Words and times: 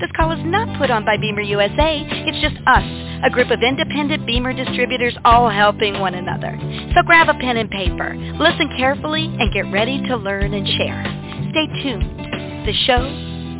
This 0.00 0.10
call 0.16 0.32
is 0.32 0.42
not 0.44 0.76
put 0.76 0.90
on 0.90 1.04
by 1.04 1.16
BEMER 1.16 1.42
USA. 1.42 2.02
It's 2.26 2.40
just 2.42 2.56
us, 2.66 2.82
a 3.22 3.30
group 3.30 3.52
of 3.52 3.62
independent 3.62 4.26
BEMER 4.26 4.52
distributors 4.52 5.16
all 5.24 5.48
helping 5.48 6.00
one 6.00 6.14
another. 6.14 6.58
So 6.96 7.02
grab 7.06 7.28
a 7.28 7.34
pen 7.34 7.58
and 7.58 7.70
paper, 7.70 8.16
listen 8.34 8.74
carefully, 8.76 9.26
and 9.38 9.54
get 9.54 9.70
ready 9.70 10.02
to 10.08 10.16
learn 10.16 10.52
and 10.52 10.66
share. 10.66 10.98
Stay 11.54 11.66
tuned. 11.84 12.10
The 12.66 12.74
show 12.86 13.06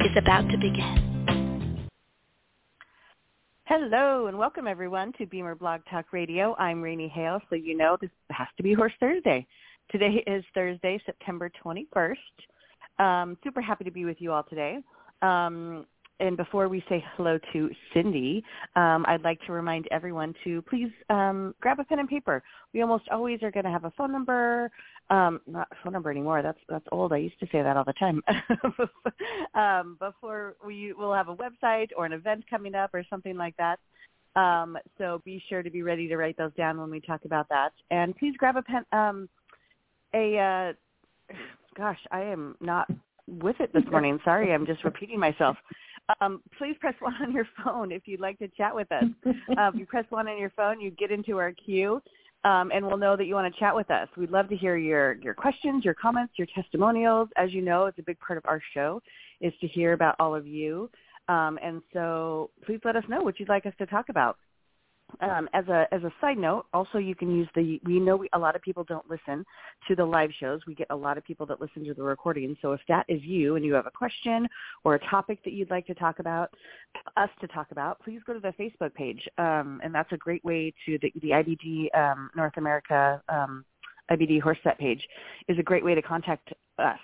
is 0.05 0.11
about 0.19 0.51
to 0.51 0.59
begin. 0.59 1.87
Hello 3.67 4.27
and 4.27 4.37
welcome 4.37 4.67
everyone 4.67 5.13
to 5.19 5.27
BEMER 5.27 5.55
Blog 5.55 5.83
Talk 5.89 6.13
Radio. 6.13 6.57
I'm 6.59 6.83
Raini 6.83 7.09
Hale, 7.09 7.41
so 7.49 7.55
you 7.55 7.77
know 7.77 7.97
this 8.01 8.11
has 8.31 8.49
to 8.57 8.65
be 8.65 8.75
Horse 8.75 8.93
Thursday. 8.99 9.47
Today 9.89 10.25
is 10.27 10.45
Thursday, 10.53 11.01
September 11.07 11.49
21st. 11.65 12.17
Um, 12.99 13.39
super 13.45 13.61
happy 13.61 13.85
to 13.85 13.93
be 13.93 14.05
with 14.05 14.17
you 14.19 14.33
all 14.33 14.43
today. 14.43 14.79
Um, 15.23 15.87
and 16.21 16.37
before 16.37 16.69
we 16.69 16.85
say 16.89 17.05
hello 17.17 17.39
to 17.53 17.71
Cindy, 17.93 18.45
um, 18.77 19.05
I'd 19.09 19.23
like 19.23 19.41
to 19.47 19.53
remind 19.53 19.89
everyone 19.91 20.33
to 20.45 20.63
please 20.63 20.91
um, 21.11 21.55
grab 21.61 21.81
a 21.81 21.85
pen 21.85 21.99
and 21.99 22.09
paper. 22.09 22.43
We 22.73 22.83
almost 22.83 23.09
always 23.11 23.43
are 23.43 23.51
going 23.51 23.65
to 23.65 23.71
have 23.71 23.85
a 23.85 23.91
phone 23.93 24.13
number. 24.13 24.71
Um, 25.11 25.41
not 25.47 25.69
a 25.73 25.75
phone 25.83 25.93
number 25.93 26.11
anymore. 26.11 26.43
That's 26.43 26.59
that's 26.69 26.87
old. 26.93 27.13
I 27.13 27.17
used 27.19 27.39
to 27.41 27.47
say 27.47 27.63
that 27.63 27.77
all 27.77 27.85
the 27.85 27.93
time. 27.95 28.23
um, 29.55 29.97
before 29.99 30.55
we 30.65 30.93
will 30.93 31.13
have 31.13 31.29
a 31.29 31.37
website 31.37 31.89
or 31.97 32.07
an 32.07 32.13
event 32.13 32.45
coming 32.49 32.75
up 32.75 32.91
or 32.95 33.05
something 33.11 33.37
like 33.37 33.57
that. 33.57 33.81
Um, 34.37 34.79
so 34.99 35.21
be 35.25 35.43
sure 35.49 35.63
to 35.63 35.71
be 35.71 35.83
ready 35.83 36.09
to 36.09 36.17
write 36.17 36.37
those 36.37 36.55
down 36.55 36.79
when 36.79 36.91
we 36.91 37.01
talk 37.01 37.25
about 37.25 37.49
that. 37.51 37.71
And 37.91 38.17
please 38.17 38.35
grab 38.37 38.57
a 38.57 38.63
pen. 38.63 38.85
Um, 38.93 39.29
a 40.15 40.39
uh, 41.31 41.35
gosh, 41.77 42.01
I 42.13 42.23
am 42.23 42.57
not 42.61 42.89
with 43.27 43.57
it 43.61 43.73
this 43.73 43.85
morning. 43.91 44.19
Sorry, 44.25 44.53
I'm 44.53 44.67
just 44.67 44.85
repeating 44.85 45.19
myself. 45.19 45.57
Um, 46.21 46.43
please 46.59 46.77
press 46.81 46.95
one 47.01 47.15
on 47.21 47.33
your 47.33 47.47
phone 47.63 47.93
if 47.93 48.03
you'd 48.07 48.21
like 48.21 48.39
to 48.39 48.49
chat 48.49 48.75
with 48.75 48.91
us. 48.93 49.05
Uh, 49.59 49.71
you 49.75 49.87
press 49.87 50.05
one 50.11 50.29
on 50.29 50.39
your 50.39 50.51
phone, 50.51 50.81
you 50.81 50.91
get 50.91 51.11
into 51.11 51.39
our 51.39 51.53
queue, 51.53 52.01
um, 52.45 52.71
and 52.75 52.87
we'll 52.87 52.97
know 52.97 53.17
that 53.17 53.25
you 53.25 53.35
want 53.35 53.53
to 53.53 53.59
chat 53.59 53.75
with 53.75 53.91
us. 53.91 54.09
We'd 54.17 54.31
love 54.31 54.49
to 54.49 54.57
hear 54.57 54.77
your 54.77 55.15
your 55.15 55.35
questions, 55.35 55.85
your 55.85 55.95
comments, 55.95 56.35
your 56.37 56.49
testimonials. 56.55 57.29
As 57.37 57.53
you 57.53 57.63
know, 57.63 57.87
it's 57.87 57.99
a 57.99 58.03
big 58.03 58.19
part 58.21 58.37
of 58.37 58.45
our 58.47 58.61
show 58.75 59.01
is 59.41 59.53
to 59.61 59.67
hear 59.67 59.93
about 59.93 60.17
all 60.19 60.35
of 60.35 60.47
you. 60.47 60.91
Um, 61.29 61.59
and 61.63 61.81
so 61.93 62.51
please 62.67 62.81
let 62.85 62.97
us 62.97 63.05
know 63.09 63.23
what 63.23 63.41
you'd 63.41 63.49
like 63.49 63.65
us 63.65 63.73
to 63.79 63.87
talk 63.87 64.11
about 64.11 64.37
um, 65.21 65.49
as 65.53 65.67
a 65.69 65.87
as 65.93 66.03
a 66.03 66.13
side 66.21 66.39
note, 66.39 66.67
also 66.73 66.99
you 66.99 67.15
can 67.15 67.35
use 67.35 67.49
the. 67.55 67.81
We 67.85 68.01
know 68.01 68.17
we, 68.17 68.29
a 68.33 68.39
lot 68.39 68.57
of 68.57 68.63
people 68.63 68.85
don't 68.85 69.09
listen 69.09 69.45
to 69.89 69.95
the 69.95 70.05
live 70.05 70.31
shows. 70.39 70.61
We 70.67 70.75
get 70.75 70.87
a 70.91 70.97
lot 70.97 71.19
of 71.19 71.25
people 71.25 71.47
that 71.47 71.61
listen 71.61 71.85
to 71.85 71.95
the 71.95 72.03
recordings. 72.03 72.57
So 72.63 72.73
if 72.73 72.81
that 72.89 73.05
is 73.09 73.23
you 73.23 73.57
and 73.57 73.65
you 73.65 73.75
have 73.75 73.87
a 73.87 73.91
question 73.91 74.49
or 74.85 74.95
a 74.95 74.99
topic 75.11 75.43
that 75.45 75.53
you'd 75.53 75.71
like 75.71 75.87
to 75.87 75.95
talk 75.95 76.19
about, 76.19 76.51
us 77.17 77.31
to 77.41 77.49
talk 77.49 77.69
about, 77.71 78.01
please 78.01 78.21
go 78.27 78.33
to 78.33 78.41
the 78.41 78.53
Facebook 78.53 78.95
page, 78.95 79.27
um, 79.39 79.81
and 79.83 79.95
that's 79.95 80.13
a 80.13 80.17
great 80.17 80.45
way 80.45 80.73
to 80.87 80.99
the, 81.01 81.13
the 81.21 81.31
IBD 81.31 81.97
um, 81.97 82.31
North 82.37 82.57
America 82.57 83.23
um, 83.29 83.65
IBD 84.11 84.41
Horse 84.41 84.59
Set 84.63 84.79
page 84.79 85.03
is 85.49 85.59
a 85.59 85.63
great 85.63 85.85
way 85.85 85.95
to 85.95 86.03
contact 86.03 86.53
us 86.79 86.99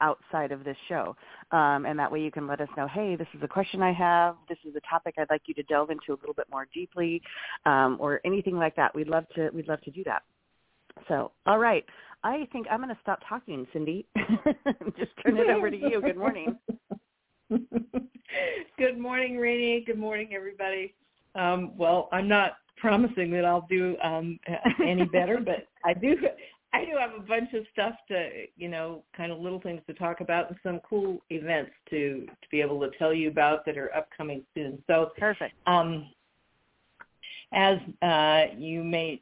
outside 0.00 0.52
of 0.52 0.64
this 0.64 0.76
show. 0.88 1.16
Um, 1.50 1.86
and 1.86 1.98
that 1.98 2.10
way 2.10 2.20
you 2.20 2.30
can 2.30 2.46
let 2.46 2.60
us 2.60 2.68
know, 2.76 2.88
hey, 2.88 3.16
this 3.16 3.28
is 3.34 3.42
a 3.42 3.48
question 3.48 3.82
I 3.82 3.92
have. 3.92 4.36
This 4.48 4.58
is 4.64 4.74
a 4.76 4.80
topic 4.88 5.14
I'd 5.18 5.30
like 5.30 5.42
you 5.46 5.54
to 5.54 5.62
delve 5.64 5.90
into 5.90 6.12
a 6.12 6.18
little 6.18 6.34
bit 6.34 6.46
more 6.50 6.66
deeply 6.72 7.22
um, 7.66 7.96
or 8.00 8.20
anything 8.24 8.56
like 8.56 8.76
that. 8.76 8.94
We'd 8.94 9.08
love 9.08 9.24
to, 9.36 9.50
we'd 9.50 9.68
love 9.68 9.80
to 9.82 9.90
do 9.90 10.04
that. 10.04 10.22
So, 11.08 11.32
all 11.46 11.58
right. 11.58 11.84
I 12.22 12.48
think 12.52 12.66
I'm 12.70 12.80
going 12.80 12.94
to 12.94 13.00
stop 13.02 13.20
talking, 13.28 13.66
Cindy. 13.72 14.06
Just 14.96 15.12
turn 15.22 15.36
it 15.36 15.50
over 15.50 15.70
to 15.70 15.76
you. 15.76 16.00
Good 16.00 16.16
morning. 16.16 16.56
Good 18.78 18.98
morning, 18.98 19.34
Raini. 19.34 19.84
Good 19.84 19.98
morning, 19.98 20.30
everybody. 20.34 20.94
Um, 21.34 21.72
well, 21.76 22.08
I'm 22.12 22.26
not 22.26 22.52
promising 22.78 23.30
that 23.32 23.44
I'll 23.44 23.66
do 23.68 23.96
um, 24.02 24.38
any 24.84 25.04
better, 25.04 25.38
but 25.38 25.66
I 25.84 25.92
do 25.92 26.16
I 26.74 26.84
do 26.84 26.96
have 26.98 27.12
a 27.16 27.22
bunch 27.22 27.52
of 27.54 27.64
stuff 27.72 27.94
to, 28.08 28.46
you 28.56 28.68
know, 28.68 29.04
kind 29.16 29.30
of 29.30 29.38
little 29.38 29.60
things 29.60 29.80
to 29.86 29.94
talk 29.94 30.20
about 30.20 30.50
and 30.50 30.58
some 30.64 30.80
cool 30.80 31.22
events 31.30 31.70
to 31.90 32.26
to 32.26 32.48
be 32.50 32.60
able 32.60 32.80
to 32.80 32.90
tell 32.98 33.14
you 33.14 33.28
about 33.28 33.64
that 33.66 33.78
are 33.78 33.94
upcoming 33.94 34.42
soon. 34.54 34.82
So 34.88 35.12
perfect. 35.16 35.54
Um, 35.68 36.10
as 37.52 37.78
uh, 38.02 38.46
you 38.58 38.82
may 38.82 39.20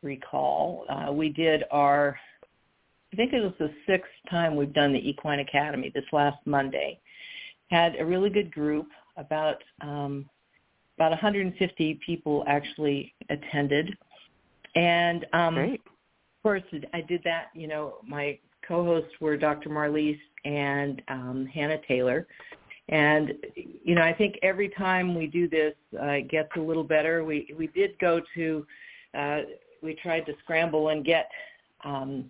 recall, 0.00 0.86
uh, 0.88 1.12
we 1.12 1.28
did 1.28 1.64
our, 1.70 2.18
I 3.12 3.16
think 3.16 3.34
it 3.34 3.42
was 3.42 3.52
the 3.58 3.70
sixth 3.86 4.10
time 4.30 4.56
we've 4.56 4.72
done 4.72 4.94
the 4.94 5.06
Equine 5.06 5.40
Academy 5.40 5.92
this 5.94 6.04
last 6.10 6.38
Monday. 6.46 6.98
Had 7.70 7.96
a 7.98 8.04
really 8.04 8.30
good 8.30 8.50
group, 8.50 8.88
about 9.18 9.62
um, 9.82 10.24
about 10.96 11.10
150 11.10 12.00
people 12.06 12.44
actually 12.46 13.12
attended, 13.28 13.94
and 14.74 15.26
um, 15.34 15.54
Great 15.54 15.80
course, 16.44 16.62
I 16.92 17.00
did 17.00 17.22
that. 17.24 17.46
You 17.54 17.66
know, 17.66 17.94
my 18.06 18.38
co-hosts 18.68 19.10
were 19.20 19.36
Dr. 19.36 19.70
Marlise 19.70 20.20
and 20.44 21.02
um, 21.08 21.48
Hannah 21.52 21.80
Taylor. 21.88 22.28
And 22.90 23.32
you 23.56 23.94
know, 23.94 24.02
I 24.02 24.12
think 24.12 24.36
every 24.42 24.68
time 24.68 25.14
we 25.14 25.26
do 25.26 25.48
this, 25.48 25.72
uh, 26.00 26.06
it 26.06 26.30
gets 26.30 26.50
a 26.56 26.60
little 26.60 26.84
better. 26.84 27.24
We 27.24 27.52
we 27.56 27.68
did 27.68 27.98
go 27.98 28.20
to, 28.34 28.66
uh, 29.18 29.40
we 29.82 29.94
tried 29.94 30.26
to 30.26 30.34
scramble 30.42 30.90
and 30.90 31.02
get 31.02 31.30
um, 31.82 32.26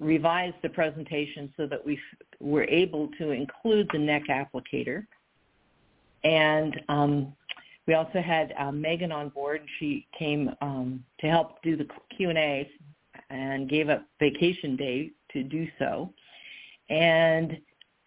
revise 0.00 0.52
the 0.62 0.68
presentation 0.70 1.52
so 1.56 1.66
that 1.68 1.84
we 1.86 2.00
were 2.40 2.64
able 2.64 3.08
to 3.18 3.30
include 3.30 3.88
the 3.92 3.98
neck 3.98 4.22
applicator. 4.28 5.06
And 6.24 6.80
um, 6.88 7.32
we 7.86 7.94
also 7.94 8.20
had 8.20 8.52
uh, 8.58 8.72
Megan 8.72 9.12
on 9.12 9.28
board. 9.28 9.62
She 9.78 10.06
came 10.18 10.50
um, 10.60 11.04
to 11.20 11.28
help 11.28 11.62
do 11.62 11.76
the 11.76 11.86
Q 12.16 12.30
and 12.30 12.38
A 12.38 12.68
and 13.30 13.68
gave 13.68 13.88
up 13.88 14.04
vacation 14.18 14.76
day 14.76 15.10
to 15.32 15.42
do 15.42 15.66
so. 15.78 16.12
And 16.88 17.58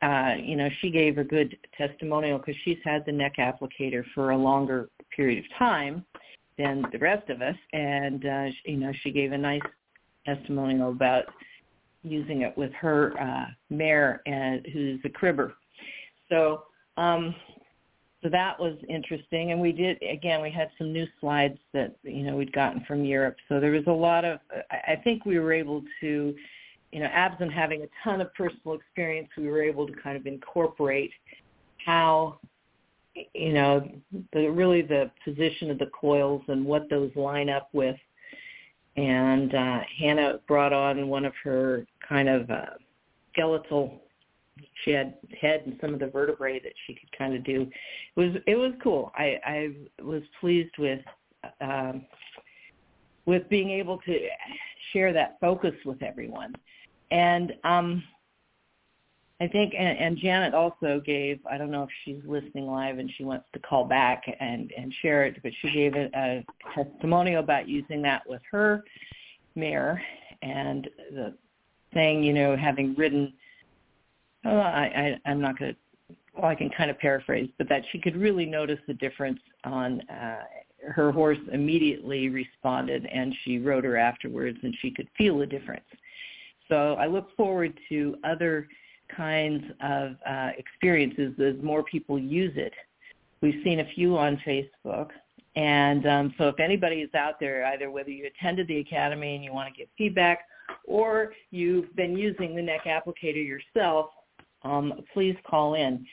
uh, 0.02 0.36
you 0.38 0.58
know, 0.58 0.70
she 0.82 0.90
gave 0.90 1.18
a 1.18 1.24
good 1.24 1.58
testimonial 1.78 2.38
because 2.38 2.56
she's 2.66 2.78
had 2.84 3.06
the 3.06 3.12
neck 3.12 3.36
applicator 3.38 4.04
for 4.14 4.32
a 4.32 4.38
longer 4.38 4.90
period 5.16 5.40
of 5.40 5.58
time 5.58 6.04
than 6.58 6.84
the 6.92 6.98
rest 6.98 7.30
of 7.30 7.42
us, 7.42 7.56
and 7.72 8.26
uh, 8.26 8.46
you 8.66 8.78
know, 8.78 8.92
she 9.02 9.12
gave 9.12 9.32
a 9.32 9.38
nice 9.38 9.62
testimonial 10.26 10.90
about 10.90 11.24
using 12.04 12.42
it 12.42 12.56
with 12.58 12.72
her 12.74 13.14
uh, 13.20 13.46
mare, 13.70 14.22
and 14.26 14.68
who's 14.74 15.00
a 15.06 15.10
cribber. 15.10 15.54
So 16.30 16.64
um, 16.98 17.34
so 18.24 18.30
that 18.30 18.58
was 18.58 18.78
interesting. 18.88 19.52
And 19.52 19.60
we 19.60 19.74
did 19.74 20.02
again 20.02 20.42
we 20.42 20.50
had 20.50 20.70
some 20.78 20.94
new 20.94 21.06
slides 21.20 21.58
that 21.74 21.96
you 22.04 22.24
know 22.24 22.38
we'd 22.38 22.54
gotten 22.54 22.84
from 22.86 23.04
europe. 23.04 23.36
So 23.50 23.60
there 23.60 23.72
was 23.72 23.84
a 23.88 23.92
lot 23.92 24.24
of 24.24 24.40
i 24.72 24.96
think 25.04 25.26
we 25.26 25.38
were 25.38 25.52
able 25.52 25.84
to 26.00 26.34
you 26.92 27.00
know 27.00 27.08
absent 27.08 27.52
having 27.52 27.84
a 27.84 27.88
ton 28.04 28.22
of 28.22 28.34
personal 28.34 28.76
experience 28.76 29.28
we 29.38 29.48
were 29.48 29.62
able 29.62 29.86
to 29.86 29.94
kind 30.02 30.16
of 30.16 30.26
incorporate 30.26 31.12
how 31.86 32.40
you 33.34 33.52
know 33.54 33.88
the 34.32 34.48
really 34.48 34.82
the 34.82 35.12
position 35.26 35.70
of 35.70 35.78
the 35.78 35.88
coils 35.88 36.42
and 36.48 36.66
what 36.66 36.90
those 36.90 37.12
line 37.16 37.50
up 37.50 37.70
with. 37.74 37.98
And 38.96 39.54
uh 39.54 39.82
hannah 40.00 40.40
brought 40.48 40.72
on 40.72 41.10
one 41.10 41.26
of 41.26 41.34
her 41.44 41.86
kind 42.08 42.30
of 42.30 42.50
uh 42.50 42.66
skeletal 43.34 44.02
she 44.84 44.92
had 44.92 45.16
head 45.40 45.64
and 45.66 45.78
some 45.82 45.94
of 45.94 46.00
the 46.00 46.08
vertebrae 46.08 46.60
that 46.60 46.74
she 46.86 46.94
could 46.94 47.12
kind 47.18 47.36
of 47.36 47.44
do. 47.44 47.70
It 48.16 48.20
was 48.20 48.42
it 48.46 48.56
was 48.56 48.74
cool. 48.82 49.12
I 49.16 49.40
I 49.46 49.76
was 50.02 50.22
pleased 50.40 50.78
with 50.78 51.02
um 51.62 52.06
with 53.26 53.48
being 53.50 53.70
able 53.72 53.98
to 54.00 54.28
share 54.92 55.14
that 55.14 55.38
focus 55.40 55.74
with 55.86 56.02
everyone. 56.04 56.54
And 57.12 57.54
um, 57.64 58.04
I 59.40 59.48
think, 59.48 59.74
and, 59.78 59.98
and 59.98 60.18
Janet 60.18 60.54
also 60.54 61.02
gave, 61.06 61.40
I 61.50 61.58
don't 61.58 61.72
know 61.72 61.84
if 61.84 61.90
she's 62.04 62.22
listening 62.26 62.68
live 62.68 62.98
and 63.00 63.12
she 63.18 63.24
wants 63.24 63.46
to 63.54 63.60
call 63.60 63.86
back 63.86 64.24
and, 64.40 64.72
and 64.78 64.94
share 65.02 65.26
it, 65.26 65.42
but 65.44 65.52
she 65.62 65.72
gave 65.72 65.96
a, 65.96 66.10
a 66.16 66.46
testimonial 66.74 67.44
about 67.44 67.68
using 67.68 68.02
that 68.04 68.28
with 68.28 68.42
her 68.52 68.84
mare 69.56 70.02
and 70.42 70.90
the 71.12 71.34
saying, 71.94 72.24
you 72.24 72.34
know, 72.34 72.58
having 72.58 72.96
ridden, 72.96 73.34
oh, 74.46 74.58
I, 74.58 75.20
I, 75.26 75.30
I'm 75.30 75.42
not 75.42 75.58
going 75.58 75.74
to, 75.74 76.16
well, 76.36 76.46
I 76.46 76.56
can 76.56 76.70
kind 76.70 76.90
of 76.90 76.98
paraphrase, 77.00 77.50
but 77.58 77.70
that 77.70 77.84
she 77.92 78.00
could 78.00 78.16
really 78.16 78.46
notice 78.46 78.80
the 78.88 78.94
difference 78.94 79.40
on 79.64 80.02
uh, 80.10 80.44
her 80.88 81.12
horse 81.12 81.38
immediately 81.52 82.30
responded 82.30 83.06
and 83.06 83.34
she 83.44 83.60
rode 83.60 83.84
her 83.84 83.98
afterwards 83.98 84.58
and 84.64 84.76
she 84.82 84.92
could 84.92 85.08
feel 85.18 85.38
the 85.38 85.46
difference. 85.46 85.86
So 86.70 86.96
I 86.96 87.08
look 87.08 87.36
forward 87.36 87.78
to 87.90 88.18
other 88.24 88.68
kinds 89.16 89.64
of 89.82 90.16
uh, 90.28 90.50
experiences 90.58 91.34
as 91.40 91.62
more 91.64 91.84
people 91.84 92.18
use 92.18 92.54
it. 92.56 92.74
We've 93.42 93.62
seen 93.64 93.80
a 93.82 93.86
few 93.94 94.18
on 94.18 94.42
Facebook. 94.46 95.10
And 95.56 96.08
um, 96.08 96.34
so 96.38 96.48
if 96.48 96.60
anybody 96.60 96.98
is 96.98 97.14
out 97.14 97.40
there, 97.40 97.66
either 97.68 97.92
whether 97.92 98.10
you 98.10 98.26
attended 98.26 98.68
the 98.68 98.80
academy 98.80 99.36
and 99.36 99.44
you 99.44 99.54
want 99.54 99.72
to 99.72 99.78
give 99.78 99.88
feedback 99.98 100.40
or 100.86 101.34
you've 101.52 101.96
been 101.96 102.18
using 102.18 102.56
the 102.56 102.62
neck 102.62 102.86
applicator 102.86 103.46
yourself, 103.46 104.08
um, 104.64 104.94
please 105.14 105.36
call 105.46 105.76
in. 105.76 106.06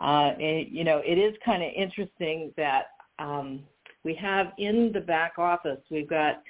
Uh, 0.00 0.32
it, 0.38 0.68
you 0.68 0.84
know, 0.84 1.00
it 1.04 1.18
is 1.18 1.34
kind 1.44 1.62
of 1.62 1.70
interesting 1.74 2.52
that 2.56 2.86
um, 3.18 3.60
we 4.04 4.14
have 4.14 4.52
in 4.58 4.90
the 4.92 5.00
back 5.00 5.34
office, 5.38 5.80
we've 5.90 6.08
got 6.08 6.42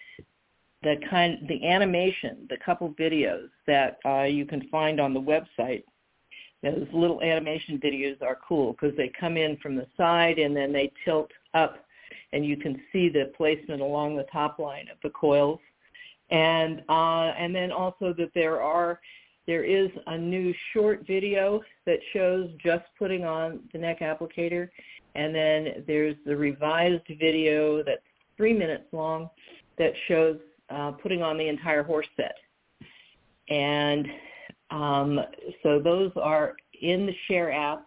the 0.83 0.97
kind, 1.09 1.47
the 1.49 1.67
animation, 1.67 2.47
the 2.49 2.57
couple 2.65 2.91
videos 2.95 3.49
that 3.67 3.99
uh, 4.05 4.23
you 4.23 4.45
can 4.45 4.69
find 4.69 5.01
on 5.01 5.15
the 5.15 5.21
website. 5.21 5.85
Those 6.63 6.87
little 6.93 7.21
animation 7.23 7.79
videos 7.79 8.23
are 8.23 8.39
cool 8.47 8.73
because 8.73 8.97
they 8.97 9.13
come 9.19 9.37
in 9.37 9.57
from 9.59 9.77
the 9.77 9.87
side 9.97 10.39
and 10.39 10.57
then 10.57 10.73
they 10.73 10.91
tilt 11.05 11.31
up 11.53 11.85
and 12.33 12.45
you 12.45 12.57
can 12.57 12.81
see 12.93 13.09
the 13.09 13.31
placement 13.37 13.81
along 13.81 14.17
the 14.17 14.25
top 14.25 14.59
line 14.59 14.89
of 14.91 14.97
the 15.03 15.11
coils. 15.11 15.61
And 16.31 16.83
uh, 16.89 17.33
and 17.39 17.55
then 17.55 17.71
also 17.71 18.15
that 18.15 18.31
there 18.35 18.63
are 18.63 18.99
there 19.47 19.65
is 19.65 19.91
a 20.07 20.17
new 20.17 20.55
short 20.73 21.07
video 21.07 21.61
that 21.87 21.99
shows 22.13 22.51
just 22.63 22.85
putting 22.99 23.25
on 23.25 23.61
the 23.73 23.79
neck 23.79 24.01
applicator 24.01 24.69
and 25.15 25.35
then 25.35 25.85
there's 25.87 26.17
the 26.27 26.37
revised 26.37 27.07
video 27.21 27.83
that's 27.83 28.03
three 28.37 28.53
minutes 28.53 28.85
long 28.93 29.31
that 29.79 29.93
shows 30.09 30.39
uh, 30.71 30.93
putting 30.93 31.23
on 31.23 31.39
the 31.39 31.49
entire 31.49 31.83
horse 31.83 32.07
set. 32.17 32.37
And 33.49 34.07
um, 34.71 35.21
so 35.63 35.79
those 35.79 36.11
are 36.17 36.55
in 36.81 37.07
the 37.07 37.15
Share 37.29 37.53
app. 37.53 37.87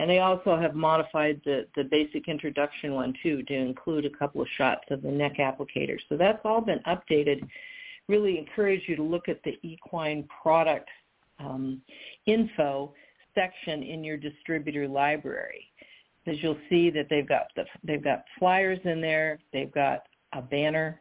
And 0.00 0.08
they 0.08 0.20
also 0.20 0.56
have 0.56 0.76
modified 0.76 1.40
the, 1.44 1.66
the 1.74 1.82
basic 1.82 2.28
introduction 2.28 2.94
one 2.94 3.14
too 3.20 3.42
to 3.44 3.54
include 3.54 4.04
a 4.04 4.10
couple 4.10 4.40
of 4.40 4.46
shots 4.56 4.84
of 4.90 5.02
the 5.02 5.10
neck 5.10 5.38
applicator. 5.38 5.98
So 6.08 6.16
that's 6.16 6.38
all 6.44 6.60
been 6.60 6.80
updated. 6.86 7.48
Really 8.08 8.38
encourage 8.38 8.82
you 8.86 8.96
to 8.96 9.02
look 9.02 9.28
at 9.28 9.42
the 9.44 9.58
equine 9.62 10.26
product 10.42 10.88
um, 11.38 11.82
info 12.26 12.94
section 13.34 13.82
in 13.82 14.02
your 14.02 14.16
distributor 14.16 14.88
library 14.88 15.68
is 16.28 16.38
you'll 16.42 16.58
see 16.68 16.90
that 16.90 17.06
they've 17.08 17.28
got 17.28 17.48
the, 17.56 17.64
they've 17.84 18.04
got 18.04 18.24
flyers 18.38 18.78
in 18.84 19.00
there. 19.00 19.38
They've 19.52 19.72
got 19.72 20.04
a 20.32 20.42
banner 20.42 21.00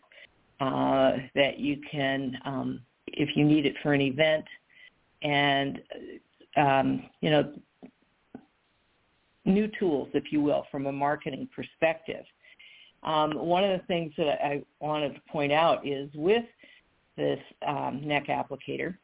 uh, 0.59 1.13
that 1.35 1.59
you 1.59 1.77
can, 1.89 2.37
um, 2.45 2.81
if 3.07 3.35
you 3.35 3.45
need 3.45 3.65
it 3.65 3.75
for 3.83 3.93
an 3.93 4.01
event, 4.01 4.45
and 5.21 5.81
um, 6.55 7.03
you 7.21 7.29
know, 7.29 7.53
new 9.45 9.69
tools, 9.79 10.09
if 10.13 10.31
you 10.31 10.41
will, 10.41 10.65
from 10.71 10.87
a 10.87 10.91
marketing 10.91 11.47
perspective. 11.55 12.25
Um, 13.03 13.33
one 13.35 13.63
of 13.63 13.79
the 13.79 13.85
things 13.85 14.11
that 14.17 14.43
I 14.43 14.63
wanted 14.79 15.13
to 15.13 15.21
point 15.31 15.51
out 15.51 15.85
is 15.87 16.09
with 16.15 16.43
this 17.17 17.39
um, 17.67 18.01
neck 18.03 18.27
applicator, 18.27 18.95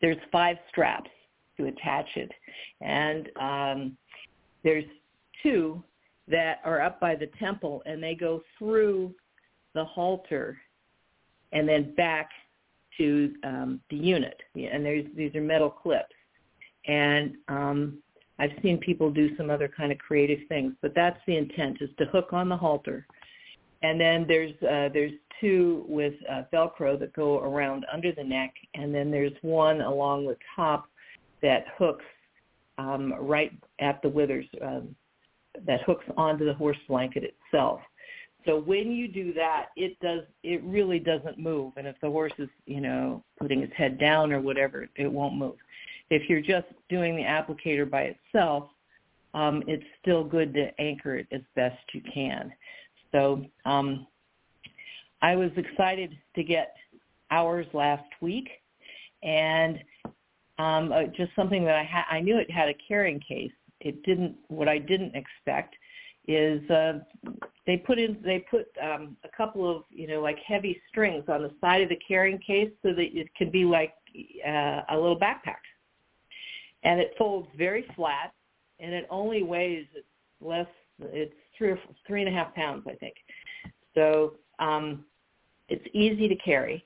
there's 0.00 0.18
five 0.30 0.56
straps 0.68 1.10
to 1.56 1.66
attach 1.66 2.06
it, 2.16 2.30
and 2.80 3.28
um, 3.40 3.96
there's 4.62 4.84
two 5.42 5.82
that 6.28 6.60
are 6.64 6.80
up 6.80 7.00
by 7.00 7.14
the 7.14 7.28
temple 7.38 7.82
and 7.86 8.02
they 8.02 8.14
go 8.14 8.40
through 8.58 9.12
the 9.74 9.84
halter 9.84 10.58
and 11.52 11.68
then 11.68 11.94
back 11.96 12.30
to 12.96 13.32
um, 13.44 13.80
the 13.90 13.96
unit. 13.96 14.40
And 14.54 14.84
there's 14.84 15.06
these 15.16 15.34
are 15.34 15.40
metal 15.40 15.70
clips. 15.70 16.14
And 16.86 17.34
um, 17.48 17.98
I've 18.38 18.52
seen 18.62 18.78
people 18.78 19.10
do 19.10 19.36
some 19.36 19.50
other 19.50 19.68
kind 19.68 19.92
of 19.92 19.98
creative 19.98 20.40
things, 20.48 20.74
but 20.80 20.94
that's 20.94 21.18
the 21.26 21.36
intent 21.36 21.78
is 21.80 21.90
to 21.98 22.06
hook 22.06 22.32
on 22.32 22.48
the 22.48 22.56
halter. 22.56 23.06
And 23.82 24.00
then 24.00 24.26
there's 24.28 24.52
uh, 24.62 24.90
there's 24.92 25.12
two 25.40 25.84
with 25.88 26.14
uh, 26.30 26.42
Velcro 26.52 26.98
that 27.00 27.12
go 27.14 27.40
around 27.40 27.86
under 27.92 28.12
the 28.12 28.24
neck, 28.24 28.52
and 28.74 28.94
then 28.94 29.10
there's 29.10 29.32
one 29.42 29.80
along 29.80 30.26
the 30.26 30.36
top 30.54 30.86
that 31.42 31.64
hooks 31.78 32.04
um, 32.78 33.14
right 33.18 33.52
at 33.78 34.00
the 34.02 34.08
withers, 34.08 34.46
um, 34.62 34.94
that 35.66 35.82
hooks 35.82 36.04
onto 36.16 36.44
the 36.44 36.54
horse 36.54 36.76
blanket 36.88 37.24
itself. 37.24 37.80
So 38.46 38.58
when 38.58 38.90
you 38.92 39.06
do 39.08 39.32
that, 39.34 39.66
it 39.76 39.98
does 40.00 40.22
it 40.42 40.62
really 40.64 40.98
doesn't 40.98 41.38
move. 41.38 41.74
And 41.76 41.86
if 41.86 41.96
the 42.00 42.08
horse 42.08 42.32
is, 42.38 42.48
you 42.66 42.80
know, 42.80 43.22
putting 43.38 43.60
his 43.60 43.70
head 43.76 43.98
down 43.98 44.32
or 44.32 44.40
whatever, 44.40 44.88
it 44.96 45.10
won't 45.10 45.36
move. 45.36 45.56
If 46.10 46.28
you're 46.28 46.40
just 46.40 46.66
doing 46.88 47.16
the 47.16 47.22
applicator 47.22 47.88
by 47.88 48.14
itself, 48.14 48.68
um, 49.34 49.62
it's 49.66 49.84
still 50.00 50.24
good 50.24 50.54
to 50.54 50.70
anchor 50.80 51.16
it 51.16 51.26
as 51.32 51.42
best 51.54 51.78
you 51.92 52.02
can. 52.12 52.52
So 53.12 53.44
um, 53.64 54.06
I 55.22 55.36
was 55.36 55.50
excited 55.56 56.16
to 56.34 56.42
get 56.42 56.74
ours 57.30 57.66
last 57.72 58.08
week, 58.20 58.48
and 59.22 59.78
um, 60.58 60.92
uh, 60.92 61.04
just 61.16 61.34
something 61.34 61.64
that 61.64 61.76
I 61.76 61.84
ha- 61.84 62.06
I 62.10 62.20
knew 62.20 62.38
it 62.38 62.50
had 62.50 62.68
a 62.68 62.74
carrying 62.86 63.20
case, 63.20 63.52
it 63.80 64.02
didn't 64.02 64.36
what 64.48 64.68
I 64.68 64.78
didn't 64.78 65.14
expect 65.14 65.74
is 66.28 66.68
uh, 66.70 67.00
they 67.66 67.76
put 67.76 67.98
in 67.98 68.18
they 68.22 68.44
put 68.50 68.66
um, 68.82 69.16
a 69.24 69.28
couple 69.36 69.68
of 69.68 69.84
you 69.90 70.06
know 70.06 70.20
like 70.20 70.38
heavy 70.46 70.80
strings 70.88 71.24
on 71.28 71.42
the 71.42 71.52
side 71.60 71.82
of 71.82 71.88
the 71.88 71.98
carrying 72.06 72.38
case 72.38 72.70
so 72.82 72.90
that 72.90 73.08
it 73.18 73.28
could 73.36 73.50
be 73.50 73.64
like 73.64 73.94
uh, 74.46 74.82
a 74.90 74.94
little 74.94 75.18
backpack, 75.18 75.62
and 76.82 77.00
it 77.00 77.14
folds 77.18 77.48
very 77.56 77.86
flat, 77.96 78.32
and 78.78 78.92
it 78.92 79.06
only 79.10 79.42
weighs 79.42 79.86
less 80.40 80.68
it's 81.00 81.34
three 81.60 81.72
or 81.72 81.78
three 82.06 82.22
and 82.22 82.28
a 82.28 82.32
half 82.32 82.54
pounds 82.54 82.84
I 82.88 82.94
think, 82.94 83.14
so 83.94 84.36
um, 84.58 85.04
it's 85.68 85.84
easy 85.92 86.26
to 86.26 86.36
carry. 86.36 86.82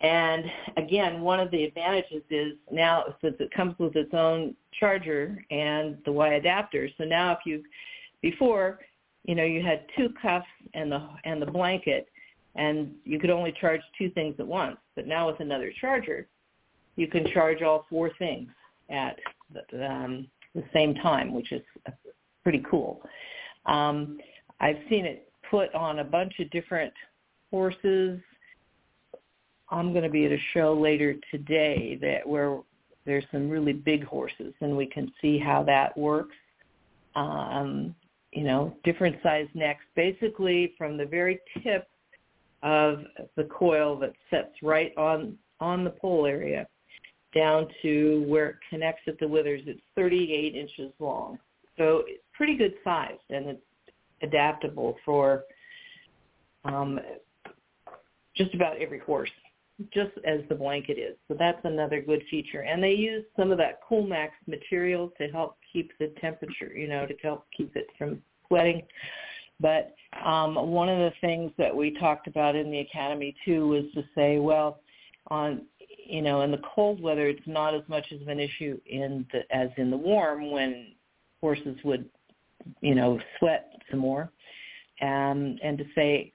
And 0.00 0.44
again, 0.76 1.20
one 1.20 1.40
of 1.40 1.50
the 1.50 1.64
advantages 1.64 2.22
is 2.30 2.54
now 2.70 3.14
since 3.20 3.36
it 3.40 3.50
comes 3.52 3.78
with 3.78 3.96
its 3.96 4.14
own 4.14 4.54
charger 4.78 5.44
and 5.50 5.98
the 6.04 6.12
Y 6.12 6.34
adapter. 6.34 6.88
So 6.98 7.04
now 7.04 7.32
if 7.32 7.38
you 7.44 7.62
before, 8.20 8.78
you 9.24 9.34
know, 9.34 9.44
you 9.44 9.62
had 9.62 9.84
two 9.96 10.08
cuffs 10.20 10.46
and 10.74 10.90
the 10.92 11.08
and 11.24 11.42
the 11.42 11.46
blanket 11.46 12.08
and 12.54 12.94
you 13.04 13.18
could 13.18 13.30
only 13.30 13.52
charge 13.52 13.80
two 13.98 14.10
things 14.10 14.36
at 14.38 14.46
once. 14.46 14.76
But 14.94 15.06
now 15.06 15.26
with 15.26 15.40
another 15.40 15.72
charger, 15.80 16.28
you 16.96 17.06
can 17.08 17.26
charge 17.32 17.62
all 17.62 17.86
four 17.88 18.10
things 18.18 18.50
at 18.90 19.18
the, 19.52 19.90
um, 19.90 20.28
the 20.54 20.64
same 20.72 20.94
time, 20.94 21.32
which 21.32 21.52
is 21.52 21.62
pretty 22.42 22.62
cool. 22.68 23.02
Um, 23.66 24.18
I've 24.60 24.78
seen 24.88 25.04
it 25.06 25.30
put 25.50 25.74
on 25.74 25.98
a 26.00 26.04
bunch 26.04 26.34
of 26.40 26.50
different 26.50 26.92
horses 27.50 28.20
I'm 29.72 29.92
going 29.92 30.04
to 30.04 30.10
be 30.10 30.26
at 30.26 30.32
a 30.32 30.38
show 30.52 30.74
later 30.78 31.14
today 31.30 31.98
that 32.02 32.28
where 32.28 32.60
there's 33.06 33.24
some 33.32 33.48
really 33.48 33.72
big 33.72 34.04
horses, 34.04 34.52
and 34.60 34.76
we 34.76 34.86
can 34.86 35.10
see 35.20 35.38
how 35.38 35.62
that 35.64 35.96
works. 35.96 36.36
Um, 37.16 37.94
you 38.32 38.44
know, 38.44 38.76
different 38.84 39.16
size 39.22 39.48
necks, 39.54 39.84
basically 39.96 40.74
from 40.76 40.96
the 40.96 41.06
very 41.06 41.40
tip 41.62 41.88
of 42.62 43.00
the 43.36 43.44
coil 43.44 43.98
that 43.98 44.12
sets 44.30 44.52
right 44.62 44.92
on 44.96 45.36
on 45.60 45.84
the 45.84 45.90
pole 45.90 46.26
area 46.26 46.66
down 47.34 47.66
to 47.80 48.24
where 48.26 48.50
it 48.50 48.56
connects 48.68 49.02
at 49.06 49.18
the 49.18 49.28
withers. 49.28 49.62
It's 49.66 49.80
38 49.96 50.54
inches 50.54 50.92
long, 50.98 51.38
so 51.76 52.02
it's 52.06 52.22
pretty 52.32 52.56
good 52.56 52.74
size, 52.84 53.18
and 53.30 53.46
it's 53.46 53.62
adaptable 54.22 54.96
for 55.04 55.44
um, 56.64 57.00
just 58.36 58.54
about 58.54 58.76
every 58.78 58.98
horse 59.00 59.30
just 59.92 60.12
as 60.24 60.40
the 60.48 60.54
blanket 60.54 60.98
is. 60.98 61.16
So 61.28 61.36
that's 61.38 61.58
another 61.64 62.00
good 62.00 62.22
feature. 62.30 62.60
And 62.60 62.82
they 62.82 62.92
use 62.92 63.24
some 63.36 63.50
of 63.50 63.58
that 63.58 63.80
Coolmax 63.88 64.30
material 64.46 65.12
to 65.18 65.28
help 65.28 65.56
keep 65.72 65.90
the 65.98 66.12
temperature, 66.20 66.72
you 66.76 66.88
know, 66.88 67.06
to 67.06 67.14
help 67.22 67.46
keep 67.56 67.74
it 67.76 67.86
from 67.98 68.22
sweating. 68.46 68.82
But 69.60 69.94
um, 70.24 70.54
one 70.54 70.88
of 70.88 70.98
the 70.98 71.12
things 71.20 71.52
that 71.58 71.74
we 71.74 71.98
talked 71.98 72.26
about 72.26 72.54
in 72.54 72.70
the 72.70 72.80
academy 72.80 73.34
too 73.44 73.68
was 73.68 73.84
to 73.94 74.04
say, 74.14 74.38
well, 74.38 74.80
on 75.28 75.62
you 76.04 76.20
know, 76.20 76.42
in 76.42 76.50
the 76.50 76.60
cold 76.74 77.00
weather, 77.00 77.28
it's 77.28 77.46
not 77.46 77.74
as 77.74 77.82
much 77.88 78.10
of 78.10 78.26
an 78.26 78.40
issue 78.40 78.78
in 78.86 79.24
the 79.32 79.40
as 79.54 79.68
in 79.76 79.90
the 79.90 79.96
warm 79.96 80.50
when 80.50 80.88
horses 81.42 81.76
would, 81.84 82.08
you 82.80 82.94
know, 82.94 83.20
sweat 83.38 83.72
some 83.90 84.00
more, 84.00 84.30
um, 85.02 85.58
and 85.62 85.76
to 85.76 85.84
say, 85.94 86.32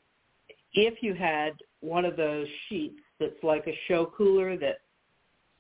if 0.73 1.01
you 1.01 1.15
had 1.15 1.53
one 1.79 2.05
of 2.05 2.15
those 2.15 2.45
sheets 2.67 2.99
that's 3.19 3.41
like 3.41 3.65
a 3.65 3.77
show 3.87 4.11
cooler 4.15 4.57
that, 4.57 4.81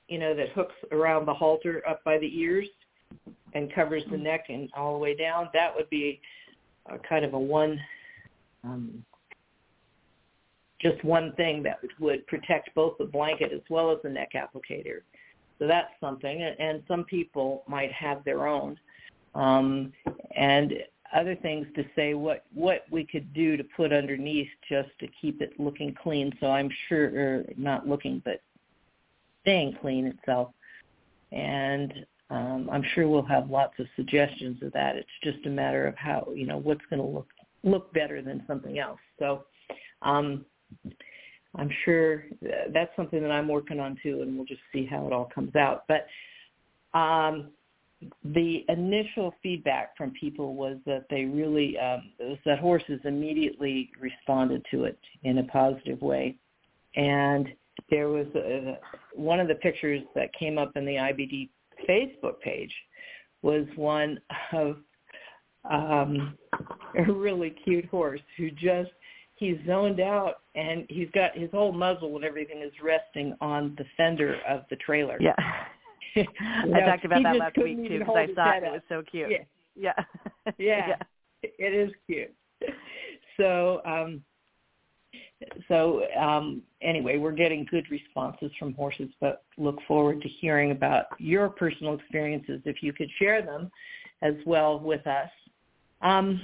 you 0.09 0.19
know, 0.19 0.35
that 0.35 0.49
hooks 0.49 0.75
around 0.91 1.25
the 1.25 1.33
halter 1.33 1.81
up 1.89 2.03
by 2.03 2.19
the 2.19 2.39
ears 2.39 2.67
and 3.53 3.73
covers 3.73 4.03
the 4.11 4.17
neck 4.17 4.45
and 4.49 4.69
all 4.75 4.93
the 4.93 4.99
way 4.99 5.15
down, 5.15 5.49
that 5.53 5.73
would 5.75 5.89
be 5.89 6.21
a 6.87 6.99
kind 6.99 7.25
of 7.25 7.33
a 7.33 7.39
one 7.39 7.79
um, 8.63 9.03
just 10.81 11.03
one 11.03 11.33
thing 11.33 11.63
that 11.63 11.79
would 11.99 12.25
protect 12.27 12.73
both 12.75 12.97
the 12.99 13.05
blanket 13.05 13.51
as 13.51 13.61
well 13.69 13.91
as 13.91 13.97
the 14.03 14.09
neck 14.09 14.33
applicator. 14.35 14.99
So 15.59 15.65
that's 15.65 15.89
something, 15.99 16.43
and 16.59 16.83
some 16.87 17.03
people 17.03 17.63
might 17.67 17.91
have 17.91 18.23
their 18.23 18.47
own. 18.47 18.77
Um, 19.35 19.93
and 20.35 20.73
other 21.15 21.35
things 21.35 21.67
to 21.75 21.85
say 21.95 22.13
what 22.13 22.45
what 22.53 22.85
we 22.91 23.05
could 23.05 23.33
do 23.33 23.55
to 23.55 23.63
put 23.63 23.93
underneath 23.93 24.49
just 24.67 24.89
to 24.99 25.07
keep 25.21 25.41
it 25.41 25.53
looking 25.59 25.95
clean. 26.01 26.33
So 26.39 26.47
I'm 26.47 26.69
sure, 26.87 27.43
not 27.55 27.87
looking, 27.87 28.21
but 28.25 28.41
staying 29.41 29.77
clean 29.81 30.07
itself. 30.07 30.49
And 31.31 31.93
um, 32.29 32.69
I'm 32.71 32.83
sure 32.93 33.07
we'll 33.07 33.23
have 33.23 33.49
lots 33.49 33.79
of 33.79 33.87
suggestions 33.95 34.61
of 34.61 34.73
that. 34.73 34.97
It's 34.97 35.07
just 35.23 35.45
a 35.45 35.49
matter 35.49 35.87
of 35.87 35.95
how 35.95 36.27
you 36.35 36.45
know 36.45 36.57
what's 36.57 36.85
going 36.89 37.01
to 37.01 37.07
look 37.07 37.27
look 37.63 37.93
better 37.93 38.21
than 38.21 38.43
something 38.47 38.79
else. 38.79 38.99
So 39.19 39.45
um, 40.01 40.45
I'm 41.55 41.69
sure 41.85 42.25
that's 42.73 42.95
something 42.95 43.21
that 43.21 43.31
I'm 43.31 43.47
working 43.47 43.79
on 43.79 43.97
too, 44.03 44.21
and 44.21 44.35
we'll 44.35 44.45
just 44.45 44.61
see 44.73 44.85
how 44.85 45.07
it 45.07 45.13
all 45.13 45.29
comes 45.33 45.55
out. 45.55 45.85
But 45.87 46.07
um, 46.97 47.51
the 48.23 48.63
initial 48.69 49.33
feedback 49.41 49.97
from 49.97 50.11
people 50.11 50.53
was 50.53 50.77
that 50.85 51.05
they 51.09 51.25
really 51.25 51.77
um, 51.79 52.11
that 52.45 52.59
horses 52.59 52.99
immediately 53.05 53.89
responded 53.99 54.63
to 54.71 54.83
it 54.83 54.99
in 55.23 55.39
a 55.39 55.43
positive 55.45 56.01
way, 56.01 56.37
and 56.95 57.47
there 57.89 58.09
was 58.09 58.27
a, 58.35 58.77
one 59.13 59.39
of 59.39 59.47
the 59.47 59.55
pictures 59.55 60.01
that 60.15 60.29
came 60.33 60.57
up 60.57 60.71
in 60.75 60.85
the 60.85 60.93
IBD 60.93 61.49
Facebook 61.89 62.39
page 62.41 62.73
was 63.41 63.65
one 63.75 64.19
of 64.53 64.77
um, 65.69 66.37
a 66.97 67.11
really 67.11 67.55
cute 67.63 67.85
horse 67.85 68.21
who 68.37 68.49
just 68.51 68.89
he's 69.35 69.57
zoned 69.65 69.99
out 69.99 70.41
and 70.55 70.85
he's 70.89 71.09
got 71.13 71.37
his 71.37 71.49
whole 71.51 71.71
muzzle 71.71 72.15
and 72.15 72.25
everything 72.25 72.61
is 72.61 72.71
resting 72.83 73.35
on 73.41 73.75
the 73.77 73.85
fender 73.95 74.37
of 74.47 74.63
the 74.69 74.75
trailer. 74.77 75.17
Yeah. 75.21 75.35
I 76.75 76.79
talked 76.81 77.05
about 77.05 77.23
that 77.23 77.35
last 77.37 77.57
week 77.57 77.77
too 77.87 77.99
because 77.99 78.15
I 78.15 78.33
thought 78.33 78.63
it 78.63 78.71
was 78.71 78.81
so 78.89 79.03
cute. 79.09 79.29
Yeah. 79.29 79.37
Yeah. 79.75 79.93
yeah. 80.57 80.87
yeah. 80.89 80.95
It 81.43 81.73
is 81.73 81.93
cute. 82.05 82.33
So 83.37 83.81
um 83.85 84.23
so 85.67 86.01
um 86.19 86.63
anyway, 86.81 87.17
we're 87.17 87.33
getting 87.33 87.67
good 87.69 87.85
responses 87.91 88.51
from 88.57 88.73
horses, 88.73 89.09
but 89.21 89.43
look 89.59 89.77
forward 89.87 90.23
to 90.23 90.27
hearing 90.27 90.71
about 90.71 91.05
your 91.19 91.47
personal 91.47 91.93
experiences 91.93 92.61
if 92.65 92.81
you 92.81 92.93
could 92.93 93.09
share 93.19 93.43
them 93.43 93.69
as 94.23 94.33
well 94.47 94.79
with 94.79 95.05
us. 95.05 95.29
Um 96.01 96.41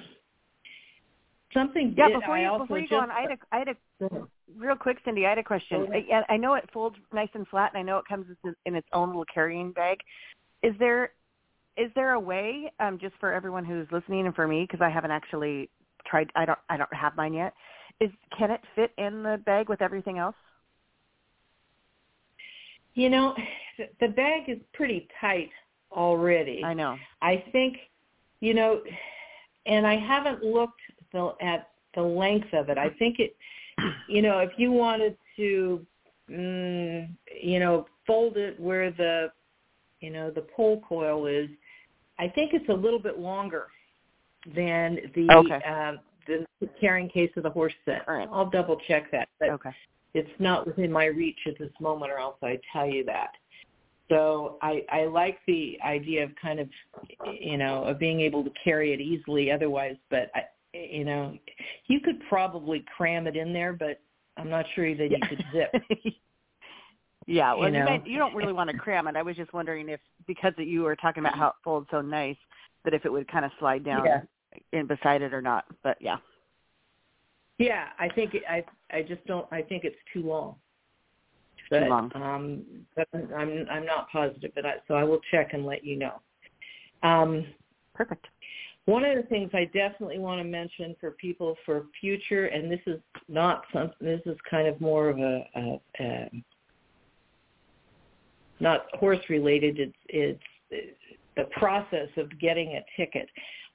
something 1.51 1.95
yeah, 1.97 2.09
did, 2.09 2.19
before 2.19 2.37
you, 2.37 2.57
before 2.59 2.77
you 2.77 2.87
go 2.87 2.99
on, 2.99 3.09
I 3.09 3.21
had 3.21 3.31
a, 3.31 3.37
I 3.51 3.57
had 3.57 3.67
a 3.69 4.29
real 4.57 4.75
quick, 4.75 4.97
Cindy. 5.05 5.25
I 5.25 5.29
had 5.29 5.37
a 5.37 5.43
question. 5.43 5.87
I, 5.93 6.33
I 6.33 6.37
know 6.37 6.53
it 6.55 6.69
folds 6.73 6.95
nice 7.13 7.29
and 7.33 7.47
flat, 7.47 7.71
and 7.73 7.79
I 7.79 7.83
know 7.83 7.97
it 7.97 8.05
comes 8.07 8.25
in 8.65 8.75
its 8.75 8.87
own 8.93 9.09
little 9.09 9.25
carrying 9.33 9.71
bag. 9.71 9.99
Is 10.61 10.73
there 10.79 11.11
is 11.75 11.89
there 11.95 12.13
a 12.13 12.19
way, 12.19 12.71
um, 12.79 12.99
just 12.99 13.15
for 13.19 13.33
everyone 13.33 13.65
who's 13.65 13.87
listening 13.91 14.25
and 14.25 14.35
for 14.35 14.47
me, 14.47 14.61
because 14.63 14.81
I 14.81 14.89
haven't 14.89 15.11
actually 15.11 15.69
tried. 16.05 16.29
I 16.35 16.45
don't 16.45 16.59
I 16.69 16.77
don't 16.77 16.93
have 16.93 17.15
mine 17.15 17.33
yet. 17.33 17.53
Is 17.99 18.11
can 18.37 18.51
it 18.51 18.61
fit 18.75 18.91
in 18.97 19.23
the 19.23 19.39
bag 19.45 19.69
with 19.69 19.81
everything 19.81 20.17
else? 20.17 20.35
You 22.93 23.09
know, 23.09 23.35
the 23.99 24.07
bag 24.09 24.49
is 24.49 24.59
pretty 24.73 25.07
tight 25.19 25.49
already. 25.91 26.63
I 26.63 26.73
know. 26.73 26.97
I 27.21 27.43
think, 27.51 27.77
you 28.39 28.53
know, 28.53 28.81
and 29.65 29.87
I 29.87 29.97
haven't 29.97 30.43
looked 30.43 30.81
the 31.11 31.33
at 31.41 31.69
the 31.95 32.01
length 32.01 32.53
of 32.53 32.69
it. 32.69 32.77
I 32.77 32.89
think 32.89 33.19
it, 33.19 33.35
you 34.07 34.21
know, 34.21 34.39
if 34.39 34.51
you 34.57 34.71
wanted 34.71 35.17
to, 35.37 35.85
mm, 36.29 37.09
you 37.41 37.59
know, 37.59 37.85
fold 38.05 38.37
it 38.37 38.59
where 38.59 38.91
the, 38.91 39.31
you 40.01 40.09
know, 40.09 40.29
the 40.31 40.45
pole 40.55 40.81
coil 40.87 41.25
is, 41.27 41.49
I 42.19 42.27
think 42.27 42.53
it's 42.53 42.69
a 42.69 42.73
little 42.73 42.99
bit 42.99 43.19
longer 43.19 43.67
than 44.55 44.97
the 45.15 45.27
okay. 45.33 45.61
uh, 45.67 45.93
the 46.27 46.45
carrying 46.79 47.09
case 47.09 47.31
of 47.35 47.43
the 47.43 47.49
horse 47.49 47.73
set. 47.85 48.03
All 48.07 48.15
right. 48.15 48.29
I'll 48.31 48.49
double 48.49 48.77
check 48.87 49.11
that. 49.11 49.29
But 49.39 49.49
okay. 49.49 49.71
It's 50.13 50.29
not 50.39 50.67
within 50.67 50.91
my 50.91 51.05
reach 51.05 51.39
at 51.47 51.57
this 51.57 51.71
moment, 51.79 52.11
or 52.11 52.17
else 52.17 52.35
I 52.43 52.59
tell 52.71 52.87
you 52.87 53.03
that. 53.05 53.31
So 54.09 54.57
I, 54.61 54.83
I 54.91 55.05
like 55.05 55.39
the 55.47 55.77
idea 55.83 56.23
of 56.23 56.31
kind 56.39 56.59
of, 56.59 56.69
you 57.39 57.57
know, 57.57 57.83
of 57.83 57.97
being 57.99 58.19
able 58.21 58.43
to 58.43 58.51
carry 58.63 58.93
it 58.93 59.01
easily 59.01 59.51
otherwise. 59.51 59.95
But 60.09 60.29
I, 60.35 60.43
you 60.73 61.05
know, 61.05 61.37
you 61.87 61.99
could 61.99 62.19
probably 62.27 62.83
cram 62.97 63.27
it 63.27 63.35
in 63.35 63.53
there, 63.53 63.73
but 63.73 63.99
I'm 64.37 64.49
not 64.49 64.65
sure 64.75 64.95
that 64.95 65.11
you 65.11 65.17
could 65.29 65.43
zip. 65.53 65.71
yeah, 67.27 67.53
well, 67.53 67.65
you, 67.65 67.73
know? 67.73 67.79
you, 67.79 67.85
might, 67.85 68.07
you 68.07 68.17
don't 68.17 68.35
really 68.35 68.53
want 68.53 68.69
to 68.69 68.77
cram 68.77 69.07
it. 69.07 69.15
I 69.15 69.21
was 69.21 69.35
just 69.35 69.53
wondering 69.53 69.89
if, 69.89 69.99
because 70.25 70.53
you 70.57 70.81
were 70.81 70.95
talking 70.95 71.21
about 71.21 71.37
how 71.37 71.47
it 71.47 71.53
folds 71.63 71.87
so 71.91 72.01
nice, 72.01 72.37
that 72.83 72.93
if 72.93 73.05
it 73.05 73.11
would 73.11 73.31
kind 73.31 73.45
of 73.45 73.51
slide 73.59 73.85
down 73.85 74.05
yeah. 74.05 74.21
in 74.71 74.87
beside 74.87 75.21
it 75.21 75.33
or 75.33 75.41
not. 75.41 75.65
But 75.83 75.97
yeah. 76.01 76.17
Yeah, 77.59 77.85
I 77.99 78.09
think 78.09 78.33
it, 78.33 78.43
I 78.49 78.63
I 78.91 79.03
just 79.03 79.23
don't. 79.25 79.45
I 79.51 79.61
think 79.61 79.83
it's 79.83 79.95
too 80.11 80.23
long. 80.23 80.55
But, 81.69 81.81
too 81.81 81.85
long. 81.85 82.11
Um, 82.15 82.63
but 82.95 83.07
I'm 83.13 83.67
I'm 83.69 83.85
not 83.85 84.09
positive, 84.11 84.51
but 84.55 84.65
I, 84.65 84.73
so 84.87 84.95
I 84.95 85.03
will 85.03 85.19
check 85.31 85.53
and 85.53 85.63
let 85.63 85.85
you 85.85 85.97
know. 85.97 86.19
Um, 87.03 87.45
Perfect. 87.93 88.25
One 88.85 89.05
of 89.05 89.15
the 89.15 89.23
things 89.23 89.49
I 89.53 89.65
definitely 89.65 90.19
want 90.19 90.41
to 90.41 90.43
mention 90.43 90.95
for 90.99 91.11
people 91.11 91.55
for 91.65 91.85
future, 91.99 92.47
and 92.47 92.69
this 92.69 92.81
is 92.85 92.99
not 93.29 93.63
something, 93.71 93.95
this 94.01 94.21
is 94.25 94.35
kind 94.49 94.67
of 94.67 94.79
more 94.81 95.07
of 95.07 95.19
a, 95.19 95.47
a, 95.55 95.81
a 96.01 96.43
not 98.59 98.85
horse 98.95 99.19
related. 99.29 99.93
It's 100.09 100.39
it's 100.69 100.95
the 101.35 101.45
process 101.51 102.09
of 102.17 102.37
getting 102.39 102.73
a 102.73 102.85
ticket. 102.97 103.29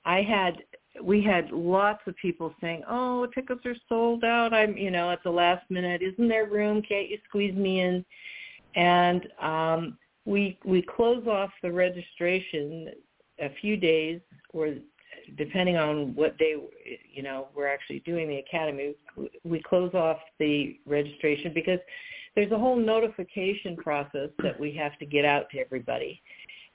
I 0.05 0.23
had 0.23 0.59
we 1.03 1.23
had 1.23 1.51
lots 1.53 2.01
of 2.07 2.15
people 2.17 2.55
saying, 2.61 2.83
"Oh, 2.89 3.27
tickets 3.35 3.65
are 3.65 3.77
sold 3.89 4.25
out. 4.25 4.53
I'm, 4.53 4.77
you 4.77 4.91
know, 4.91 5.11
at 5.11 5.23
the 5.23 5.31
last 5.31 5.71
minute. 5.71 6.03
Isn't 6.03 6.29
there 6.29 6.47
room? 6.47 6.83
Can't 6.83 7.09
you 7.09 7.19
squeeze 7.29 7.55
me 7.55 7.81
in?" 7.81 8.05
And 8.75 9.27
um, 9.41 9.99
we 10.25 10.59
we 10.65 10.83
close 10.83 11.27
off 11.27 11.51
the 11.63 11.73
registration 11.73 12.91
a 13.41 13.51
few 13.61 13.77
days 13.77 14.21
or 14.53 14.75
depending 15.37 15.77
on 15.77 16.15
what 16.15 16.39
day 16.39 16.55
you 17.13 17.23
know 17.23 17.49
we're 17.55 17.69
actually 17.69 18.01
doing 18.01 18.29
the 18.29 18.37
academy 18.37 18.95
we 19.45 19.63
close 19.63 19.93
off 19.95 20.19
the 20.39 20.79
registration 20.87 21.53
because 21.55 21.81
there's 22.35 22.53
a 22.53 22.59
whole 22.59 22.77
notification 22.77 23.77
process 23.77 24.29
that 24.43 24.59
we 24.59 24.73
have 24.73 24.97
to 24.99 25.07
get 25.07 25.25
out 25.25 25.51
to 25.51 25.59
everybody. 25.59 26.23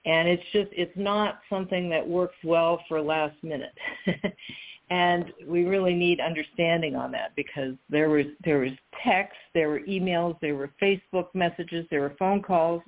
And 0.06 0.28
it's 0.28 0.44
just 0.52 0.68
it's 0.74 0.92
not 0.98 1.40
something 1.50 1.90
that 1.90 2.06
works 2.06 2.36
well 2.44 2.84
for 2.90 3.02
last 3.02 3.36
minute. 3.44 3.78
And 4.90 5.32
we 5.48 5.64
really 5.64 5.96
need 5.96 6.20
understanding 6.20 6.96
on 6.96 7.12
that 7.14 7.36
because 7.36 7.74
there 7.90 8.10
was 8.10 8.26
there 8.44 8.60
was 8.60 8.74
text 9.04 9.38
there 9.54 9.70
were 9.70 9.80
emails 9.80 10.38
there 10.40 10.56
were 10.56 10.70
facebook 10.80 11.28
messages 11.34 11.88
there 11.90 12.02
were 12.02 12.14
phone 12.20 12.44
calls. 12.44 12.82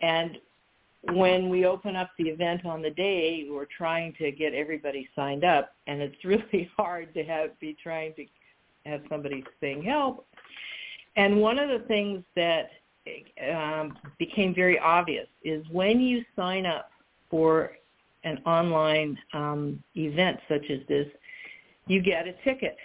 And 0.00 0.38
when 1.12 1.48
we 1.48 1.66
open 1.66 1.96
up 1.96 2.10
the 2.18 2.28
event 2.28 2.64
on 2.64 2.82
the 2.82 2.90
day, 2.90 3.46
we're 3.50 3.66
trying 3.76 4.14
to 4.18 4.30
get 4.32 4.54
everybody 4.54 5.08
signed 5.14 5.44
up, 5.44 5.74
and 5.86 6.00
it's 6.00 6.16
really 6.24 6.70
hard 6.76 7.12
to 7.14 7.22
have 7.24 7.58
be 7.60 7.76
trying 7.82 8.14
to 8.14 8.24
have 8.84 9.02
somebody 9.08 9.44
saying 9.60 9.82
help. 9.82 10.26
And 11.16 11.40
one 11.40 11.58
of 11.58 11.68
the 11.68 11.86
things 11.86 12.22
that 12.34 12.70
um, 13.54 13.96
became 14.18 14.54
very 14.54 14.78
obvious 14.78 15.26
is 15.44 15.64
when 15.70 16.00
you 16.00 16.24
sign 16.34 16.66
up 16.66 16.90
for 17.30 17.72
an 18.24 18.38
online 18.44 19.16
um, 19.32 19.82
event 19.94 20.38
such 20.48 20.64
as 20.70 20.80
this, 20.88 21.06
you 21.86 22.02
get 22.02 22.26
a 22.26 22.32
ticket. 22.44 22.76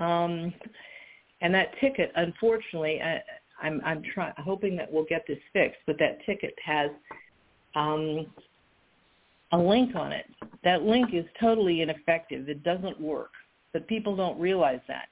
Um, 0.00 0.52
and 1.42 1.54
that 1.54 1.78
ticket, 1.80 2.10
unfortunately, 2.16 3.00
I'm 3.62 3.80
I'm 3.84 4.02
trying 4.14 4.34
hoping 4.38 4.76
that 4.76 4.92
we'll 4.92 5.04
get 5.04 5.24
this 5.26 5.38
fixed, 5.52 5.80
but 5.86 5.96
that 5.98 6.18
ticket 6.26 6.54
has 6.64 6.90
um, 7.74 8.26
a 9.52 9.58
link 9.58 9.94
on 9.94 10.12
it. 10.12 10.26
That 10.64 10.82
link 10.82 11.10
is 11.14 11.24
totally 11.40 11.80
ineffective. 11.80 12.48
It 12.48 12.62
doesn't 12.62 13.00
work, 13.00 13.30
but 13.72 13.86
people 13.86 14.16
don't 14.16 14.38
realize 14.38 14.80
that. 14.88 15.06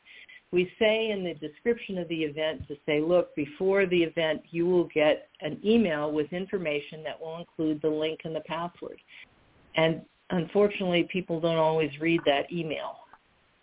We 0.52 0.70
say 0.80 1.10
in 1.10 1.22
the 1.22 1.34
description 1.34 1.96
of 1.98 2.08
the 2.08 2.22
event 2.22 2.66
to 2.66 2.74
say, 2.84 3.00
look, 3.00 3.34
before 3.36 3.86
the 3.86 4.02
event, 4.02 4.42
you 4.50 4.66
will 4.66 4.88
get 4.92 5.28
an 5.42 5.60
email 5.64 6.10
with 6.10 6.32
information 6.32 7.04
that 7.04 7.20
will 7.20 7.38
include 7.38 7.80
the 7.82 7.88
link 7.88 8.20
and 8.24 8.34
the 8.34 8.40
password. 8.40 9.00
And 9.76 10.02
unfortunately, 10.30 11.08
people 11.12 11.40
don't 11.40 11.56
always 11.56 11.90
read 12.00 12.20
that 12.26 12.52
email 12.52 12.96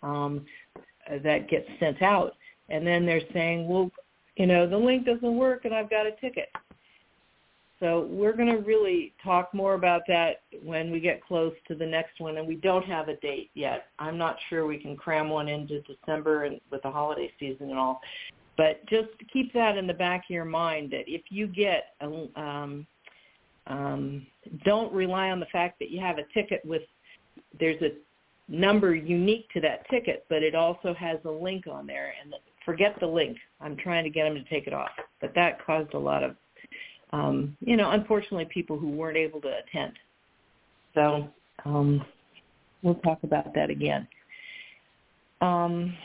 um, 0.02 0.46
that 1.22 1.50
gets 1.50 1.68
sent 1.78 2.00
out. 2.00 2.32
And 2.70 2.86
then 2.86 3.04
they're 3.04 3.20
saying, 3.34 3.68
well, 3.68 3.90
you 4.38 4.46
know, 4.46 4.68
the 4.68 4.76
link 4.76 5.04
doesn't 5.04 5.36
work 5.36 5.64
and 5.64 5.74
I've 5.74 5.90
got 5.90 6.06
a 6.06 6.12
ticket. 6.12 6.48
So 7.80 8.08
we're 8.10 8.34
going 8.34 8.48
to 8.48 8.58
really 8.58 9.12
talk 9.22 9.52
more 9.52 9.74
about 9.74 10.02
that 10.08 10.42
when 10.64 10.90
we 10.90 10.98
get 10.98 11.22
close 11.22 11.52
to 11.68 11.76
the 11.76 11.86
next 11.86 12.18
one, 12.18 12.36
and 12.36 12.46
we 12.46 12.56
don't 12.56 12.84
have 12.84 13.08
a 13.08 13.16
date 13.16 13.50
yet. 13.54 13.86
I'm 14.00 14.18
not 14.18 14.36
sure 14.48 14.66
we 14.66 14.78
can 14.78 14.96
cram 14.96 15.28
one 15.28 15.48
into 15.48 15.80
December 15.82 16.44
and 16.44 16.60
with 16.72 16.82
the 16.82 16.90
holiday 16.90 17.30
season 17.38 17.70
and 17.70 17.78
all. 17.78 18.00
But 18.56 18.84
just 18.88 19.10
keep 19.32 19.52
that 19.52 19.76
in 19.76 19.86
the 19.86 19.94
back 19.94 20.24
of 20.28 20.30
your 20.30 20.44
mind 20.44 20.90
that 20.90 21.04
if 21.06 21.22
you 21.30 21.46
get 21.46 21.94
a, 22.00 22.40
um, 22.40 22.86
um, 23.68 24.26
don't 24.64 24.92
rely 24.92 25.30
on 25.30 25.38
the 25.38 25.46
fact 25.46 25.78
that 25.78 25.90
you 25.90 26.00
have 26.00 26.18
a 26.18 26.24
ticket 26.34 26.64
with 26.64 26.82
there's 27.60 27.80
a 27.82 27.90
number 28.48 28.94
unique 28.94 29.48
to 29.50 29.60
that 29.60 29.88
ticket, 29.88 30.24
but 30.28 30.42
it 30.42 30.56
also 30.56 30.94
has 30.94 31.18
a 31.24 31.30
link 31.30 31.66
on 31.70 31.86
there. 31.86 32.12
And 32.20 32.34
forget 32.68 32.94
the 33.00 33.06
link. 33.06 33.38
I'm 33.62 33.78
trying 33.78 34.04
to 34.04 34.10
get 34.10 34.24
them 34.24 34.34
to 34.34 34.44
take 34.44 34.66
it 34.66 34.74
off, 34.74 34.90
but 35.22 35.34
that 35.34 35.64
caused 35.64 35.94
a 35.94 35.98
lot 35.98 36.22
of 36.22 36.36
um, 37.14 37.56
you 37.60 37.78
know, 37.78 37.92
unfortunately, 37.92 38.46
people 38.52 38.78
who 38.78 38.90
weren't 38.90 39.16
able 39.16 39.40
to 39.40 39.48
attend. 39.48 39.94
So 40.94 41.28
um, 41.64 42.04
we'll 42.82 42.96
talk 42.96 43.20
about 43.22 43.54
that 43.54 43.70
again. 43.70 44.06
Um, 45.40 45.96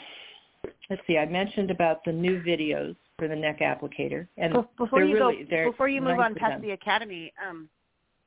let's 0.90 1.02
see. 1.06 1.18
I 1.18 1.26
mentioned 1.26 1.72
about 1.72 2.06
the 2.06 2.14
new 2.14 2.42
videos 2.42 2.96
for 3.18 3.28
the 3.28 3.36
neck 3.36 3.60
applicator, 3.60 4.30
and 4.38 4.54
before 4.78 5.04
you 5.04 5.16
really, 5.16 5.44
go, 5.44 5.70
before 5.70 5.90
you 5.90 6.02
move 6.02 6.18
nice 6.18 6.28
on 6.28 6.36
past 6.36 6.62
the 6.62 6.72
academy, 6.72 7.34
um, 7.46 7.68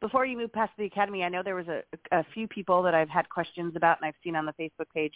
before 0.01 0.27
you 0.27 0.37
move 0.37 0.53
past 0.53 0.73
the 0.77 0.85
academy, 0.85 1.23
I 1.23 1.29
know 1.29 1.43
there 1.43 1.55
was 1.55 1.67
a, 1.69 1.83
a 2.13 2.25
few 2.35 2.47
people 2.47 2.83
that 2.83 2.95
I've 2.95 3.09
had 3.09 3.29
questions 3.29 3.75
about, 3.77 3.99
and 4.01 4.07
I've 4.07 4.15
seen 4.23 4.37
on 4.37 4.45
the 4.47 4.53
Facebook 4.53 4.87
page. 4.95 5.15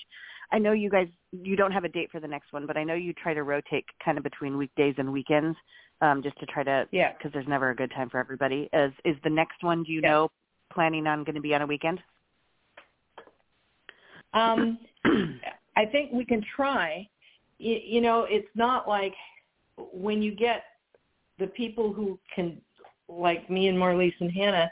I 0.53 0.59
know 0.59 0.73
you 0.73 0.89
guys 0.89 1.09
you 1.33 1.57
don't 1.57 1.73
have 1.73 1.85
a 1.85 1.89
date 1.89 2.11
for 2.11 2.21
the 2.21 2.29
next 2.29 2.53
one, 2.53 2.67
but 2.67 2.77
I 2.77 2.85
know 2.85 2.95
you 2.95 3.13
try 3.13 3.35
to 3.35 3.43
rotate 3.43 3.85
kind 4.05 4.17
of 4.17 4.25
between 4.25 4.57
weekdays 4.57 4.95
and 4.99 5.13
weekends 5.13 5.57
um, 6.01 6.23
just 6.23 6.39
to 6.41 6.47
try 6.47 6.63
to 6.65 6.89
yeah 6.93 7.13
because 7.13 7.33
there's 7.33 7.49
never 7.49 7.71
a 7.71 7.77
good 7.77 7.91
time 7.91 8.09
for 8.09 8.19
everybody. 8.19 8.69
Is 8.73 8.93
is 9.05 9.17
the 9.23 9.31
next 9.31 9.63
one? 9.63 9.83
Do 9.83 9.93
you 9.93 10.01
yeah. 10.03 10.11
know 10.11 10.31
planning 10.73 11.07
on 11.07 11.25
going 11.25 11.35
to 11.35 11.41
be 11.41 11.55
on 11.55 11.63
a 11.63 11.67
weekend? 11.67 12.01
Um, 14.33 14.79
I 15.77 15.87
think 15.87 16.13
we 16.13 16.25
can 16.25 16.43
try. 16.57 17.09
You, 17.59 17.79
you 17.85 18.01
know, 18.01 18.27
it's 18.29 18.49
not 18.55 18.89
like 18.89 19.15
when 19.93 20.23
you 20.23 20.35
get 20.35 20.65
the 21.39 21.49
people 21.49 21.93
who 21.93 22.19
can, 22.35 22.61
like 23.11 23.51
me 23.51 23.69
and 23.69 23.79
Marlise 23.79 24.15
and 24.21 24.33
Hannah, 24.33 24.71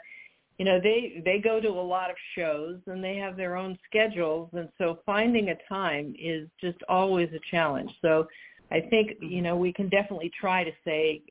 you 0.57 0.65
know, 0.65 0.79
they 0.79 1.21
they 1.23 1.39
go 1.39 1.59
to 1.59 1.69
a 1.69 1.87
lot 1.95 2.09
of 2.09 2.15
shows 2.35 2.79
and 2.87 3.03
they 3.03 3.15
have 3.15 3.37
their 3.37 3.55
own 3.55 3.77
schedules, 3.87 4.49
and 4.53 4.69
so 4.77 4.99
finding 5.05 5.49
a 5.49 5.55
time 5.67 6.13
is 6.19 6.47
just 6.59 6.77
always 6.89 7.29
a 7.33 7.39
challenge. 7.49 7.91
So 8.01 8.27
I 8.71 8.81
think, 8.81 9.13
you 9.21 9.41
know, 9.41 9.55
we 9.55 9.73
can 9.73 9.89
definitely 9.89 10.31
try 10.39 10.63
to 10.63 10.71
say, 10.85 11.21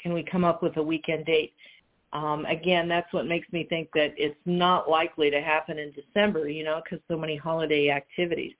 can 0.00 0.12
we 0.12 0.22
come 0.22 0.44
up 0.44 0.62
with 0.62 0.76
a 0.76 0.82
weekend 0.82 1.26
date? 1.26 1.54
Um, 2.12 2.44
again, 2.46 2.88
that's 2.88 3.12
what 3.12 3.26
makes 3.26 3.50
me 3.52 3.64
think 3.64 3.88
that 3.94 4.14
it's 4.16 4.38
not 4.44 4.88
likely 4.88 5.30
to 5.30 5.40
happen 5.40 5.78
in 5.78 5.92
December, 5.92 6.48
you 6.48 6.62
know, 6.62 6.80
because 6.84 7.02
so 7.08 7.16
many 7.16 7.36
holiday 7.36 7.90
activities. 7.90 8.54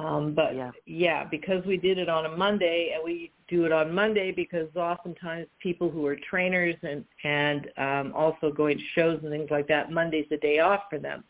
Um, 0.00 0.34
but 0.34 0.54
yeah. 0.54 0.70
yeah, 0.86 1.24
because 1.24 1.64
we 1.66 1.76
did 1.76 1.98
it 1.98 2.08
on 2.08 2.24
a 2.24 2.36
Monday, 2.36 2.92
and 2.94 3.04
we 3.04 3.30
do 3.48 3.64
it 3.64 3.72
on 3.72 3.94
Monday 3.94 4.32
because 4.32 4.74
oftentimes 4.74 5.46
people 5.60 5.90
who 5.90 6.06
are 6.06 6.16
trainers 6.28 6.76
and 6.82 7.04
and 7.24 7.68
um, 7.76 8.12
also 8.14 8.50
going 8.50 8.78
to 8.78 8.84
shows 8.94 9.18
and 9.22 9.30
things 9.30 9.50
like 9.50 9.68
that, 9.68 9.90
Monday's 9.90 10.26
the 10.30 10.38
day 10.38 10.60
off 10.60 10.82
for 10.88 10.98
them. 10.98 11.22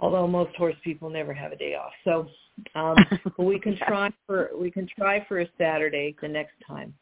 Although 0.00 0.26
most 0.26 0.54
horse 0.56 0.76
people 0.82 1.10
never 1.10 1.34
have 1.34 1.52
a 1.52 1.56
day 1.56 1.74
off, 1.74 1.92
so 2.04 2.28
um, 2.74 2.96
but 3.24 3.44
we 3.44 3.58
can 3.58 3.76
try 3.86 4.10
for 4.26 4.50
we 4.58 4.70
can 4.70 4.88
try 4.96 5.24
for 5.26 5.40
a 5.40 5.46
Saturday 5.58 6.16
the 6.22 6.28
next 6.28 6.54
time. 6.66 6.94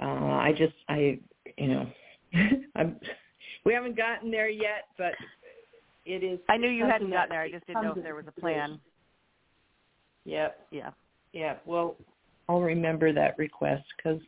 Uh, 0.00 0.04
I 0.04 0.54
just 0.56 0.74
I 0.88 1.18
you 1.58 1.68
know 1.68 1.86
I'm 2.76 2.96
we 3.64 3.74
haven't 3.74 3.96
gotten 3.96 4.30
there 4.30 4.48
yet, 4.48 4.88
but 4.96 5.12
it 6.06 6.22
is. 6.24 6.38
I 6.48 6.56
knew 6.56 6.70
you 6.70 6.86
hadn't 6.86 7.10
gotten 7.10 7.30
there. 7.30 7.42
I 7.42 7.50
just 7.50 7.66
didn't 7.66 7.82
know 7.82 7.94
if 7.96 8.02
there 8.02 8.14
was 8.14 8.24
a 8.26 8.40
plan. 8.40 8.80
Yep. 10.24 10.66
Yeah. 10.70 10.90
Yeah. 11.32 11.56
Well, 11.66 11.96
I'll 12.48 12.60
remember 12.60 13.12
that 13.12 13.38
request 13.38 13.84
because 13.96 14.20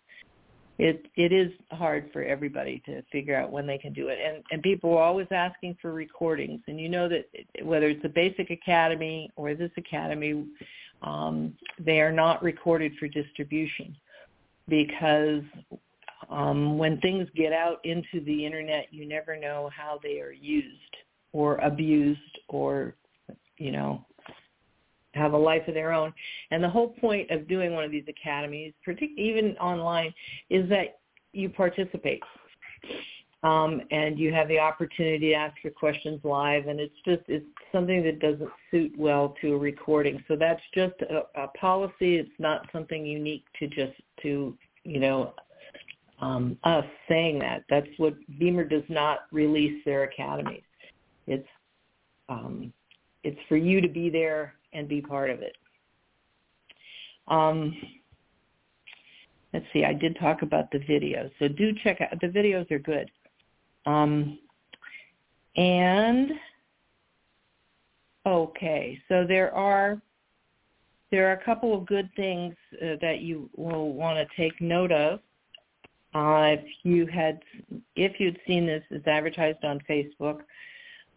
it 0.78 1.06
it 1.16 1.32
is 1.32 1.52
hard 1.70 2.10
for 2.12 2.22
everybody 2.22 2.82
to 2.84 3.02
figure 3.12 3.36
out 3.36 3.52
when 3.52 3.66
they 3.66 3.78
can 3.78 3.92
do 3.92 4.08
it 4.08 4.18
and 4.24 4.42
and 4.50 4.62
people 4.62 4.96
are 4.96 5.02
always 5.02 5.28
asking 5.30 5.76
for 5.80 5.92
recordings 5.92 6.60
and 6.66 6.80
you 6.80 6.88
know 6.88 7.08
that 7.08 7.26
whether 7.62 7.88
it's 7.88 8.02
the 8.02 8.08
basic 8.08 8.50
academy 8.50 9.30
or 9.36 9.54
this 9.54 9.70
academy 9.76 10.46
um 11.02 11.54
they 11.78 12.00
are 12.00 12.12
not 12.12 12.42
recorded 12.42 12.92
for 12.98 13.06
distribution 13.06 13.96
because 14.68 15.42
um 16.28 16.76
when 16.76 17.00
things 17.00 17.28
get 17.36 17.52
out 17.52 17.78
into 17.84 18.20
the 18.24 18.44
internet 18.44 18.88
you 18.90 19.06
never 19.06 19.36
know 19.36 19.70
how 19.76 20.00
they 20.02 20.20
are 20.20 20.32
used 20.32 20.96
or 21.32 21.56
abused 21.58 22.20
or 22.48 22.94
you 23.58 23.70
know 23.70 24.04
have 25.14 25.32
a 25.32 25.38
life 25.38 25.66
of 25.68 25.74
their 25.74 25.92
own. 25.92 26.12
And 26.50 26.62
the 26.62 26.68
whole 26.68 26.88
point 26.88 27.30
of 27.30 27.48
doing 27.48 27.72
one 27.72 27.84
of 27.84 27.90
these 27.90 28.04
academies, 28.08 28.72
partic- 28.86 29.16
even 29.16 29.56
online, 29.58 30.12
is 30.50 30.68
that 30.68 30.98
you 31.32 31.48
participate. 31.48 32.22
Um, 33.42 33.82
and 33.90 34.18
you 34.18 34.32
have 34.32 34.48
the 34.48 34.58
opportunity 34.58 35.28
to 35.28 35.34
ask 35.34 35.54
your 35.62 35.72
questions 35.74 36.18
live, 36.24 36.66
and 36.66 36.80
it's 36.80 36.94
just 37.04 37.20
it's 37.28 37.44
something 37.72 38.02
that 38.02 38.18
doesn't 38.18 38.48
suit 38.70 38.94
well 38.96 39.34
to 39.42 39.52
a 39.52 39.58
recording. 39.58 40.24
So 40.26 40.34
that's 40.34 40.62
just 40.74 40.94
a, 41.02 41.24
a 41.38 41.48
policy. 41.48 42.16
It's 42.16 42.30
not 42.38 42.66
something 42.72 43.04
unique 43.04 43.44
to 43.58 43.66
just 43.66 43.92
to 44.22 44.56
you 44.84 44.98
know 44.98 45.34
um, 46.22 46.56
us 46.64 46.86
saying 47.06 47.38
that. 47.40 47.64
That's 47.68 47.88
what 47.98 48.14
BEMER 48.38 48.64
does 48.64 48.84
not 48.88 49.20
release 49.30 49.84
their 49.84 50.04
academies. 50.04 50.62
It's 51.26 51.48
um, 52.30 52.72
it's 53.24 53.40
for 53.46 53.56
you 53.56 53.82
to 53.82 53.88
be 53.88 54.08
there 54.08 54.54
and 54.74 54.88
be 54.88 55.00
part 55.00 55.30
of 55.30 55.40
it. 55.40 55.56
Um, 57.28 57.74
let's 59.52 59.64
see, 59.72 59.84
I 59.84 59.94
did 59.94 60.18
talk 60.18 60.42
about 60.42 60.70
the 60.70 60.78
videos. 60.78 61.30
So 61.38 61.48
do 61.48 61.72
check 61.82 62.00
out, 62.00 62.20
the 62.20 62.26
videos 62.26 62.70
are 62.70 62.78
good. 62.78 63.10
Um, 63.86 64.38
and, 65.56 66.32
okay, 68.26 68.98
so 69.08 69.24
there 69.26 69.54
are, 69.54 70.02
there 71.10 71.28
are 71.28 71.34
a 71.34 71.44
couple 71.44 71.76
of 71.76 71.86
good 71.86 72.10
things 72.16 72.54
uh, 72.82 72.96
that 73.00 73.20
you 73.20 73.48
will 73.56 73.92
want 73.92 74.18
to 74.18 74.36
take 74.36 74.60
note 74.60 74.90
of. 74.90 75.20
Uh, 76.14 76.56
if 76.58 76.64
you 76.82 77.06
had, 77.06 77.40
if 77.96 78.20
you'd 78.20 78.38
seen 78.46 78.66
this, 78.66 78.82
it's 78.90 79.06
advertised 79.06 79.64
on 79.64 79.80
Facebook, 79.88 80.40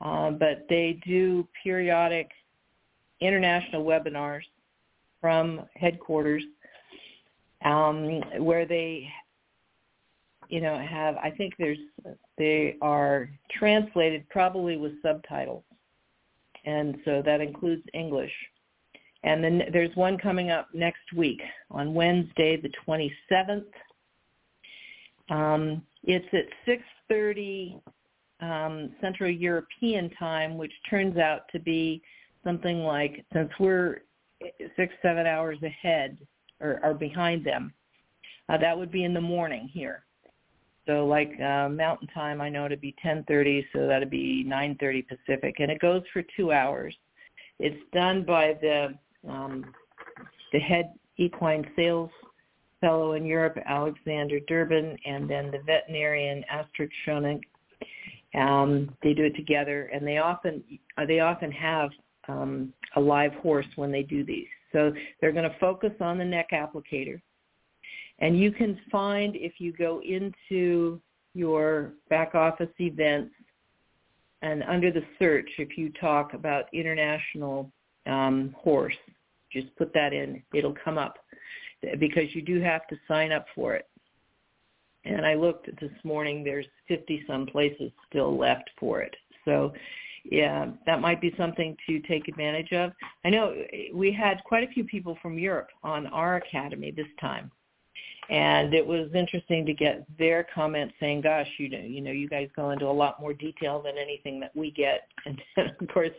uh, 0.01 0.31
but 0.31 0.65
they 0.69 0.99
do 1.05 1.47
periodic 1.63 2.29
international 3.19 3.83
webinars 3.83 4.43
from 5.21 5.61
headquarters 5.75 6.43
um, 7.65 8.21
where 8.39 8.65
they 8.65 9.07
you 10.49 10.61
know 10.61 10.77
have 10.77 11.15
i 11.17 11.29
think 11.29 11.53
there's 11.57 11.77
they 12.37 12.75
are 12.81 13.29
translated 13.51 14.27
probably 14.29 14.77
with 14.77 14.93
subtitles. 15.01 15.63
And 16.65 16.97
so 17.05 17.21
that 17.25 17.41
includes 17.41 17.83
english. 17.93 18.31
And 19.23 19.43
then 19.43 19.63
there's 19.73 19.95
one 19.95 20.17
coming 20.17 20.51
up 20.51 20.67
next 20.73 21.13
week 21.15 21.41
on 21.71 21.93
wednesday 21.93 22.55
the 22.61 22.71
27th 22.87 23.65
um, 25.29 25.81
it's 26.03 26.25
at 26.33 26.77
6.30 27.11 27.81
um, 28.39 28.91
central 29.01 29.29
european 29.29 30.09
time 30.11 30.57
which 30.57 30.71
turns 30.89 31.17
out 31.17 31.41
to 31.51 31.59
be 31.59 32.01
something 32.43 32.83
like 32.83 33.25
since 33.33 33.49
we're 33.59 34.01
six 34.75 34.93
seven 35.01 35.25
hours 35.25 35.57
ahead 35.63 36.17
or, 36.59 36.79
or 36.83 36.93
behind 36.93 37.45
them, 37.45 37.73
uh, 38.49 38.57
that 38.57 38.77
would 38.77 38.91
be 38.91 39.03
in 39.03 39.13
the 39.13 39.21
morning 39.21 39.69
here. 39.73 40.03
So 40.87 41.05
like 41.05 41.31
uh, 41.41 41.67
Mountain 41.69 42.07
Time, 42.13 42.39
I 42.39 42.49
know 42.49 42.67
to 42.67 42.77
be 42.77 42.95
10:30, 43.03 43.65
so 43.73 43.87
that'd 43.87 44.09
be 44.09 44.45
9:30 44.47 45.05
Pacific, 45.07 45.55
and 45.59 45.69
it 45.69 45.79
goes 45.79 46.01
for 46.13 46.23
two 46.35 46.51
hours. 46.51 46.95
It's 47.59 47.83
done 47.93 48.23
by 48.23 48.57
the 48.61 48.95
um, 49.27 49.65
the 50.53 50.59
head 50.59 50.93
equine 51.17 51.65
sales 51.75 52.09
fellow 52.79 53.13
in 53.13 53.25
Europe, 53.25 53.57
Alexander 53.65 54.39
Durbin, 54.47 54.97
and 55.05 55.29
then 55.29 55.51
the 55.51 55.59
veterinarian 55.65 56.43
Astrid 56.49 56.91
Schoening. 57.05 57.41
Um, 58.35 58.95
they 59.03 59.13
do 59.13 59.25
it 59.25 59.35
together, 59.35 59.89
and 59.93 60.05
they 60.05 60.19
often 60.19 60.63
they 61.07 61.19
often 61.19 61.51
have 61.51 61.89
um, 62.27 62.73
a 62.95 62.99
live 62.99 63.33
horse 63.35 63.67
when 63.75 63.91
they 63.91 64.03
do 64.03 64.23
these. 64.23 64.47
So 64.71 64.91
they're 65.21 65.31
going 65.31 65.49
to 65.49 65.55
focus 65.59 65.91
on 66.01 66.17
the 66.17 66.25
neck 66.25 66.49
applicator, 66.51 67.21
and 68.19 68.39
you 68.39 68.51
can 68.51 68.79
find 68.91 69.35
if 69.35 69.53
you 69.59 69.71
go 69.71 70.01
into 70.01 70.99
your 71.33 71.93
back 72.09 72.35
office 72.35 72.69
events 72.79 73.33
and 74.41 74.63
under 74.63 74.91
the 74.91 75.03
search, 75.17 75.49
if 75.57 75.77
you 75.77 75.91
talk 75.99 76.33
about 76.33 76.65
international 76.73 77.71
um, 78.05 78.55
horse, 78.57 78.95
just 79.51 79.75
put 79.77 79.93
that 79.93 80.13
in. 80.13 80.41
It'll 80.53 80.75
come 80.83 80.97
up 80.97 81.17
because 81.99 82.33
you 82.33 82.41
do 82.41 82.61
have 82.61 82.87
to 82.87 82.95
sign 83.07 83.31
up 83.31 83.45
for 83.55 83.75
it. 83.75 83.87
And 85.05 85.25
I 85.25 85.35
looked 85.35 85.67
this 85.79 85.91
morning, 86.03 86.43
there's 86.43 86.65
50 86.87 87.23
some 87.27 87.45
places 87.45 87.91
still 88.09 88.37
left 88.37 88.69
for 88.79 89.01
it. 89.01 89.15
So 89.45 89.73
yeah, 90.31 90.71
that 90.85 91.01
might 91.01 91.21
be 91.21 91.33
something 91.37 91.75
to 91.87 91.99
take 92.01 92.27
advantage 92.27 92.71
of. 92.73 92.91
I 93.25 93.29
know 93.29 93.55
we 93.93 94.11
had 94.11 94.43
quite 94.43 94.63
a 94.63 94.71
few 94.71 94.83
people 94.83 95.17
from 95.21 95.37
Europe 95.39 95.69
on 95.83 96.07
our 96.07 96.37
academy 96.37 96.91
this 96.91 97.07
time. 97.19 97.51
And 98.29 98.73
it 98.73 98.85
was 98.85 99.09
interesting 99.15 99.65
to 99.65 99.73
get 99.73 100.05
their 100.17 100.45
comments 100.53 100.93
saying, 100.99 101.21
gosh, 101.21 101.47
you 101.57 101.69
know, 101.69 101.79
you 101.79 102.01
know, 102.01 102.11
you 102.11 102.27
guys 102.27 102.49
go 102.57 102.71
into 102.71 102.85
a 102.85 102.91
lot 102.91 103.21
more 103.21 103.33
detail 103.33 103.81
than 103.81 103.97
anything 103.97 104.39
that 104.41 104.55
we 104.55 104.71
get. 104.71 105.07
And 105.25 105.41
then, 105.55 105.75
of 105.79 105.87
course, 105.87 106.11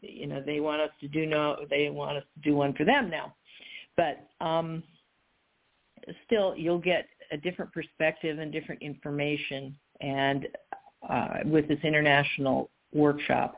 you 0.00 0.26
know, 0.26 0.42
they 0.44 0.60
want 0.60 0.80
us 0.80 0.90
to 1.00 1.08
do 1.08 1.26
no, 1.26 1.56
they 1.68 1.90
want 1.90 2.16
us 2.16 2.24
to 2.34 2.48
do 2.48 2.56
one 2.56 2.72
for 2.74 2.84
them 2.84 3.10
now. 3.10 3.34
But 3.96 4.26
um, 4.44 4.82
still, 6.24 6.54
you'll 6.56 6.78
get 6.78 7.06
a 7.32 7.36
different 7.36 7.72
perspective 7.72 8.38
and 8.38 8.50
different 8.50 8.80
information, 8.82 9.76
and 10.00 10.48
uh, 11.08 11.38
with 11.44 11.68
this 11.68 11.78
international 11.82 12.70
workshop, 12.92 13.56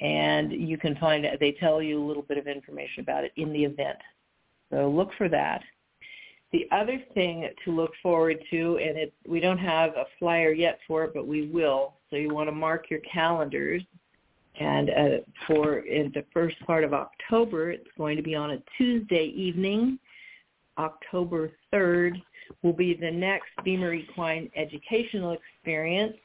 and 0.00 0.52
you 0.52 0.78
can 0.78 0.96
find. 0.96 1.26
They 1.40 1.52
tell 1.52 1.82
you 1.82 2.02
a 2.02 2.06
little 2.06 2.22
bit 2.22 2.38
of 2.38 2.46
information 2.46 3.00
about 3.02 3.24
it 3.24 3.32
in 3.36 3.52
the 3.52 3.64
event. 3.64 3.98
So 4.70 4.88
look 4.88 5.10
for 5.16 5.28
that. 5.28 5.62
The 6.52 6.66
other 6.72 7.02
thing 7.12 7.48
to 7.64 7.70
look 7.72 7.92
forward 8.02 8.38
to, 8.50 8.78
and 8.78 8.96
it, 8.96 9.12
we 9.26 9.38
don't 9.38 9.58
have 9.58 9.90
a 9.90 10.06
flyer 10.18 10.52
yet 10.52 10.78
for 10.86 11.04
it, 11.04 11.12
but 11.12 11.26
we 11.26 11.46
will. 11.48 11.94
So 12.08 12.16
you 12.16 12.34
want 12.34 12.48
to 12.48 12.52
mark 12.52 12.90
your 12.90 13.00
calendars. 13.00 13.82
And 14.58 14.90
uh, 14.90 15.08
for 15.46 15.80
in 15.80 16.10
the 16.14 16.24
first 16.32 16.58
part 16.66 16.84
of 16.84 16.94
October, 16.94 17.70
it's 17.70 17.88
going 17.96 18.16
to 18.16 18.22
be 18.22 18.34
on 18.34 18.52
a 18.52 18.62
Tuesday 18.76 19.26
evening. 19.36 19.98
October 20.78 21.52
3rd 21.72 22.22
will 22.62 22.72
be 22.72 22.94
the 22.94 23.10
next 23.10 23.50
BEMER 23.64 23.92
Equine 23.92 24.50
Educational 24.56 25.32
Experience 25.32 26.16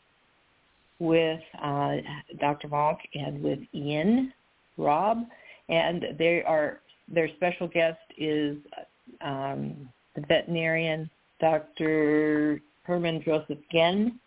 with 1.03 1.41
uh, 1.61 1.97
Dr. 2.39 2.69
Vonk 2.69 2.97
and 3.13 3.43
with 3.43 3.59
Ian 3.75 4.31
Rob, 4.77 5.25
And 5.69 6.05
they 6.17 6.43
are 6.43 6.79
their 7.09 7.29
special 7.35 7.67
guest 7.67 7.99
is 8.17 8.57
um, 9.21 9.89
the 10.15 10.21
veterinarian 10.21 11.09
Dr. 11.41 12.61
Herman 12.83 13.21
Joseph 13.25 13.59
Genn, 13.71 14.17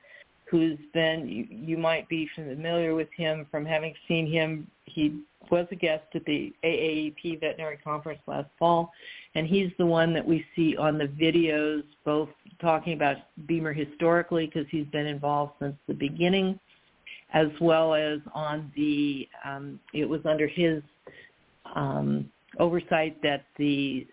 who's 0.44 0.78
been, 0.92 1.26
you, 1.26 1.46
you 1.50 1.78
might 1.78 2.06
be 2.10 2.28
familiar 2.34 2.94
with 2.94 3.08
him 3.16 3.46
from 3.50 3.64
having 3.64 3.94
seen 4.06 4.30
him. 4.30 4.66
He 4.84 5.22
was 5.50 5.66
a 5.70 5.76
guest 5.76 6.04
at 6.14 6.24
the 6.26 6.52
AAEP 6.62 7.40
Veterinary 7.40 7.78
Conference 7.82 8.20
last 8.26 8.50
fall, 8.58 8.92
and 9.34 9.46
he's 9.46 9.70
the 9.78 9.86
one 9.86 10.12
that 10.12 10.26
we 10.26 10.44
see 10.54 10.76
on 10.76 10.98
the 10.98 11.06
videos, 11.06 11.84
both 12.04 12.28
talking 12.60 12.92
about 12.92 13.16
BEMER 13.46 13.72
historically 13.72 14.46
because 14.46 14.66
he's 14.70 14.86
been 14.86 15.06
involved 15.06 15.52
since 15.60 15.76
the 15.88 15.94
beginning, 15.94 16.58
as 17.32 17.48
well 17.60 17.94
as 17.94 18.20
on 18.34 18.72
the, 18.76 19.28
um, 19.44 19.80
it 19.92 20.08
was 20.08 20.20
under 20.24 20.46
his 20.46 20.82
um, 21.74 22.30
oversight 22.58 23.20
that 23.22 23.44
the 23.58 24.06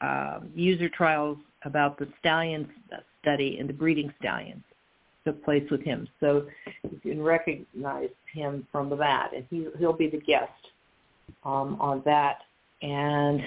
uh, 0.00 0.40
user 0.54 0.88
trials 0.88 1.38
about 1.64 1.98
the 1.98 2.08
stallion 2.20 2.68
study 3.20 3.58
and 3.58 3.68
the 3.68 3.72
breeding 3.72 4.12
stallions 4.18 4.62
took 5.24 5.44
place 5.44 5.64
with 5.70 5.82
him. 5.82 6.08
So 6.20 6.46
you 6.84 6.98
can 7.00 7.22
recognize 7.22 8.10
him 8.32 8.66
from 8.70 8.90
that, 8.98 9.30
and 9.34 9.44
he, 9.50 9.66
he'll 9.78 9.92
be 9.92 10.08
the 10.08 10.20
guest 10.20 10.52
um, 11.44 11.76
on 11.80 12.02
that. 12.04 12.38
And 12.82 13.40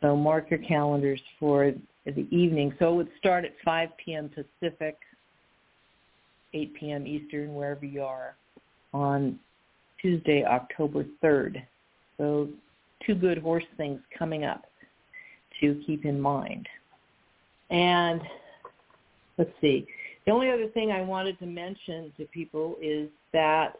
so 0.00 0.16
mark 0.16 0.50
your 0.50 0.60
calendars 0.60 1.20
for 1.38 1.72
the 2.04 2.26
evening. 2.30 2.74
So 2.78 2.92
it 2.92 2.96
would 2.96 3.10
start 3.18 3.44
at 3.44 3.52
5 3.64 3.88
p.m. 4.04 4.30
Pacific, 4.30 4.96
8 6.56 6.74
p.m. 6.74 7.06
Eastern, 7.06 7.54
wherever 7.54 7.84
you 7.84 8.02
are, 8.02 8.34
on 8.92 9.38
Tuesday, 10.00 10.44
October 10.44 11.04
3rd. 11.22 11.62
So 12.18 12.48
two 13.04 13.14
good 13.14 13.38
horse 13.38 13.64
things 13.76 14.00
coming 14.18 14.44
up 14.44 14.64
to 15.60 15.82
keep 15.86 16.04
in 16.04 16.20
mind. 16.20 16.66
And 17.70 18.20
let's 19.38 19.50
see. 19.60 19.86
The 20.24 20.32
only 20.32 20.50
other 20.50 20.68
thing 20.68 20.90
I 20.90 21.02
wanted 21.02 21.38
to 21.40 21.46
mention 21.46 22.12
to 22.16 22.24
people 22.26 22.76
is 22.80 23.08
that 23.32 23.74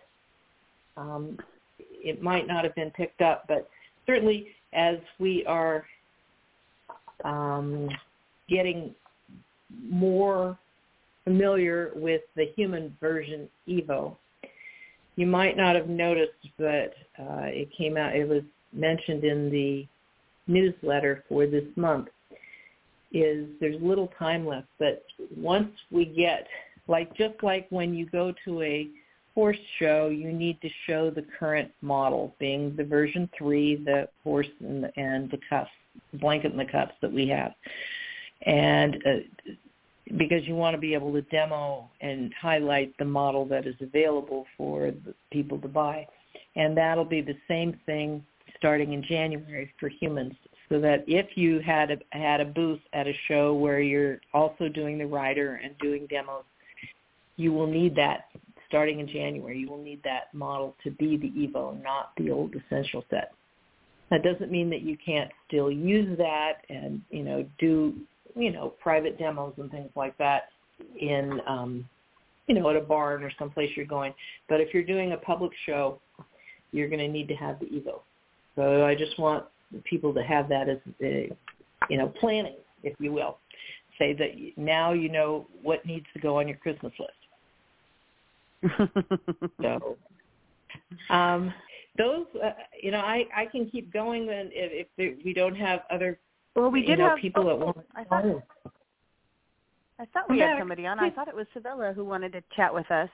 um, 0.97 1.39
it 1.79 2.23
might 2.23 2.47
not 2.47 2.65
have 2.65 2.75
been 2.75 2.91
picked 2.91 3.21
up, 3.21 3.45
but 3.49 3.69
certainly 4.07 4.49
as 4.73 4.97
we 5.19 5.45
are 5.47 5.85
um, 7.25 7.89
getting 8.49 8.95
more 9.89 10.59
familiar 11.27 11.91
with 11.97 12.23
the 12.37 12.47
human 12.57 12.97
version 13.01 13.49
Evo, 13.69 14.17
you 15.17 15.27
might 15.27 15.57
not 15.57 15.75
have 15.75 15.89
noticed, 15.89 16.33
but 16.57 16.95
uh, 17.19 17.47
it 17.47 17.69
came 17.77 17.97
out. 17.97 18.15
It 18.15 18.29
was 18.29 18.43
mentioned 18.73 19.25
in 19.25 19.51
the 19.51 19.87
newsletter 20.47 21.25
for 21.29 21.47
this 21.47 21.65
month 21.75 22.09
is 23.13 23.49
there's 23.61 23.81
little 23.83 24.09
time 24.19 24.47
left, 24.47 24.69
but 24.79 25.05
once 25.37 25.71
we 25.91 26.05
get, 26.05 26.47
like 26.87 27.15
just 27.17 27.35
like 27.43 27.67
when 27.71 27.95
you 27.95 28.07
go 28.07 28.33
to 28.45 28.63
a 28.63 28.89
horse 29.35 29.57
show, 29.79 30.09
you 30.09 30.33
need 30.33 30.61
to 30.61 30.69
show 30.87 31.11
the 31.11 31.25
current 31.39 31.71
model, 31.83 32.35
being 32.39 32.75
the 32.77 32.85
version 32.85 33.29
3, 33.37 33.85
the 33.85 34.09
horse 34.23 34.47
and 34.61 34.85
the, 34.85 35.01
and 35.01 35.31
the 35.31 35.39
cuffs, 35.49 35.71
blanket 36.15 36.53
and 36.53 36.61
the 36.61 36.71
cuffs 36.71 36.95
that 37.01 37.13
we 37.13 37.29
have. 37.29 37.53
And 38.43 38.97
uh, 39.07 39.53
because 40.19 40.47
you 40.47 40.55
want 40.55 40.75
to 40.75 40.79
be 40.79 40.95
able 40.95 41.13
to 41.13 41.23
demo 41.23 41.91
and 42.01 42.33
highlight 42.41 42.97
the 42.99 43.05
model 43.05 43.45
that 43.47 43.67
is 43.67 43.75
available 43.81 44.47
for 44.57 44.93
people 45.33 45.59
to 45.59 45.69
buy. 45.69 46.07
And 46.55 46.77
that'll 46.77 47.05
be 47.05 47.21
the 47.21 47.37
same 47.49 47.79
thing 47.87 48.25
starting 48.57 48.93
in 48.93 49.03
January 49.03 49.73
for 49.79 49.89
humans 49.89 50.35
so 50.69 50.81
that 50.81 51.05
if 51.07 51.37
you 51.37 51.61
had 51.61 51.91
a, 51.91 51.99
had 52.17 52.41
a 52.41 52.45
booth 52.45 52.81
at 52.93 53.07
a 53.07 53.15
show 53.29 53.55
where 53.55 53.81
you're 53.81 54.21
also 54.33 54.69
doing 54.69 54.99
the 54.99 55.07
rider 55.07 55.61
and 55.63 55.77
doing 55.79 56.07
demos, 56.09 56.45
you 57.37 57.53
will 57.53 57.67
need 57.67 57.95
that 57.97 58.27
starting 58.69 59.01
in 59.01 59.07
January. 59.07 59.59
You 59.59 59.71
will 59.71 59.83
need 59.83 60.03
that 60.05 60.33
model 60.33 60.75
to 60.85 60.91
be 60.93 61.17
the 61.17 61.31
Evo, 61.31 61.81
not 61.83 62.13
the 62.17 62.31
old 62.31 62.55
essential 62.55 63.05
set. 63.11 63.33
That 64.11 64.23
doesn't 64.23 64.51
mean 64.51 64.71
that 64.71 64.83
you 64.83 64.97
can't 65.05 65.31
still 65.47 65.71
use 65.71 66.17
that 66.19 66.65
and 66.69 67.03
you 67.11 67.25
know 67.25 67.45
do 67.59 67.95
you 68.37 68.53
know 68.53 68.75
private 68.81 69.19
demos 69.19 69.55
and 69.57 69.71
things 69.71 69.91
like 69.97 70.17
that 70.19 70.51
in 71.01 71.41
um, 71.47 71.89
you 72.47 72.55
know 72.55 72.69
at 72.71 72.77
a 72.77 72.81
barn 72.81 73.25
or 73.25 73.33
someplace 73.39 73.71
you're 73.77 73.87
going. 73.87 74.15
But 74.49 74.61
if 74.61 74.73
you're 74.73 74.85
doing 74.85 75.13
a 75.13 75.17
public 75.17 75.53
show, 75.65 75.99
you're 76.73 76.89
going 76.89 77.01
to 77.01 77.09
need 77.09 77.29
to 77.29 77.35
have 77.35 77.59
the 77.59 77.67
Evo. 77.67 78.01
So 78.55 78.85
I 78.85 78.95
just 78.95 79.19
want 79.19 79.45
people 79.85 80.15
to 80.15 80.23
have 80.23 80.49
that 80.49 80.69
as, 80.69 80.79
uh, 81.03 81.35
you 81.89 81.99
know, 81.99 82.09
planning, 82.21 82.57
if 82.83 82.95
you 82.99 83.13
will. 83.13 83.39
Say 83.99 84.13
that 84.15 84.31
now 84.57 84.93
you 84.93 85.09
know 85.09 85.47
what 85.63 85.85
needs 85.87 86.07
to 86.13 86.21
go 86.21 86.39
on 86.39 86.49
your 86.49 86.59
Christmas 86.59 86.93
list. 86.99 87.13
so, 89.63 89.97
um, 91.09 91.53
those, 91.97 92.27
uh, 92.43 92.51
you 92.83 92.91
know, 92.91 92.99
I 92.99 93.25
I 93.35 93.47
can 93.47 93.71
keep 93.71 93.91
going. 93.93 94.27
Then 94.27 94.51
if, 94.53 94.87
if 94.99 95.25
we 95.25 95.33
don't 95.33 95.55
have 95.55 95.81
other, 95.91 96.19
well, 96.57 96.71
we 96.71 96.83
did 96.83 96.99
know, 96.99 97.11
have 97.11 97.19
people 97.19 97.45
oh, 97.45 97.49
that 97.49 97.59
want. 97.59 97.79
I 97.95 98.05
thought, 98.05 98.25
I 99.99 100.05
thought 100.07 100.31
we 100.31 100.41
had 100.41 100.59
somebody 100.59 100.87
on. 100.87 100.99
I 100.99 101.11
thought 101.11 101.29
it 101.29 101.37
was 101.37 101.47
Savella 101.57 101.95
who 101.95 102.05
wanted 102.05 102.33
to 102.33 102.43
chat 102.55 102.73
with 102.73 102.91
us. 102.91 103.09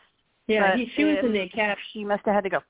Yeah, 0.46 0.76
he, 0.76 0.90
she 0.96 1.04
was 1.04 1.18
in 1.22 1.32
the 1.32 1.48
cap. 1.48 1.78
She 1.92 2.04
must 2.04 2.24
have 2.24 2.34
had 2.34 2.44
to 2.44 2.50
go. 2.50 2.60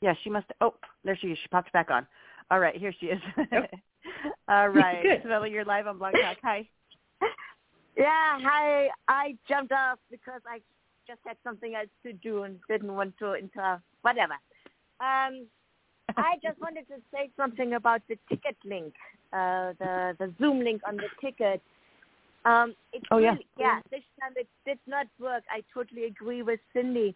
Yeah, 0.00 0.14
she 0.22 0.30
must. 0.30 0.46
Oh, 0.60 0.74
there 1.04 1.16
she 1.16 1.28
is. 1.28 1.38
She 1.42 1.48
popped 1.48 1.72
back 1.72 1.90
on. 1.90 2.06
All 2.50 2.60
right, 2.60 2.76
here 2.76 2.94
she 2.98 3.06
is. 3.06 3.20
Yep. 3.52 3.74
All 4.48 4.68
right, 4.68 5.22
Savella, 5.22 5.50
you're 5.50 5.64
live 5.64 5.86
on 5.86 5.98
Blog 5.98 6.14
Talk. 6.14 6.38
Hi. 6.42 6.68
Yeah, 7.96 8.38
hi. 8.40 8.88
I 9.08 9.36
jumped 9.48 9.72
off 9.72 9.98
because 10.08 10.40
I 10.46 10.60
just 11.06 11.18
had 11.26 11.36
something 11.42 11.74
else 11.74 11.88
to 12.04 12.12
do 12.12 12.44
and 12.44 12.60
didn't 12.68 12.94
want 12.94 13.18
to 13.18 13.34
interrupt. 13.34 13.82
whatever. 14.02 14.34
Um, 15.00 15.46
I 16.16 16.36
just 16.40 16.60
wanted 16.60 16.86
to 16.88 17.02
say 17.12 17.30
something 17.36 17.74
about 17.74 18.02
the 18.08 18.16
ticket 18.28 18.56
link, 18.64 18.94
uh, 19.32 19.72
the 19.78 20.16
the 20.18 20.32
Zoom 20.38 20.60
link 20.60 20.82
on 20.86 20.96
the 20.96 21.08
ticket. 21.20 21.60
Um, 22.44 22.74
it 22.92 23.02
Oh, 23.10 23.18
yeah. 23.18 23.36
yeah. 23.58 23.80
This 23.90 24.02
time 24.20 24.32
it 24.36 24.48
did 24.64 24.78
not 24.86 25.06
work. 25.20 25.42
I 25.50 25.62
totally 25.74 26.04
agree 26.04 26.42
with 26.42 26.60
Cindy. 26.72 27.14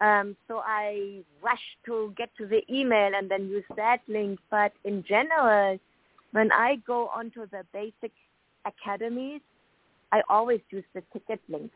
Um, 0.00 0.36
so 0.46 0.62
I 0.64 1.22
rushed 1.42 1.78
to 1.86 2.14
get 2.16 2.30
to 2.38 2.46
the 2.46 2.62
email 2.72 3.12
and 3.16 3.28
then 3.28 3.48
use 3.48 3.64
that 3.76 4.00
link. 4.06 4.38
But 4.50 4.72
in 4.84 5.04
general, 5.08 5.78
when 6.32 6.52
I 6.52 6.76
go 6.86 7.08
onto 7.08 7.46
the 7.46 7.64
basic 7.72 8.12
academies, 8.64 9.40
I 10.12 10.22
always 10.28 10.60
use 10.70 10.84
the 10.94 11.02
ticket 11.12 11.40
link. 11.48 11.72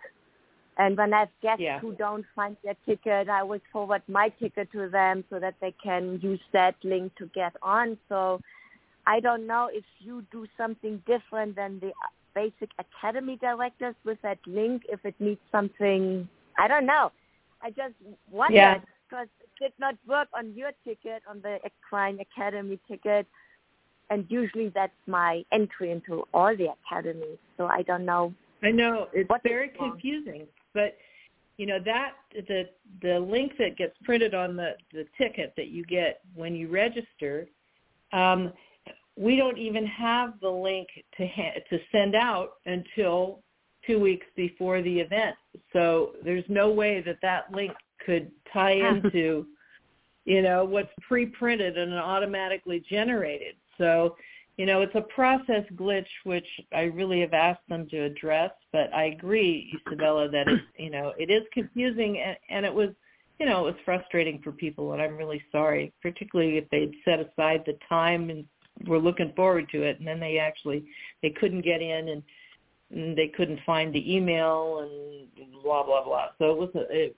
And 0.79 0.97
when 0.97 1.13
I 1.13 1.21
have 1.21 1.29
guests 1.43 1.63
Yeah. 1.63 1.81
who 1.81 1.93
don't 1.95 2.25
find 2.35 2.57
their 2.65 2.77
ticket, 2.87 3.29
I 3.29 3.41
always 3.41 3.61
forward 3.73 4.03
my 4.09 4.29
ticket 4.31 4.71
to 4.73 4.89
them 4.89 5.25
so 5.29 5.39
that 5.39 5.55
they 5.61 5.73
can 5.83 6.21
use 6.23 6.41
that 6.53 6.77
link 6.83 7.15
to 7.17 7.27
get 7.35 7.55
on. 7.63 7.99
So 8.09 8.41
I 9.07 9.21
don't 9.21 9.47
know 9.47 9.69
if 9.73 9.85
you 9.99 10.25
do 10.31 10.47
something 10.57 11.03
different 11.07 11.57
than 11.57 11.81
the 11.81 11.93
basic 12.35 12.71
academy 12.79 13.37
directors 13.37 13.95
with 14.05 14.19
that 14.23 14.39
link, 14.47 14.83
if 14.89 15.05
it 15.05 15.15
needs 15.19 15.41
something, 15.51 16.29
I 16.59 16.69
don't 16.69 16.87
know. 16.87 17.13
I 17.63 17.71
just 17.71 17.95
wondered 18.31 18.57
Yeah. 18.57 18.81
because 19.09 19.29
it 19.41 19.51
did 19.61 19.73
not 19.79 19.97
work 20.07 20.29
on 20.33 20.55
your 20.55 20.73
ticket, 20.85 21.23
on 21.27 21.41
the 21.43 21.61
Equine 21.65 22.21
Academy 22.21 22.79
ticket. 22.89 23.27
And 24.11 24.27
usually 24.31 24.69
that's 24.69 24.93
my 25.07 25.45
entry 25.53 25.91
into 25.91 26.27
all 26.35 26.55
the 26.57 26.69
academies. 26.73 27.39
So 27.57 27.67
I 27.67 27.83
don't 27.83 28.05
know. 28.05 28.35
I 28.63 28.71
know 28.71 29.09
it's 29.13 29.31
very 29.43 29.69
confusing, 29.69 30.47
but 30.75 30.97
you 31.57 31.67
know 31.67 31.79
that 31.85 32.13
the 32.33 32.69
the 33.01 33.19
link 33.19 33.57
that 33.59 33.77
gets 33.77 33.97
printed 34.05 34.35
on 34.35 34.57
the 34.57 34.77
the 34.93 35.07
ticket 35.19 35.53
that 35.57 35.69
you 35.69 35.85
get 35.85 36.21
when 36.35 36.55
you 36.55 36.69
register, 36.69 37.49
um, 38.13 38.53
we 39.17 39.37
don't 39.37 39.59
even 39.59 39.87
have 39.87 40.35
the 40.41 40.51
link 40.51 40.89
to 41.17 41.27
ha- 41.27 41.61
to 41.71 41.79
send 41.91 42.15
out 42.15 42.55
until 42.67 43.41
two 43.87 43.99
weeks 43.99 44.27
before 44.37 44.81
the 44.83 45.01
event. 45.01 45.37
So 45.73 46.13
there's 46.25 46.45
no 46.49 46.71
way 46.71 47.03
that 47.03 47.19
that 47.23 47.53
link 47.53 47.73
could 48.05 48.31
tie 48.53 48.73
into, 48.73 49.47
you 50.25 50.43
know, 50.43 50.65
what's 50.65 50.93
pre-printed 51.07 51.77
and 51.77 51.93
automatically 51.95 52.83
generated. 52.89 53.57
So 53.79 54.17
you 54.59 54.67
know, 54.67 54.83
it's 54.83 54.95
a 54.95 55.01
process 55.01 55.65
glitch 55.75 56.07
which 56.25 56.47
I 56.75 56.83
really 56.83 57.21
have 57.21 57.33
asked 57.33 57.67
them 57.69 57.89
to 57.91 58.03
address, 58.03 58.51
but 58.71 58.93
I 58.95 59.05
agree, 59.05 59.73
Isabella, 59.87 60.29
that 60.29 60.47
it's, 60.49 60.63
you 60.79 60.91
know, 60.91 61.13
it 61.19 61.31
is 61.31 61.43
confusing 61.53 62.19
and, 62.19 62.37
and 62.51 62.67
it 62.67 62.73
was, 62.73 62.91
you 63.41 63.47
know, 63.47 63.67
it 63.67 63.73
was 63.73 63.81
frustrating 63.85 64.41
for 64.43 64.53
people 64.53 64.93
and 64.93 65.01
I'm 65.01 65.17
really 65.17 65.43
sorry, 65.51 65.93
particularly 66.03 66.59
if 66.59 66.69
they'd 66.71 66.95
set 67.05 67.19
aside 67.19 67.63
the 67.65 67.79
time 67.89 68.31
and 68.31 68.45
were 68.87 68.99
looking 68.99 69.33
forward 69.35 69.69
to 69.71 69.83
it 69.83 69.99
and 69.99 70.07
then 70.07 70.21
they 70.21 70.39
actually, 70.39 70.85
they 71.23 71.31
couldn't 71.31 71.63
get 71.63 71.81
in 71.81 72.09
and, 72.09 72.23
and 72.91 73.17
they 73.17 73.29
couldn't 73.29 73.61
find 73.65 73.95
the 73.95 74.15
email 74.15 74.81
and 74.81 75.63
blah, 75.63 75.85
blah, 75.85 76.05
blah. 76.05 76.27
So 76.39 76.51
it 76.51 76.59
was, 76.59 76.71
a, 76.75 77.05
it, 77.05 77.17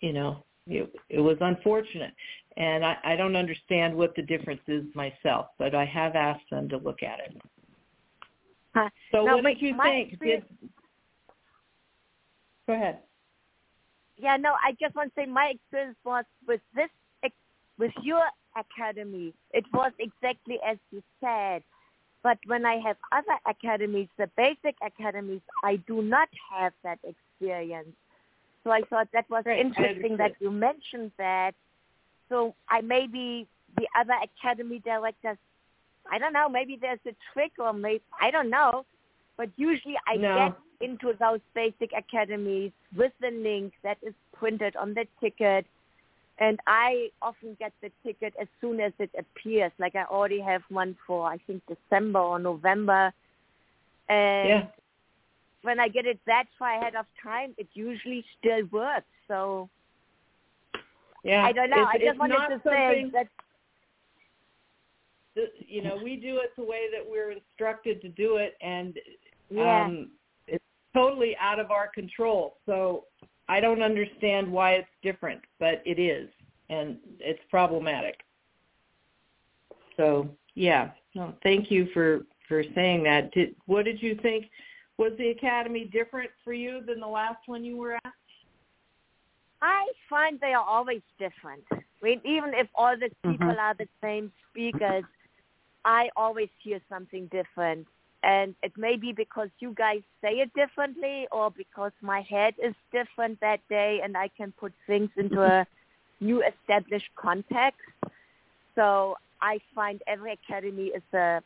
you 0.00 0.12
know, 0.12 0.44
it, 0.66 0.92
it 1.08 1.20
was 1.20 1.36
unfortunate 1.40 2.12
and 2.56 2.84
I, 2.84 2.96
I 3.04 3.16
don't 3.16 3.36
understand 3.36 3.94
what 3.94 4.14
the 4.16 4.22
difference 4.22 4.60
is 4.66 4.84
myself, 4.94 5.46
but 5.58 5.74
I 5.74 5.84
have 5.84 6.14
asked 6.16 6.48
them 6.50 6.68
to 6.68 6.76
look 6.78 7.02
at 7.02 7.20
it. 7.20 7.36
Huh. 8.74 8.88
So 9.12 9.24
what 9.24 9.44
did 9.44 9.60
you 9.60 9.74
think? 9.82 10.20
Did... 10.20 10.44
Go 12.66 12.74
ahead. 12.74 12.98
Yeah, 14.16 14.36
no, 14.36 14.52
I 14.52 14.72
just 14.80 14.94
want 14.94 15.14
to 15.14 15.20
say 15.20 15.26
my 15.26 15.52
experience 15.54 15.96
was 16.04 16.24
with 16.46 16.60
this, 16.74 16.88
with 17.78 17.92
your 18.02 18.22
academy. 18.56 19.32
It 19.52 19.64
was 19.72 19.92
exactly 19.98 20.58
as 20.66 20.76
you 20.90 21.02
said. 21.20 21.62
But 22.22 22.38
when 22.46 22.66
I 22.66 22.76
have 22.76 22.96
other 23.12 23.38
academies, 23.48 24.08
the 24.18 24.28
basic 24.36 24.76
academies, 24.84 25.40
I 25.64 25.76
do 25.86 26.02
not 26.02 26.28
have 26.52 26.72
that 26.84 26.98
experience. 27.02 27.96
So 28.62 28.70
I 28.70 28.82
thought 28.82 29.08
that 29.14 29.28
was 29.30 29.44
I 29.46 29.56
interesting 29.58 30.18
that 30.18 30.32
you 30.38 30.50
mentioned 30.50 31.12
that. 31.16 31.52
So 32.28 32.54
I 32.68 32.82
maybe 32.82 33.46
the 33.76 33.86
other 33.98 34.14
academy 34.22 34.80
directors, 34.80 35.38
I 36.12 36.18
don't 36.18 36.32
know, 36.34 36.48
maybe 36.48 36.76
there's 36.80 37.00
a 37.06 37.14
trick 37.32 37.52
or 37.58 37.72
maybe, 37.72 38.02
I 38.20 38.30
don't 38.30 38.50
know. 38.50 38.84
But 39.36 39.48
usually 39.56 39.96
I 40.06 40.16
No. 40.16 40.34
get 40.34 40.88
into 40.90 41.14
those 41.18 41.40
basic 41.54 41.92
academies 41.96 42.72
with 42.94 43.12
the 43.20 43.30
link 43.30 43.72
that 43.82 43.96
is 44.02 44.14
printed 44.34 44.76
on 44.76 44.92
the 44.92 45.06
ticket. 45.20 45.66
And 46.40 46.58
I 46.66 47.10
often 47.20 47.54
get 47.58 47.72
the 47.82 47.90
ticket 48.02 48.32
as 48.40 48.48
soon 48.60 48.80
as 48.80 48.92
it 48.98 49.10
appears. 49.16 49.72
Like 49.78 49.94
I 49.94 50.04
already 50.04 50.40
have 50.40 50.62
one 50.70 50.96
for, 51.06 51.26
I 51.26 51.36
think, 51.46 51.62
December 51.66 52.18
or 52.18 52.38
November. 52.38 53.12
And 54.08 54.48
Yeah. 54.48 54.66
when 55.62 55.78
I 55.78 55.88
get 55.88 56.06
it 56.06 56.18
that 56.26 56.46
far 56.58 56.78
ahead 56.78 56.96
of 56.96 57.04
time, 57.22 57.54
it 57.58 57.68
usually 57.74 58.24
still 58.38 58.64
works. 58.72 59.06
So 59.28 59.68
Yeah. 61.22 61.44
I 61.44 61.52
don't 61.52 61.68
know. 61.68 61.82
It's, 61.82 61.90
I 61.94 61.98
just 61.98 62.18
wanted 62.18 62.48
to 62.48 62.60
say 62.64 63.10
that 63.12 63.28
you 65.68 65.82
know, 65.82 65.96
we 66.02 66.16
do 66.16 66.38
it 66.38 66.50
the 66.56 66.64
way 66.64 66.86
that 66.92 67.08
we're 67.08 67.30
instructed 67.30 68.00
to 68.02 68.08
do 68.08 68.36
it 68.36 68.56
and 68.60 68.98
Yeah. 69.50 69.84
um 69.84 70.10
it's 70.46 70.64
totally 70.94 71.36
out 71.36 71.60
of 71.60 71.70
our 71.70 71.88
control. 71.88 72.56
So 72.66 73.04
I 73.50 73.58
don't 73.58 73.82
understand 73.82 74.50
why 74.50 74.74
it's 74.74 74.88
different, 75.02 75.40
but 75.58 75.82
it 75.84 75.98
is 75.98 76.30
and 76.68 76.98
it's 77.18 77.40
problematic. 77.50 78.20
So, 79.96 80.28
yeah. 80.54 80.92
No, 81.16 81.34
thank 81.42 81.68
you 81.68 81.88
for 81.92 82.20
for 82.46 82.62
saying 82.76 83.02
that. 83.02 83.32
Did 83.32 83.56
what 83.66 83.86
did 83.86 84.00
you 84.00 84.14
think 84.22 84.46
was 84.98 85.12
the 85.18 85.30
academy 85.30 85.90
different 85.92 86.30
for 86.44 86.52
you 86.52 86.82
than 86.86 87.00
the 87.00 87.08
last 87.08 87.40
one 87.46 87.64
you 87.64 87.76
were 87.76 87.94
at? 87.94 88.12
I 89.60 89.88
find 90.08 90.38
they 90.38 90.54
are 90.54 90.64
always 90.64 91.02
different. 91.18 91.64
I 91.72 91.82
mean, 92.00 92.20
even 92.24 92.52
if 92.54 92.68
all 92.76 92.96
the 92.96 93.10
people 93.24 93.48
Mhm. 93.48 93.58
are 93.58 93.74
the 93.74 93.88
same 94.00 94.32
speakers, 94.48 95.04
I 95.84 96.08
always 96.14 96.50
hear 96.62 96.80
something 96.88 97.26
different. 97.26 97.88
And 98.22 98.54
it 98.62 98.72
may 98.76 98.96
be 98.96 99.12
because 99.12 99.48
you 99.60 99.72
guys 99.72 100.02
say 100.20 100.40
it 100.40 100.52
differently 100.54 101.26
or 101.32 101.50
because 101.50 101.92
my 102.02 102.20
head 102.20 102.54
is 102.62 102.74
different 102.92 103.40
that 103.40 103.60
day 103.68 104.00
and 104.04 104.16
I 104.16 104.28
can 104.28 104.52
put 104.60 104.72
things 104.86 105.08
into 105.16 105.36
mm-hmm. 105.36 105.62
a 105.62 105.66
new 106.24 106.42
established 106.42 107.08
context. 107.16 107.80
So 108.74 109.16
I 109.40 109.60
find 109.74 110.02
every 110.06 110.32
academy 110.32 110.86
is 110.86 111.02
a 111.14 111.42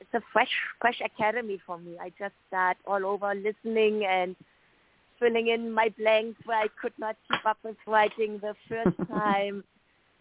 it's 0.00 0.14
a 0.14 0.20
fresh 0.32 0.50
fresh 0.80 1.00
academy 1.04 1.60
for 1.66 1.78
me. 1.78 1.96
I 2.00 2.10
just 2.18 2.34
start 2.48 2.76
all 2.86 3.04
over 3.04 3.34
listening 3.34 4.04
and 4.04 4.36
filling 5.18 5.48
in 5.48 5.72
my 5.72 5.88
blanks 5.98 6.38
where 6.44 6.58
I 6.58 6.68
could 6.80 6.92
not 6.98 7.16
keep 7.30 7.44
up 7.46 7.58
with 7.64 7.76
writing 7.86 8.40
the 8.40 8.54
first 8.68 8.96
time. 9.08 9.64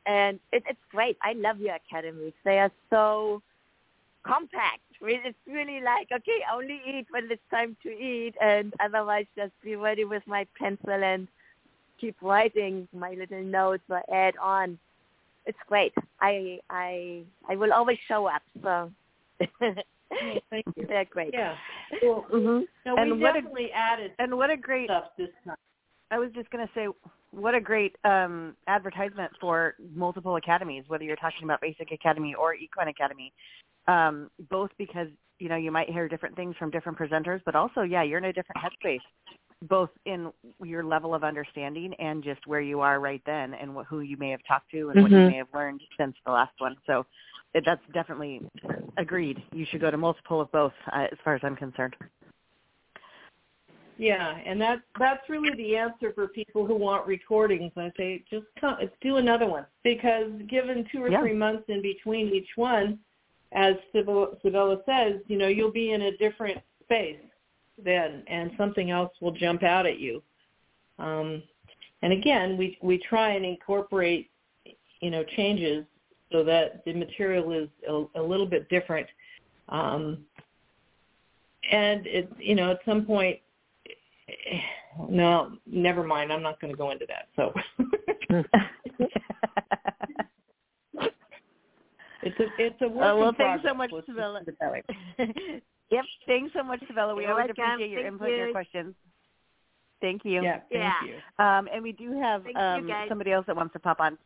And 0.06 0.40
it, 0.52 0.64
it's 0.68 0.80
great. 0.92 1.18
I 1.22 1.34
love 1.34 1.60
your 1.60 1.76
academies. 1.76 2.34
They 2.44 2.60
are 2.60 2.72
so 2.90 3.42
compact. 4.26 4.82
I 5.02 5.06
mean, 5.06 5.22
it's 5.26 5.38
really 5.48 5.82
like, 5.82 6.08
okay, 6.12 6.40
only 6.54 6.82
eat 6.86 7.08
when 7.10 7.30
it's 7.32 7.42
time 7.50 7.76
to 7.84 7.90
eat 7.90 8.34
and 8.42 8.74
otherwise 8.80 9.26
just 9.36 9.52
be 9.64 9.76
ready 9.76 10.06
with 10.06 10.24
my 10.28 10.46
pencil 10.60 10.92
and 10.92 11.28
keep 12.00 12.16
writing 12.22 12.88
my 12.94 13.12
little 13.12 13.44
notes 13.44 13.84
or 13.90 14.02
add 14.14 14.36
on. 14.42 14.78
It's 15.46 15.58
great. 15.68 15.94
I 16.20 16.60
I 16.70 17.24
I 17.50 17.56
will 17.56 17.74
always 17.74 17.98
show 18.08 18.28
up. 18.28 18.44
So 18.62 18.92
thank 19.60 20.66
you. 20.76 20.86
they're 20.88 21.06
great. 21.06 21.34
Yeah. 21.34 21.56
Well, 22.04 22.26
hmm 22.30 22.62
no, 22.86 22.98
And 22.98 23.14
we 23.14 23.22
what 23.22 23.36
a- 23.36 23.74
added 23.76 24.12
And 24.20 24.38
what 24.38 24.50
a 24.50 24.58
great 24.58 24.88
stuff 24.88 25.06
this 25.18 25.30
time. 25.46 25.56
I 26.12 26.20
was 26.20 26.30
just 26.36 26.50
going 26.50 26.68
to 26.68 26.74
say, 26.76 26.88
what 27.32 27.56
a 27.56 27.62
great 27.62 27.96
um, 28.04 28.56
advertisement 28.68 29.32
for 29.40 29.76
multiple 29.96 30.36
academies, 30.36 30.84
whether 30.88 31.06
you're 31.06 31.16
talking 31.16 31.44
about 31.46 31.62
Basic 31.62 31.92
Academy 31.94 32.36
or 32.36 32.54
Equine 32.54 32.90
Academy, 32.90 33.32
um, 33.92 34.30
both 34.50 34.70
because 34.78 35.08
you 35.40 35.50
know 35.50 35.56
you 35.56 35.72
might 35.72 35.90
hear 35.90 36.08
different 36.08 36.36
things 36.36 36.56
from 36.58 36.70
different 36.72 36.98
presenters, 36.98 37.42
but 37.46 37.56
also, 37.56 37.82
yeah, 37.82 38.04
you're 38.04 38.20
in 38.20 38.26
a 38.26 38.34
different 38.34 38.62
headspace, 38.62 39.02
both 39.68 39.90
in 40.06 40.32
your 40.64 40.84
level 40.84 41.14
of 41.14 41.24
understanding 41.24 41.94
and 41.96 42.24
just 42.24 42.46
where 42.48 42.62
you 42.62 42.80
are 42.80 43.00
right 43.00 43.22
then, 43.26 43.54
and 43.54 43.74
what, 43.76 43.86
who 43.88 44.00
you 44.02 44.18
may 44.18 44.30
have 44.30 44.40
talked 44.48 44.72
to 44.72 44.90
and 44.90 45.02
what 45.02 45.12
you 45.12 45.18
Mhm. 45.18 45.28
may 45.28 45.38
have 45.38 45.54
learned 45.54 45.82
since 45.98 46.16
the 46.26 46.32
last 46.32 46.54
one. 46.60 46.76
So 46.88 47.06
it, 47.54 47.66
that's 47.66 47.86
definitely 47.94 48.42
agreed. 48.98 49.44
You 49.52 49.66
should 49.66 49.82
go 49.82 49.92
to 49.92 49.98
multiple 49.98 50.40
of 50.42 50.52
both, 50.52 50.74
uh, 50.94 51.08
as 51.12 51.18
far 51.24 51.36
as 51.36 51.42
I'm 51.44 51.56
concerned. 51.56 51.96
Yeah, 53.98 54.40
and 54.46 54.60
that's 54.60 54.82
that's 54.98 55.30
really 55.30 55.54
the 55.56 55.76
answer 55.76 56.12
for 56.14 56.28
people 56.28 56.66
who 56.66 56.76
want 56.76 57.06
recordings. 57.06 57.72
I 57.78 57.92
say 57.98 58.24
just 58.30 58.48
come, 58.60 58.78
do 59.02 59.18
another 59.18 59.46
one 59.48 59.66
because 59.84 60.32
given 60.50 60.88
two 60.92 61.04
or 61.04 61.12
Yeah. 61.12 61.20
three 61.20 61.34
months 61.34 61.66
in 61.68 61.82
between 61.82 62.34
each 62.34 62.50
one, 62.56 63.00
as 63.54 63.76
Sibella 63.92 64.78
says, 64.86 65.22
you 65.28 65.38
know 65.38 65.48
you'll 65.48 65.72
be 65.72 65.92
in 65.92 66.04
a 66.04 66.18
different 66.18 66.60
space 66.84 67.20
then, 67.84 68.24
and 68.28 68.52
something 68.58 68.92
else 68.92 69.12
will 69.22 69.32
jump 69.32 69.64
out 69.64 69.86
at 69.86 70.00
you. 70.00 70.22
Um, 71.00 71.44
and 72.02 72.14
again, 72.14 72.58
we 72.58 72.78
we 72.82 72.98
try 72.98 73.32
and 73.32 73.46
incorporate 73.46 74.30
you 75.02 75.12
know 75.12 75.24
changes 75.36 75.86
so 76.32 76.44
that 76.44 76.84
the 76.86 76.94
material 76.94 77.52
is 77.52 77.70
a, 77.88 78.20
a 78.20 78.22
little 78.22 78.46
bit 78.46 78.70
different. 78.70 79.08
Um, 79.70 80.26
and 81.70 82.08
it 82.08 82.32
you 82.40 82.56
know 82.56 82.72
at 82.72 82.80
some 82.86 83.06
point 83.06 83.40
no 85.10 85.54
never 85.66 86.04
mind 86.04 86.32
i'm 86.34 86.42
not 86.42 86.60
going 86.60 86.72
to 86.72 86.78
go 86.78 86.92
into 86.92 87.06
that 87.08 87.28
so 87.36 87.54
it's 92.24 92.40
a 92.40 92.46
it's 92.58 92.82
a 92.82 92.88
work 92.88 93.14
uh, 93.14 93.18
well 93.18 93.30
in 93.30 93.36
thanks 93.36 93.62
progress. 93.64 93.72
so 93.72 93.74
much 93.78 93.92
Let's 93.92 94.08
just 94.08 94.18
Savella. 94.18 94.40
put 94.40 94.48
it 94.50 94.58
that 94.60 94.72
way. 94.72 94.84
yep 95.92 96.06
thanks 96.28 96.54
so 96.56 96.64
much 96.64 96.80
Savella 96.82 97.16
we 97.16 97.24
You're 97.24 97.32
always 97.32 97.48
welcome. 97.58 97.64
appreciate 97.64 97.90
your 97.92 98.02
Thank 98.04 98.14
input 98.14 98.28
and 98.30 98.38
your 98.38 98.52
questions 98.52 98.96
thank 100.02 100.26
you 100.26 100.42
yeah 100.44 100.60
thank 100.72 100.72
Yeah. 100.72 100.94
you 101.06 101.44
um 101.44 101.68
and 101.74 101.84
we 101.84 101.92
do 101.92 102.20
have 102.20 102.44
Thank 102.44 102.56
you, 102.56 102.62
um 102.94 103.06
somebody 103.10 103.32
else 103.32 103.46
that 103.48 103.56
wants 103.56 103.74
to 103.74 103.80
pop 103.80 104.00
on 104.00 104.18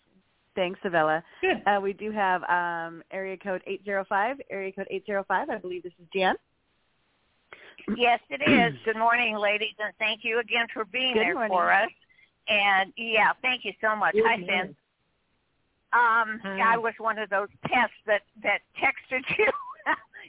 thanks 0.56 0.80
Savella. 0.84 1.22
good 1.42 1.62
Uh, 1.68 1.80
we 1.82 1.92
do 1.94 2.12
have 2.12 2.42
um, 2.44 3.04
area 3.12 3.36
code 3.36 3.62
805. 3.68 4.38
Area 4.50 4.72
code 4.72 4.88
805. 4.90 5.50
I 5.50 5.58
believe 5.58 5.84
this 5.84 5.92
is 6.00 6.08
Jan. 6.14 6.36
Yes, 7.98 8.22
it 8.30 8.42
is. 8.50 8.80
Good 8.86 8.96
morning, 8.98 9.36
ladies, 9.36 9.76
and 9.80 9.94
thank 10.00 10.22
you 10.24 10.40
again 10.40 10.68
for 10.74 10.86
being 10.86 11.14
Good 11.14 11.24
there 11.24 11.34
morning. 11.34 11.52
for 11.52 11.74
us. 11.74 11.90
And 12.48 12.94
yeah, 12.96 13.32
thank 13.42 13.66
you 13.66 13.74
so 13.82 13.98
much. 13.98 14.14
Good 14.14 14.24
Hi, 14.26 14.38
morning. 14.38 14.48
Finn. 14.68 14.76
Um, 15.96 16.40
Hi. 16.44 16.74
I 16.74 16.78
was 16.78 16.94
one 16.98 17.18
of 17.18 17.30
those 17.30 17.48
pests 17.64 17.96
that 18.06 18.22
that 18.44 18.60
texted 18.82 19.24
you 19.38 19.52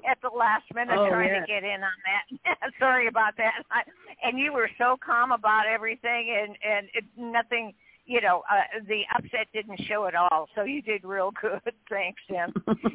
at 0.09 0.18
the 0.22 0.29
last 0.29 0.64
minute 0.74 0.96
Oh, 0.96 1.09
trying 1.09 1.35
yeah. 1.35 1.40
to 1.40 1.46
get 1.46 1.64
in 1.64 1.83
on 1.83 1.98
that. 2.07 2.70
Sorry 2.79 3.09
about 3.09 3.37
that. 3.38 3.62
I, 3.70 3.83
and 4.22 4.38
you 4.38 4.52
were 4.52 4.70
so 4.79 4.96
calm 5.05 5.33
about 5.33 5.66
everything, 5.66 6.37
and 6.38 6.57
and 6.64 6.88
it, 6.94 7.05
nothing. 7.16 7.72
You 8.09 8.20
know, 8.20 8.44
uh, 8.48 8.79
the 8.87 9.02
upset 9.16 9.48
didn't 9.52 9.81
show 9.88 10.07
at 10.07 10.14
all. 10.14 10.48
So 10.55 10.62
you 10.62 10.81
did 10.81 11.02
real 11.02 11.33
good. 11.42 11.61
Thanks, 11.90 12.22
Tim. 12.29 12.55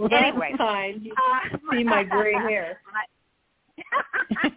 Anyway. 0.09 0.53
kind 0.57 1.05
you 1.05 1.13
Uh, 1.13 1.57
see 1.69 1.83
my 1.83 2.05
gray 2.05 2.33
hair 2.33 2.79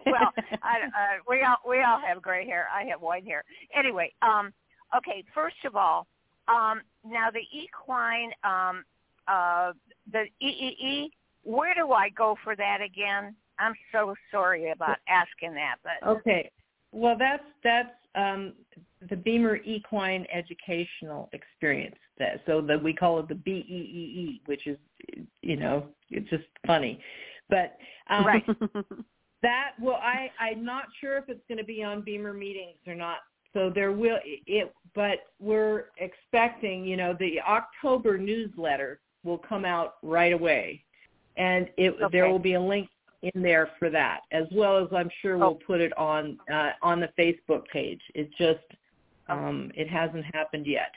well, 0.05 0.31
I, 0.63 0.81
uh, 0.85 1.21
we 1.27 1.41
all 1.43 1.57
we 1.67 1.81
all 1.81 1.99
have 1.99 2.21
gray 2.21 2.45
hair. 2.45 2.67
I 2.73 2.83
have 2.85 3.01
white 3.01 3.25
hair. 3.25 3.43
Anyway, 3.73 4.13
um, 4.21 4.53
okay. 4.95 5.23
First 5.33 5.57
of 5.65 5.75
all, 5.75 6.07
um, 6.47 6.81
now 7.05 7.29
the 7.31 7.43
equine, 7.51 8.31
um, 8.43 8.83
uh, 9.27 9.73
the 10.11 10.25
EEE. 10.41 11.09
Where 11.43 11.75
do 11.75 11.91
I 11.91 12.09
go 12.09 12.35
for 12.43 12.55
that 12.55 12.81
again? 12.81 13.35
I'm 13.59 13.73
so 13.91 14.15
sorry 14.31 14.71
about 14.71 14.97
asking 15.07 15.53
that, 15.53 15.75
but 15.83 16.07
Okay. 16.07 16.51
Well, 16.91 17.17
that's 17.17 17.43
that's 17.63 17.89
um, 18.15 18.53
the 19.09 19.17
BEMER 19.17 19.57
Equine 19.65 20.25
Educational 20.33 21.29
Experience. 21.33 21.95
That 22.17 22.41
so 22.45 22.61
that 22.61 22.81
we 22.81 22.93
call 22.93 23.19
it 23.19 23.27
the 23.27 23.35
BEEE, 23.35 24.41
which 24.45 24.65
is 24.65 24.77
you 25.41 25.57
know 25.57 25.87
it's 26.09 26.29
just 26.29 26.45
funny, 26.65 26.99
but 27.49 27.77
um, 28.09 28.25
Right. 28.25 28.45
that 29.41 29.71
well, 29.81 29.99
I 30.01 30.31
I'm 30.39 30.63
not 30.63 30.85
sure 31.01 31.17
if 31.17 31.25
it's 31.27 31.43
going 31.49 31.57
to 31.57 31.65
be 31.65 31.83
on 31.83 32.01
BEMER 32.01 32.33
meetings 32.33 32.79
or 32.87 32.95
not. 32.95 33.17
So 33.55 33.71
there 33.73 33.93
will 33.93 34.19
it, 34.25 34.73
but 34.93 35.19
we're 35.39 35.85
expecting 35.97 36.83
you 36.83 36.97
know 36.97 37.15
the 37.17 37.39
October 37.41 38.17
newsletter 38.17 38.99
will 39.23 39.37
come 39.37 39.63
out 39.65 39.95
right 40.03 40.33
away, 40.33 40.83
and 41.37 41.69
it 41.77 41.91
Okay. 41.91 42.05
there 42.11 42.29
will 42.29 42.37
be 42.37 42.53
a 42.55 42.61
link 42.61 42.89
in 43.33 43.41
there 43.41 43.71
for 43.79 43.89
that, 43.89 44.19
as 44.31 44.45
well 44.53 44.77
as 44.77 44.89
I'm 44.93 45.09
sure 45.21 45.37
we'll 45.37 45.47
Oh. 45.47 45.59
put 45.65 45.79
it 45.79 45.97
on 45.97 46.37
uh, 46.51 46.71
on 46.81 46.99
the 46.99 47.07
Facebook 47.17 47.65
page. 47.69 48.01
It 48.13 48.29
just 48.37 48.59
um, 49.29 49.71
it 49.73 49.87
hasn't 49.89 50.25
happened 50.35 50.67
yet, 50.67 50.91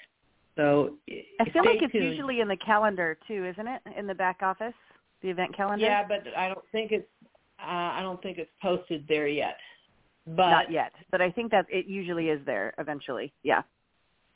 so 0.57 0.99
I 1.41 1.49
feel 1.51 1.65
like 1.65 1.81
it's 1.81 1.93
tuned. 1.93 2.05
usually 2.11 2.41
in 2.41 2.49
the 2.49 2.57
calendar 2.57 3.17
too, 3.29 3.47
isn't 3.47 3.69
it? 3.69 3.83
In 3.97 4.09
the 4.09 4.15
back 4.17 4.43
office, 4.43 4.75
the 5.23 5.31
event 5.31 5.57
calendar. 5.57 5.85
yeah, 5.85 6.05
but 6.07 6.27
I 6.37 6.49
don't 6.49 6.65
think 6.73 6.91
it's 6.91 7.09
uh, 7.61 7.93
I 7.99 8.01
don't 8.03 8.21
think 8.21 8.39
it's 8.39 8.51
posted 8.61 9.07
there 9.09 9.29
yet. 9.29 9.59
But 10.37 10.51
Not 10.51 10.71
yet, 10.71 10.93
but 11.11 11.23
I 11.23 11.31
think 11.31 11.51
that 11.53 11.65
it 11.71 11.87
usually 11.87 12.29
is 12.29 12.45
there 12.45 12.75
eventually. 12.79 13.33
Yeah. 13.43 13.63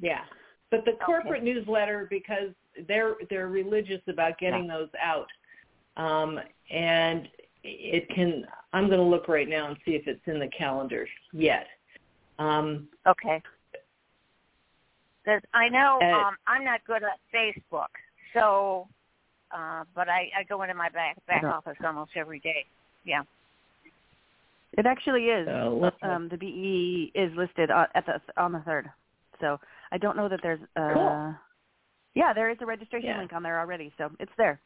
Yeah. 0.00 0.22
But 0.70 0.86
the 0.86 0.92
corporate 1.04 1.44
newsletter 1.44 2.06
because 2.08 2.50
they're 2.88 3.16
they're 3.28 3.48
religious 3.48 4.00
about 4.08 4.38
getting 4.38 4.66
those 4.66 4.88
out. 5.02 5.26
Um 5.98 6.40
and 6.70 7.28
it 7.62 8.08
can 8.14 8.46
I'm 8.72 8.86
going 8.86 9.00
to 9.00 9.04
look 9.04 9.28
right 9.28 9.48
now 9.48 9.68
and 9.68 9.76
see 9.84 9.92
if 9.92 10.06
it's 10.06 10.26
in 10.26 10.38
the 10.38 10.48
calendar 10.48 11.06
yet. 11.32 11.66
Um 12.38 12.88
okay. 13.06 13.42
'Cause 15.26 15.42
I 15.52 15.68
know 15.68 16.00
Uh, 16.02 16.28
um, 16.28 16.36
I'm 16.46 16.64
not 16.64 16.82
good 16.84 17.02
at 17.02 17.20
Facebook, 17.32 17.92
so 18.32 18.88
uh, 19.52 19.84
but 19.94 20.08
I, 20.08 20.30
I 20.38 20.42
go 20.48 20.62
into 20.62 20.74
my 20.74 20.88
back 20.88 21.16
back 21.26 21.42
Yeah. 21.42 21.52
office 21.52 21.76
almost 21.84 22.12
every 22.16 22.40
day. 22.40 22.64
Yeah. 23.04 23.22
It 24.78 24.86
actually 24.86 25.26
is. 25.26 25.46
so 25.46 25.90
Um, 26.02 26.28
the 26.28 26.36
BE 26.38 27.12
is 27.14 27.30
listed 27.36 27.70
on, 27.70 27.86
at 27.94 28.06
the 28.06 28.20
on 28.40 28.52
the 28.52 28.60
third. 28.60 28.90
So 29.40 29.58
I 29.90 29.98
don't 29.98 30.16
know 30.16 30.28
that 30.28 30.40
there's. 30.42 30.60
Uh, 30.76 30.94
Cool. 30.94 31.34
Yeah, 32.14 32.32
there 32.34 32.50
is 32.50 32.58
a 32.60 32.66
registration 32.66 33.08
Yeah. 33.08 33.18
link 33.18 33.32
on 33.32 33.42
there 33.42 33.58
already, 33.58 33.90
so 33.96 34.10
it's 34.20 34.32
there. 34.36 34.60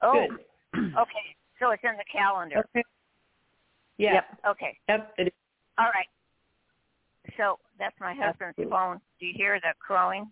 Oh, 0.00 0.26
good. 0.28 0.40
okay. 0.98 1.36
So 1.60 1.70
it's 1.70 1.82
in 1.84 1.96
the 1.96 2.04
calendar. 2.10 2.58
Okay. 2.58 2.82
Yeah. 3.98 4.14
Yep. 4.14 4.38
Okay. 4.48 4.78
Yep. 4.88 5.14
It 5.18 5.26
is. 5.28 5.32
All 5.78 5.90
right. 5.94 6.08
So 7.36 7.58
that's 7.78 7.94
my 8.00 8.14
husband's 8.14 8.58
Absolutely. 8.58 8.72
phone. 8.72 9.00
Do 9.20 9.26
you 9.26 9.32
hear 9.36 9.60
the 9.60 9.74
crowing? 9.78 10.28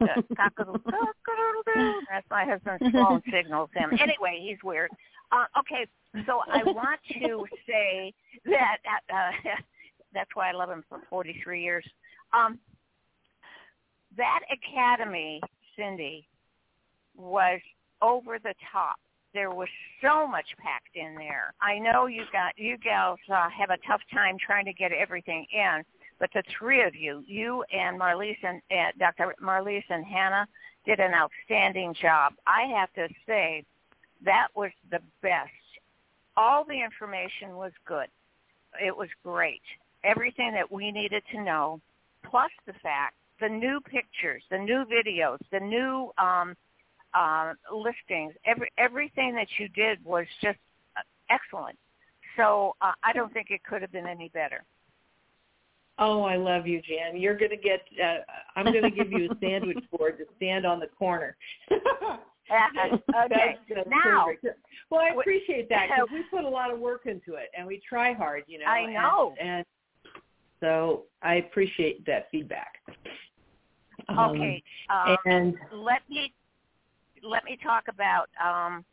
The 0.00 0.24
cock-a-doodle-doo. 0.36 2.00
That's 2.10 2.26
my 2.30 2.44
husband's 2.44 2.82
phone 2.92 3.22
signals 3.30 3.70
him. 3.74 3.90
Anyway, 4.02 4.40
he's 4.42 4.58
weird. 4.64 4.90
Uh, 5.32 5.44
okay, 5.58 5.86
so 6.26 6.40
I 6.50 6.62
want 6.66 7.00
to 7.20 7.44
say 7.66 8.12
that 8.44 8.78
uh, 9.12 9.30
that's 10.14 10.30
why 10.34 10.50
I 10.50 10.52
love 10.52 10.70
him 10.70 10.84
for 10.88 11.00
43 11.10 11.62
years. 11.62 11.84
Um, 12.32 12.58
that 14.16 14.40
academy, 14.50 15.40
Cindy, 15.76 16.26
was 17.16 17.60
over 18.02 18.38
the 18.38 18.54
top. 18.72 18.96
There 19.34 19.50
was 19.50 19.68
so 20.00 20.26
much 20.26 20.46
packed 20.58 20.96
in 20.96 21.14
there. 21.16 21.52
I 21.60 21.78
know 21.78 22.06
you 22.06 22.22
got 22.32 22.56
you 22.56 22.78
gals 22.78 23.18
uh, 23.30 23.48
have 23.50 23.70
a 23.70 23.76
tough 23.86 24.00
time 24.12 24.36
trying 24.44 24.64
to 24.64 24.72
get 24.72 24.92
everything 24.92 25.46
in, 25.52 25.82
but 26.18 26.30
the 26.32 26.42
three 26.58 26.82
of 26.82 26.94
you, 26.94 27.22
you 27.26 27.62
and 27.72 28.00
Marlise 28.00 28.38
and 28.42 28.62
uh, 28.70 28.92
Dr. 28.98 29.34
Marlise 29.42 29.84
and 29.90 30.06
Hannah, 30.06 30.46
did 30.86 31.00
an 31.00 31.12
outstanding 31.12 31.94
job. 32.00 32.32
I 32.46 32.62
have 32.78 32.92
to 32.94 33.12
say, 33.26 33.64
that 34.24 34.48
was 34.54 34.70
the 34.90 35.00
best. 35.22 35.50
All 36.36 36.64
the 36.64 36.80
information 36.82 37.56
was 37.56 37.72
good. 37.86 38.08
It 38.84 38.96
was 38.96 39.08
great. 39.22 39.62
Everything 40.04 40.52
that 40.52 40.70
we 40.70 40.92
needed 40.92 41.22
to 41.32 41.42
know, 41.42 41.80
plus 42.28 42.50
the 42.66 42.74
fact, 42.82 43.14
the 43.40 43.48
new 43.48 43.80
pictures, 43.80 44.42
the 44.50 44.58
new 44.58 44.84
videos, 44.84 45.38
the 45.50 45.60
new 45.60 46.12
um, 46.18 46.54
uh, 47.14 47.54
listings, 47.72 48.34
every 48.44 48.70
everything 48.78 49.34
that 49.34 49.48
you 49.58 49.68
did 49.68 50.04
was 50.04 50.26
just 50.42 50.58
uh, 50.96 51.00
excellent. 51.30 51.78
So 52.36 52.76
uh, 52.80 52.92
I 53.02 53.12
don't 53.12 53.32
think 53.32 53.50
it 53.50 53.64
could 53.64 53.82
have 53.82 53.92
been 53.92 54.06
any 54.06 54.28
better. 54.28 54.64
Oh, 55.98 56.22
I 56.22 56.36
love 56.36 56.66
you, 56.66 56.82
Jan. 56.82 57.18
You're 57.18 57.36
going 57.36 57.50
to 57.50 57.56
get 57.56 57.80
uh, 58.02 58.18
I'm 58.54 58.66
going 58.66 58.82
to 58.82 58.90
give 58.90 59.10
you 59.10 59.30
a 59.30 59.36
sandwich 59.40 59.82
board 59.90 60.18
to 60.18 60.24
stand 60.36 60.66
on 60.66 60.80
the 60.80 60.88
corner. 60.88 61.36
okay, 63.24 63.56
now. 63.86 64.28
Well, 64.90 65.00
I 65.00 65.18
appreciate 65.18 65.68
that 65.68 65.88
because 65.88 66.08
we 66.12 66.22
put 66.30 66.44
a 66.44 66.48
lot 66.48 66.72
of 66.72 66.78
work 66.78 67.06
into 67.06 67.34
it 67.34 67.50
and 67.56 67.66
we 67.66 67.80
try 67.88 68.12
hard, 68.12 68.44
you 68.46 68.58
know. 68.58 68.66
I 68.66 68.80
and- 68.80 68.94
know. 68.94 69.34
And, 69.40 69.64
so 70.60 71.02
I 71.22 71.34
appreciate 71.34 72.06
that 72.06 72.28
feedback. 72.30 72.76
Um, 74.08 74.18
okay. 74.18 74.62
Um, 74.88 75.16
and 75.26 75.54
let 75.70 76.00
me 76.08 76.32
let 77.22 77.44
me 77.44 77.58
talk 77.62 77.84
about. 77.88 78.28
Um, 78.42 78.84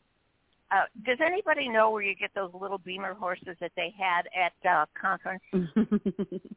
uh, 0.71 0.85
does 1.05 1.19
anybody 1.25 1.69
know 1.69 1.91
where 1.91 2.01
you 2.01 2.15
get 2.15 2.31
those 2.35 2.51
little 2.59 2.79
BEMER 2.79 3.13
horses 3.13 3.55
that 3.61 3.71
they 3.77 3.93
had 3.97 4.23
at 4.35 4.53
uh, 4.69 4.85
conference? 4.99 5.43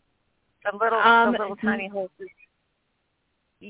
The 0.72 0.76
little 0.76 0.98
Um, 0.98 1.32
the 1.32 1.38
little 1.38 1.56
tiny 1.56 1.88
horses. 1.88 2.28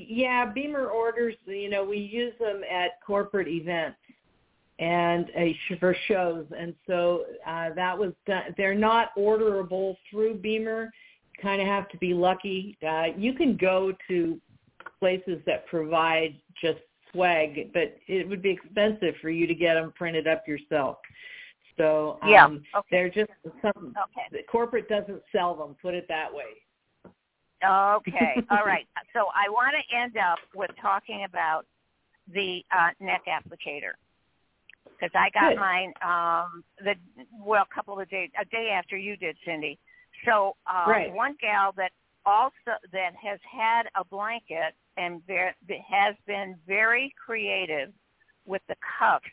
Yeah, 0.07 0.45
BEMER 0.53 0.87
orders, 0.87 1.35
you 1.45 1.69
know, 1.69 1.83
we 1.83 1.97
use 1.97 2.33
them 2.39 2.61
at 2.69 3.01
corporate 3.05 3.47
events 3.47 3.97
and 4.79 5.25
uh, 5.35 5.45
sh- 5.67 5.79
for 5.79 5.95
shows, 6.07 6.45
and 6.57 6.75
so 6.85 7.25
uh, 7.47 7.69
that 7.75 7.97
was 7.97 8.13
done. 8.27 8.53
They're 8.57 8.75
not 8.75 9.09
orderable 9.17 9.95
through 10.09 10.35
BEMER. 10.35 10.83
You 10.83 11.41
Kind 11.41 11.61
of 11.61 11.67
have 11.67 11.89
to 11.89 11.97
be 11.97 12.13
lucky. 12.13 12.77
Uh, 12.87 13.05
you 13.17 13.33
can 13.33 13.57
go 13.57 13.93
to 14.07 14.39
places 14.99 15.39
that 15.45 15.65
provide 15.67 16.35
just 16.61 16.79
swag, 17.11 17.71
but 17.73 17.97
it 18.07 18.27
would 18.27 18.41
be 18.41 18.51
expensive 18.51 19.15
for 19.21 19.29
you 19.29 19.47
to 19.47 19.55
get 19.55 19.75
them 19.75 19.93
printed 19.95 20.27
up 20.27 20.47
yourself. 20.47 20.97
So 21.77 22.19
um, 22.21 22.29
Yeah, 22.29 22.47
okay. 22.47 22.87
they're 22.91 23.09
just 23.09 23.31
some. 23.61 23.93
Okay. 24.03 24.27
The 24.31 24.43
corporate 24.51 24.89
doesn't 24.89 25.21
sell 25.31 25.55
them. 25.55 25.75
Put 25.81 25.93
it 25.93 26.05
that 26.09 26.33
way. 26.33 26.61
Okay. 27.63 28.35
All 28.51 28.65
right. 28.65 28.87
So 29.13 29.27
I 29.35 29.49
want 29.49 29.75
to 29.75 29.97
end 29.97 30.17
up 30.17 30.39
with 30.55 30.71
talking 30.81 31.25
about 31.27 31.65
the 32.33 32.63
uh, 32.71 32.89
neck 32.99 33.23
applicator. 33.27 33.93
because 34.99 35.11
I 35.15 35.29
got 35.33 35.51
Good. 35.51 35.59
mine 35.59 35.93
um 36.01 36.63
the 36.83 36.95
well 37.43 37.65
a 37.69 37.75
couple 37.75 37.99
of 37.99 38.09
days 38.09 38.29
a 38.39 38.45
day 38.45 38.69
after 38.73 38.97
you 38.97 39.17
did, 39.17 39.37
Cindy. 39.45 39.79
So 40.25 40.55
uh, 40.67 40.85
Right. 40.87 41.13
one 41.13 41.35
gal 41.41 41.73
that 41.77 41.91
also 42.25 42.77
that 42.91 43.13
has 43.21 43.39
had 43.51 43.83
a 43.95 44.03
blanket 44.05 44.73
and 44.97 45.21
ver- 45.27 45.55
has 45.89 46.15
been 46.25 46.55
very 46.67 47.13
creative 47.23 47.91
with 48.45 48.61
the 48.67 48.75
cuffs 48.99 49.25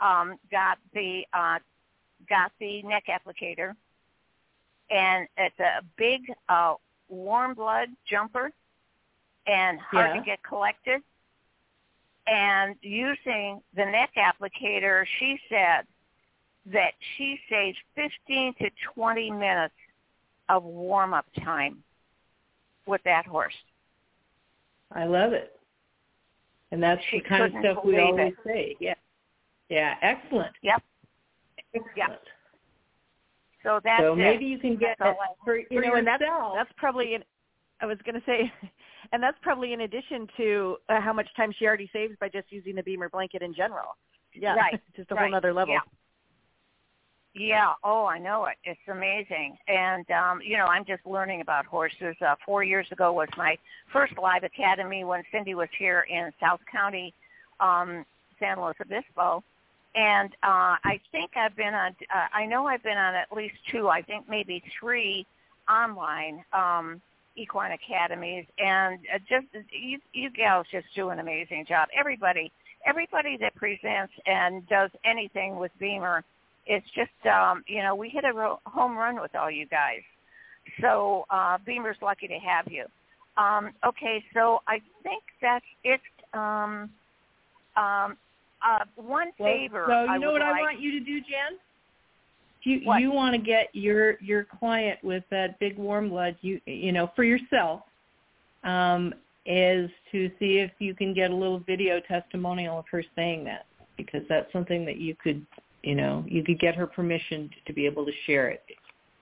um, 0.00 0.36
got 0.50 0.78
the 0.94 1.22
uh, 1.32 1.58
got 2.28 2.52
the 2.60 2.82
neck 2.82 3.04
applicator, 3.08 3.74
and 4.90 5.26
it's 5.36 5.58
a 5.60 5.82
big 5.96 6.22
uh, 6.48 6.74
warm 7.08 7.54
blood 7.54 7.88
jumper, 8.08 8.50
and 9.46 9.78
hard 9.80 10.10
Yeah. 10.10 10.20
to 10.20 10.24
get 10.24 10.42
collected. 10.42 11.02
And 12.26 12.76
using 12.82 13.62
the 13.74 13.84
neck 13.84 14.10
applicator, 14.16 15.04
she 15.18 15.40
said 15.48 15.86
that 16.66 16.92
she 17.16 17.40
saves 17.48 17.76
15 17.94 18.54
to 18.54 18.70
20 18.94 19.30
minutes 19.30 19.74
of 20.48 20.62
warm 20.62 21.14
up 21.14 21.26
time 21.42 21.82
with 22.86 23.02
that 23.04 23.26
horse. 23.26 23.54
I 24.92 25.04
love 25.04 25.32
it. 25.32 25.58
And 26.72 26.82
that's 26.82 27.02
She 27.10 27.18
the 27.18 27.24
kind 27.28 27.42
of 27.44 27.52
stuff 27.60 27.84
we 27.84 27.98
always 27.98 28.34
say. 28.44 28.76
Yeah. 28.78 28.94
Yeah, 29.68 29.94
excellent. 30.02 30.52
Yep. 30.62 30.82
Excellent. 31.74 32.20
So 33.62 33.80
that's 33.84 34.02
so 34.02 34.12
it. 34.12 34.16
maybe 34.16 34.46
you 34.46 34.58
can 34.58 34.76
get 34.76 34.96
That's 34.98 35.18
that 35.18 35.36
for, 35.44 35.58
you 35.58 35.66
You 35.70 35.80
know, 35.82 35.94
and 35.94 36.06
that's 36.06 36.20
yourself. 36.20 36.54
that's 36.56 36.72
probably 36.76 37.14
in, 37.14 37.22
I 37.80 37.86
was 37.86 37.98
going 38.04 38.14
to 38.14 38.26
say, 38.26 38.52
and 39.12 39.22
that's 39.22 39.36
probably 39.42 39.72
in 39.72 39.82
addition 39.82 40.26
to 40.36 40.76
uh, 40.88 41.00
how 41.00 41.12
much 41.12 41.28
time 41.36 41.52
she 41.58 41.66
already 41.66 41.90
saves 41.92 42.14
by 42.20 42.28
just 42.28 42.50
using 42.50 42.74
the 42.74 42.82
BEMER 42.82 43.10
blanket 43.10 43.42
in 43.42 43.54
general. 43.54 43.96
Yeah, 44.34 44.54
Right, 44.54 44.80
just 44.96 45.10
a 45.10 45.14
right, 45.14 45.26
whole 45.30 45.34
other 45.34 45.52
level. 45.52 45.74
Yeah. 45.74 45.80
Yeah. 47.32 47.74
Oh, 47.84 48.06
I 48.06 48.18
know 48.18 48.46
it. 48.46 48.56
It's 48.64 48.80
amazing. 48.90 49.56
And 49.68 50.04
um, 50.10 50.40
you 50.44 50.56
know, 50.56 50.64
I'm 50.64 50.84
just 50.84 51.06
learning 51.06 51.42
about 51.42 51.64
horses. 51.64 52.16
Uh, 52.20 52.34
four 52.44 52.64
years 52.64 52.86
ago 52.90 53.12
was 53.12 53.28
my 53.36 53.56
first 53.92 54.14
live 54.20 54.42
academy 54.42 55.04
when 55.04 55.22
Cindy 55.30 55.54
was 55.54 55.68
here 55.78 56.06
in 56.10 56.32
South 56.40 56.60
County, 56.70 57.14
um, 57.60 58.04
San 58.40 58.60
Luis 58.60 58.74
Obispo. 58.80 59.44
And 59.94 60.30
uh, 60.42 60.76
I 60.84 61.00
think 61.10 61.32
I've 61.36 61.56
been 61.56 61.74
on. 61.74 61.94
Uh, 62.14 62.26
I 62.32 62.46
know 62.46 62.66
I've 62.66 62.82
been 62.82 62.98
on 62.98 63.14
at 63.14 63.32
least 63.34 63.56
two. 63.70 63.88
I 63.88 64.02
think 64.02 64.28
maybe 64.28 64.62
three 64.78 65.26
online 65.68 66.44
um, 66.52 67.00
equine 67.36 67.72
academies. 67.72 68.46
And 68.58 69.00
uh, 69.12 69.18
just 69.28 69.46
you, 69.72 69.98
you 70.12 70.30
gals 70.30 70.66
just 70.70 70.86
do 70.94 71.10
an 71.10 71.18
amazing 71.18 71.66
job. 71.68 71.88
Everybody, 71.98 72.52
everybody 72.86 73.36
that 73.40 73.54
presents 73.56 74.12
and 74.26 74.66
does 74.68 74.90
anything 75.04 75.56
with 75.56 75.72
BEMER 75.80 76.24
it's 76.70 76.86
just 76.94 77.26
um, 77.26 77.64
you 77.66 77.82
know 77.82 77.94
we 77.94 78.08
hit 78.08 78.24
a 78.24 78.32
ro- 78.32 78.60
home 78.64 78.96
run 78.96 79.20
with 79.20 79.34
all 79.34 79.50
you 79.50 79.66
guys. 79.66 80.02
So 80.80 81.24
uh, 81.30 81.58
BEMER's 81.66 81.96
lucky 82.00 82.28
to 82.28 82.38
have 82.38 82.70
you. 82.70 82.84
Um, 83.36 83.72
okay, 83.84 84.22
so 84.34 84.60
I 84.68 84.80
think 85.02 85.22
that's 85.42 85.64
it. 85.82 86.00
Um, 86.32 86.90
um, 87.76 88.16
uh, 88.66 88.84
one 88.96 89.30
Well, 89.38 89.52
favor. 89.52 89.84
So 89.88 90.04
you 90.04 90.10
I 90.10 90.18
know 90.18 90.32
what 90.32 90.42
I 90.42 90.52
want 90.52 90.80
you 90.80 90.98
to 90.98 91.04
do, 91.04 91.20
Jen? 91.20 91.58
You 92.62 92.80
What? 92.84 93.00
you 93.00 93.10
want 93.10 93.34
to 93.34 93.40
get 93.40 93.68
your 93.72 94.20
your 94.20 94.44
client 94.44 95.02
with 95.02 95.24
that 95.30 95.58
big 95.58 95.78
warm 95.78 96.10
blood, 96.10 96.36
you 96.42 96.60
you 96.66 96.92
know, 96.92 97.10
for 97.16 97.24
yourself, 97.24 97.82
um, 98.64 99.14
is 99.46 99.90
to 100.12 100.30
see 100.38 100.58
if 100.58 100.70
you 100.78 100.94
can 100.94 101.14
get 101.14 101.30
a 101.30 101.34
little 101.34 101.60
video 101.60 102.00
testimonial 102.00 102.78
of 102.78 102.84
her 102.90 103.02
saying 103.16 103.44
that 103.44 103.66
because 103.96 104.22
that's 104.28 104.52
something 104.52 104.84
that 104.84 104.98
you 104.98 105.14
could, 105.22 105.44
you 105.82 105.94
know, 105.94 106.24
you 106.28 106.44
could 106.44 106.58
get 106.58 106.74
her 106.74 106.86
permission 106.86 107.50
to 107.66 107.72
be 107.72 107.86
able 107.86 108.04
to 108.04 108.12
share 108.26 108.48
it 108.48 108.62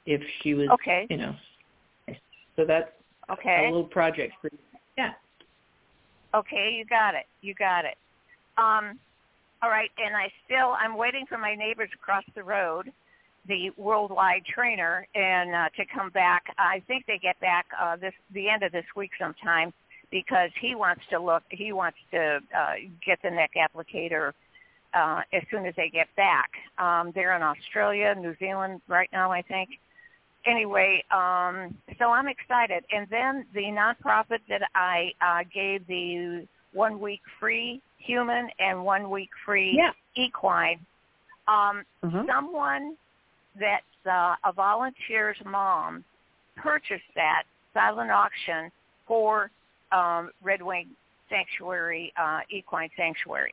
if 0.07 0.21
she 0.43 0.55
was, 0.55 0.69
Okay. 0.71 1.07
you 1.09 1.17
know. 1.17 1.35
So 2.57 2.65
that's 2.67 2.91
Okay. 3.31 3.67
a 3.67 3.71
little 3.71 3.85
project 3.85 4.35
for 4.41 4.49
you. 4.51 4.59
Yeah. 4.97 5.13
Okay, 6.35 6.75
you 6.77 6.85
got 6.85 7.15
it. 7.15 7.27
You 7.41 7.55
got 7.55 7.85
it. 7.85 7.97
Um, 8.57 8.99
all 9.63 9.71
right, 9.71 9.91
and 9.99 10.15
I 10.15 10.31
still 10.45 10.77
I'm 10.79 10.97
waiting 10.97 11.27
for 11.29 11.39
my 11.39 11.55
neighbors 11.55 11.91
across 11.95 12.25
the 12.35 12.45
road, 12.45 12.93
the 13.47 13.71
worldwide 13.77 14.45
trainer, 14.47 15.07
and 15.15 15.55
uh, 15.55 15.69
to 15.77 15.85
come 15.93 16.11
back. 16.11 16.45
I 16.59 16.83
think 16.87 17.07
they 17.07 17.19
get 17.19 17.41
back 17.41 17.67
uh, 17.81 17.97
this 17.97 18.15
the 18.33 18.49
end 18.49 18.63
of 18.63 18.73
this 18.73 18.85
week 18.95 19.11
sometime 19.19 19.73
because 20.11 20.51
he 20.61 20.75
wants 20.75 21.03
to 21.11 21.19
look. 21.21 21.43
He 21.51 21.73
wants 21.73 21.99
to 22.13 22.39
uh, 22.57 22.75
get 23.05 23.19
the 23.23 23.31
neck 23.31 23.51
applicator 23.57 24.33
uh, 24.95 25.23
as 25.33 25.43
soon 25.51 25.67
as 25.67 25.75
they 25.77 25.91
get 25.91 26.09
back. 26.17 26.51
Um, 26.79 27.13
they're 27.15 27.35
in 27.37 27.43
Australia, 27.43 28.15
New 28.17 28.37
Zealand 28.39 28.81
right 28.89 29.09
now, 29.13 29.33
I 29.33 29.43
think. 29.43 29.71
Anyway, 30.47 31.05
um, 31.11 31.77
so 31.99 32.11
I'm 32.11 32.29
excited. 32.29 32.85
And 32.93 33.07
then 33.11 33.45
the 33.53 33.65
nonprofit 33.65 34.39
that 34.49 34.63
I 34.75 35.13
uh, 35.21 35.45
gave 35.53 35.87
the 35.89 36.47
one 36.73 37.01
week 37.01 37.21
free 37.41 37.83
human 37.99 38.49
and 38.59 38.85
one 38.85 39.11
week 39.11 39.31
free 39.45 39.77
Yeah. 39.77 39.93
equine. 40.15 40.85
Um, 41.47 41.85
Mhm. 42.03 42.27
Someone 42.27 42.97
that's 43.55 44.07
uh, 44.07 44.37
a 44.45 44.53
volunteer's 44.53 45.43
mom 45.45 46.05
purchased 46.57 47.13
that 47.15 47.45
silent 47.75 48.11
auction 48.11 48.71
for 49.07 49.51
um, 49.93 50.31
Red 50.43 50.63
Wing 50.63 50.89
Sanctuary, 51.29 52.13
uh, 52.17 52.41
Equine 52.51 52.91
Sanctuary. 52.97 53.53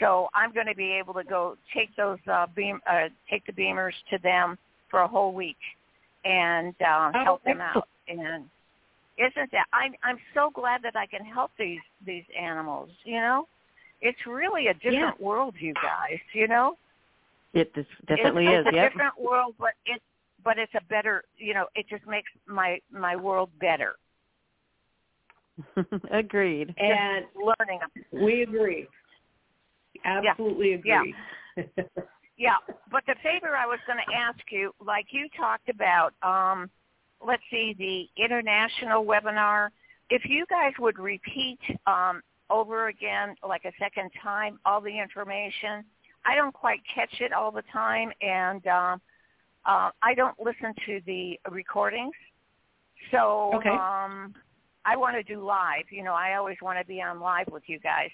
So 0.00 0.28
I'm 0.34 0.52
going 0.52 0.66
to 0.66 0.74
be 0.74 0.92
able 0.92 1.14
to 1.14 1.24
go 1.24 1.56
take 1.72 1.94
those 1.96 2.18
uh, 2.26 2.46
beam, 2.46 2.80
uh, 2.86 3.08
take 3.28 3.44
the 3.46 3.52
BEMERs 3.52 3.94
to 4.10 4.18
them 4.18 4.58
for 4.88 5.00
a 5.00 5.08
whole 5.08 5.32
week 5.32 5.58
and 6.24 6.74
uh, 6.80 7.12
Oh, 7.14 7.24
help 7.24 7.44
them 7.44 7.60
out. 7.60 7.88
And 8.08 8.50
isn't 9.16 9.50
that 9.52 9.66
I'm 9.72 9.94
I'm 10.02 10.18
so 10.34 10.50
glad 10.50 10.82
that 10.82 10.96
I 10.96 11.06
can 11.06 11.24
help 11.24 11.52
these 11.58 11.80
these 12.04 12.24
animals. 12.38 12.90
You 13.04 13.20
know, 13.20 13.48
it's 14.00 14.18
really 14.26 14.68
a 14.68 14.74
different 14.74 15.20
world, 15.20 15.54
you 15.58 15.74
guys. 15.74 16.18
You 16.32 16.48
know, 16.48 16.76
It 17.52 17.72
this 17.74 17.86
definitely 18.06 18.46
it's, 18.46 18.60
is. 18.60 18.66
It's 18.66 18.76
a 18.76 18.80
Yep. 18.80 18.90
different 18.90 19.20
world, 19.20 19.54
but 19.58 19.74
it 19.86 20.02
but 20.42 20.58
it's 20.58 20.74
a 20.74 20.84
better. 20.88 21.24
You 21.36 21.54
know, 21.54 21.66
it 21.74 21.86
just 21.88 22.06
makes 22.06 22.30
my 22.46 22.80
my 22.90 23.16
world 23.16 23.50
better. 23.60 23.96
Agreed. 26.10 26.74
And 26.78 27.24
Learning. 27.34 27.80
we 28.12 28.42
agree. 28.42 28.88
Absolutely 30.04 30.74
Yeah. 30.84 31.00
agree. 31.02 31.14
Yeah, 32.36 32.56
but 32.90 33.04
the 33.06 33.14
favor 33.22 33.54
I 33.56 33.64
was 33.64 33.78
going 33.86 33.98
to 34.04 34.14
ask 34.14 34.40
you, 34.50 34.72
like 34.84 35.06
you 35.10 35.28
talked 35.36 35.68
about, 35.68 36.14
um, 36.22 36.68
let's 37.24 37.42
see, 37.48 37.74
the 37.78 38.22
international 38.22 39.04
webinar. 39.04 39.68
If 40.10 40.22
you 40.24 40.44
guys 40.50 40.72
would 40.80 40.98
repeat 40.98 41.60
um, 41.86 42.22
over 42.54 42.88
again, 42.88 43.34
like 43.46 43.64
a 43.64 43.72
second 43.78 44.10
time, 44.22 44.60
all 44.64 44.80
the 44.80 44.96
information. 44.96 45.84
I 46.24 46.34
don't 46.36 46.54
quite 46.54 46.80
catch 46.94 47.20
it 47.20 47.32
all 47.32 47.50
the 47.50 47.64
time, 47.72 48.10
and 48.22 48.64
uh, 48.66 48.96
uh, 49.66 49.90
I 50.02 50.14
don't 50.14 50.38
listen 50.38 50.72
to 50.86 51.00
the 51.04 51.38
recordings. 51.50 52.14
So 53.10 53.50
Okay. 53.56 53.68
um, 53.68 54.34
I 54.84 54.96
want 54.96 55.16
to 55.16 55.22
do 55.22 55.42
live. 55.44 55.84
You 55.90 56.04
know, 56.04 56.14
I 56.14 56.36
always 56.36 56.56
want 56.62 56.78
to 56.78 56.84
be 56.84 57.02
on 57.02 57.20
live 57.20 57.48
with 57.50 57.64
you 57.66 57.78
guys. 57.80 58.10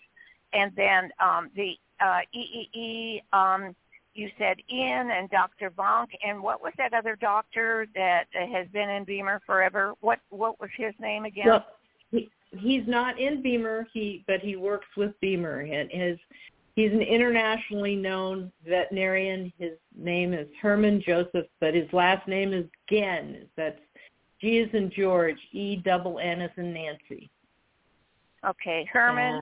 And 0.52 0.72
then 0.74 1.10
um, 1.20 1.50
the 1.54 1.76
uh, 2.00 2.20
EEE, 2.34 3.22
um, 3.32 3.76
you 4.14 4.30
said 4.38 4.56
Ian 4.72 5.10
and 5.10 5.30
Dr. 5.30 5.70
Vonk, 5.70 6.08
and 6.26 6.42
what 6.42 6.60
was 6.62 6.72
that 6.78 6.92
other 6.92 7.16
doctor 7.16 7.86
that 7.94 8.24
uh, 8.34 8.46
has 8.46 8.66
been 8.68 8.88
in 8.88 9.04
BEMER 9.04 9.40
forever? 9.46 9.94
What 10.00 10.18
what 10.30 10.60
was 10.60 10.70
his 10.76 10.92
name 10.98 11.24
again? 11.24 11.46
Well, 11.46 11.66
he, 12.10 12.28
he's 12.58 12.86
not 12.86 13.18
in 13.18 13.42
BEMER, 13.42 13.86
he 13.92 14.24
but 14.26 14.40
he 14.40 14.56
works 14.56 14.86
with 14.96 15.18
BEMER, 15.20 15.60
and 15.60 15.90
his 15.90 16.18
he's 16.74 16.92
an 16.92 17.02
internationally 17.02 17.96
known 17.96 18.50
veterinarian. 18.66 19.52
His 19.58 19.72
name 19.96 20.32
is 20.32 20.48
Herman 20.60 21.02
Joseph, 21.06 21.46
but 21.60 21.74
his 21.74 21.90
last 21.92 22.26
name 22.26 22.52
is 22.52 22.66
Genn. 22.88 23.46
That's 23.56 23.80
G 24.40 24.58
is 24.58 24.70
in 24.72 24.90
George, 24.90 25.38
E 25.52 25.76
double 25.76 26.18
N 26.18 26.40
is 26.40 26.50
in 26.56 26.72
Nancy. 26.72 27.30
okay, 28.46 28.88
Herman 28.90 29.40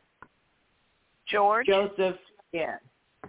George. 1.26 1.66
Joseph 1.66 2.16
Genn. 2.52 2.78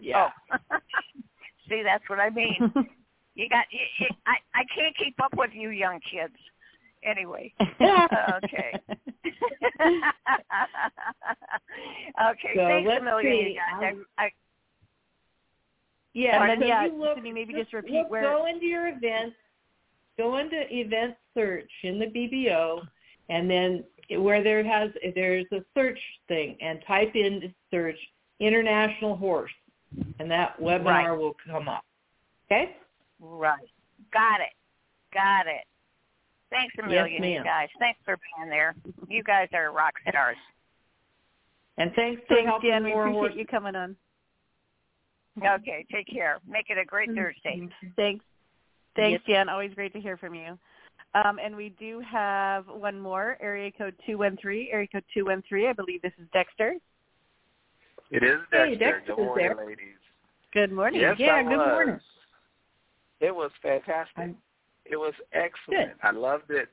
Yeah. 0.01 0.30
Oh. 0.51 0.77
See, 1.69 1.84
that's 1.84 2.07
what 2.09 2.19
I 2.19 2.30
mean. 2.30 2.73
You 3.36 3.47
got. 3.47 3.65
You, 3.71 3.80
you, 3.99 4.07
I 4.25 4.36
I 4.53 4.63
can't 4.75 4.93
keep 4.97 5.15
up 5.23 5.32
with 5.38 5.51
you 5.53 5.69
young 5.69 6.01
kids. 6.11 6.36
Anyway. 7.03 7.53
okay. 7.61 7.69
okay. 12.21 12.53
So 12.55 12.67
thanks 12.67 12.91
a 12.99 13.03
million, 13.03 13.55
guys. 13.55 13.93
Um, 13.93 14.05
I, 14.17 14.23
I, 14.23 14.29
Yeah, 16.13 16.41
And 16.41 16.49
then, 16.51 16.59
so 16.61 16.65
yeah, 16.65 16.85
you 16.85 16.97
look, 16.99 17.15
Cindy, 17.15 17.31
maybe 17.31 17.53
just 17.53 17.73
repeat 17.73 17.93
look, 17.93 18.09
where- 18.09 18.23
Go 18.23 18.45
into 18.47 18.65
your 18.65 18.87
events, 18.87 19.35
go 20.17 20.37
into 20.37 20.61
event 20.69 21.15
search 21.33 21.69
in 21.83 21.99
the 21.99 22.07
BBO, 22.07 22.81
and 23.29 23.49
then 23.49 23.83
where 24.17 24.43
there 24.43 24.63
has 24.63 24.89
there's 25.15 25.45
a 25.53 25.59
search 25.75 25.99
thing, 26.27 26.57
and 26.61 26.79
type 26.87 27.15
in 27.15 27.53
search 27.71 27.97
international 28.39 29.15
horse, 29.15 29.51
and 30.19 30.29
that 30.31 30.59
webinar 30.59 31.09
Right. 31.09 31.17
will 31.17 31.35
come 31.45 31.67
up. 31.69 31.85
Okay? 32.51 32.75
Right. 33.19 33.69
Got 34.11 34.41
it. 34.41 34.53
Got 35.13 35.47
it. 35.47 35.65
Thanks 36.49 36.73
a 36.83 36.87
million, 36.87 37.23
you 37.23 37.43
guys. 37.43 37.69
Thanks 37.79 37.99
for 38.05 38.17
being 38.37 38.49
there. 38.49 38.75
You 39.07 39.23
guys 39.23 39.47
are 39.53 39.71
rock 39.71 39.93
stars. 40.09 40.37
And 41.77 41.91
thanks 41.95 42.21
for 42.27 42.35
Thanks, 42.35 42.49
helping 42.49 42.69
Jen. 42.71 42.83
We 42.83 42.91
appreciate 42.91 43.13
horses. 43.13 43.37
you 43.37 43.45
coming 43.45 43.75
on. 43.75 43.95
Okay, 45.45 45.85
take 45.91 46.07
care. 46.07 46.39
Make 46.47 46.65
it 46.69 46.77
a 46.77 46.83
great 46.83 47.09
Thursday. 47.15 47.69
Thanks. 47.95 48.23
Thanks, 48.95 49.23
Jen. 49.27 49.47
Always 49.47 49.73
great 49.73 49.93
to 49.93 50.01
hear 50.01 50.17
from 50.17 50.35
you. 50.35 50.57
Um, 51.15 51.39
and 51.41 51.55
we 51.55 51.69
do 51.79 52.01
have 52.01 52.65
one 52.67 52.99
more, 52.99 53.37
area 53.41 53.71
code 53.71 53.95
213. 54.05 54.67
Area 54.71 54.87
code 54.91 55.03
213, 55.13 55.69
I 55.69 55.73
believe 55.73 56.01
this 56.01 56.11
is 56.19 56.27
Dexter. 56.33 56.75
It 58.11 58.23
is 58.23 58.39
Hey, 58.51 58.75
Dexter. 58.75 58.75
Dexter 58.77 59.15
Good 59.15 59.21
is 59.21 59.25
morning, 59.25 59.45
there. 59.55 59.65
ladies. 59.67 59.95
Good 60.53 60.71
morning. 60.71 60.99
Yes, 61.01 61.15
Yeah, 61.17 61.35
I 61.35 61.43
good 61.43 61.57
was. 61.57 61.67
morning. 61.67 61.99
It 63.21 63.35
was 63.35 63.51
fantastic. 63.61 64.17
I'm- 64.17 64.37
it 64.89 64.97
was 64.97 65.13
excellent. 65.33 65.91
Good. 65.91 66.07
I 66.07 66.11
loved 66.11 66.49
it. 66.49 66.69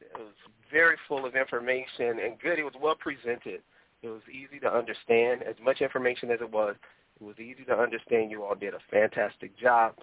It 0.00 0.18
was 0.18 0.34
very 0.70 0.96
full 1.06 1.24
of 1.24 1.36
information 1.36 2.18
and 2.18 2.38
good. 2.40 2.58
It 2.58 2.64
was 2.64 2.74
well 2.80 2.96
presented. 2.96 3.62
It 4.02 4.08
was 4.08 4.22
easy 4.30 4.58
to 4.60 4.72
understand. 4.72 5.42
As 5.42 5.54
much 5.62 5.80
information 5.80 6.30
as 6.30 6.40
it 6.40 6.50
was, 6.50 6.74
it 7.20 7.24
was 7.24 7.38
easy 7.38 7.64
to 7.68 7.78
understand. 7.78 8.30
You 8.30 8.42
all 8.42 8.54
did 8.56 8.74
a 8.74 8.80
fantastic 8.90 9.56
job. 9.58 9.94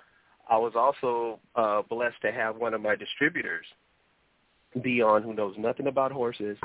I 0.50 0.58
was 0.58 0.74
also 0.76 1.40
uh, 1.56 1.82
blessed 1.84 2.22
to 2.22 2.32
have 2.32 2.56
one 2.56 2.74
of 2.74 2.82
my 2.82 2.96
distributors, 2.96 3.66
Dion, 4.82 5.22
who 5.22 5.34
knows 5.34 5.56
nothing 5.58 5.88
about 5.88 6.12
horses. 6.12 6.58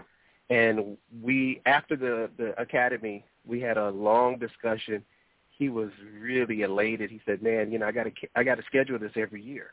And 0.48 0.96
we, 1.22 1.60
after 1.66 1.96
the, 1.96 2.30
the 2.38 2.58
academy, 2.60 3.24
we 3.46 3.60
had 3.60 3.76
a 3.76 3.90
long 3.90 4.38
discussion. 4.38 5.02
He 5.50 5.68
was 5.68 5.90
really 6.18 6.62
elated. 6.62 7.10
He 7.10 7.20
said, 7.24 7.42
"Man, 7.42 7.70
you 7.70 7.78
know, 7.78 7.86
I 7.86 7.92
got 7.92 8.04
to 8.04 8.12
I 8.34 8.42
got 8.42 8.56
to 8.56 8.62
schedule 8.64 8.98
this 8.98 9.12
every 9.16 9.42
year." 9.42 9.72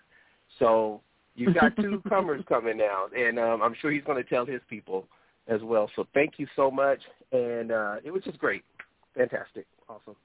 So 0.59 1.01
you've 1.35 1.55
got 1.55 1.75
two 1.75 2.01
comers 2.07 2.43
coming 2.47 2.77
now, 2.77 3.07
and 3.15 3.39
um, 3.39 3.61
I'm 3.61 3.75
sure 3.81 3.91
he's 3.91 4.03
going 4.03 4.21
to 4.21 4.29
tell 4.29 4.45
his 4.45 4.61
people 4.69 5.07
as 5.47 5.61
well. 5.63 5.89
So 5.95 6.07
thank 6.13 6.33
you 6.37 6.47
so 6.55 6.69
much, 6.69 6.99
and 7.31 7.71
uh, 7.71 7.95
it 8.03 8.11
was 8.11 8.23
just 8.23 8.37
great, 8.37 8.63
fantastic, 9.15 9.65
awesome. 9.89 10.15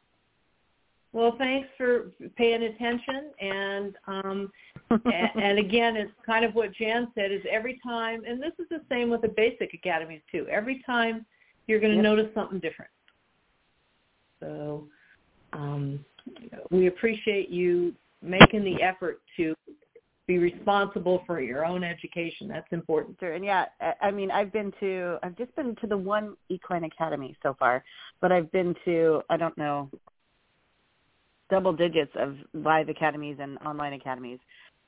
Well, 1.12 1.34
thanks 1.38 1.68
for 1.78 2.10
paying 2.36 2.62
attention. 2.64 3.30
And 3.40 3.96
um, 4.06 4.52
and, 4.90 5.30
and 5.42 5.58
again, 5.58 5.96
it's 5.96 6.12
kind 6.26 6.44
of 6.44 6.54
what 6.54 6.74
Jan 6.74 7.08
said 7.14 7.32
is 7.32 7.40
every 7.50 7.80
time, 7.82 8.22
and 8.26 8.42
this 8.42 8.52
is 8.58 8.66
the 8.68 8.82
same 8.90 9.08
with 9.08 9.22
the 9.22 9.28
basic 9.28 9.72
academies 9.72 10.20
too. 10.30 10.46
Every 10.50 10.82
time 10.84 11.24
you're 11.66 11.80
going 11.80 11.92
to 11.92 11.96
Yep. 11.96 12.04
notice 12.04 12.34
something 12.34 12.58
different. 12.58 12.90
So 14.40 14.88
um, 15.52 16.04
we 16.70 16.86
appreciate 16.88 17.48
you 17.48 17.94
making 18.22 18.64
the 18.64 18.82
effort 18.82 19.22
to 19.36 19.54
be 20.26 20.38
responsible 20.38 21.22
for 21.26 21.40
your 21.40 21.64
own 21.64 21.84
education. 21.84 22.48
That's 22.48 22.66
important. 22.72 23.16
Sure. 23.20 23.34
And 23.34 23.44
yeah, 23.44 23.66
I- 24.00 24.10
mean, 24.10 24.30
I've 24.30 24.52
been 24.52 24.72
to, 24.80 25.18
I've 25.22 25.36
just 25.36 25.54
been 25.54 25.76
to 25.76 25.86
the 25.86 25.96
one 25.96 26.36
equine 26.48 26.84
academy 26.84 27.36
so 27.42 27.54
far, 27.58 27.84
but 28.20 28.32
I've 28.32 28.50
been 28.50 28.74
to, 28.84 29.22
I 29.30 29.36
don't 29.36 29.56
know, 29.56 29.90
double 31.48 31.72
digits 31.72 32.10
of 32.16 32.36
live 32.54 32.88
academies 32.88 33.36
and 33.40 33.56
online 33.58 33.92
academies. 33.92 34.40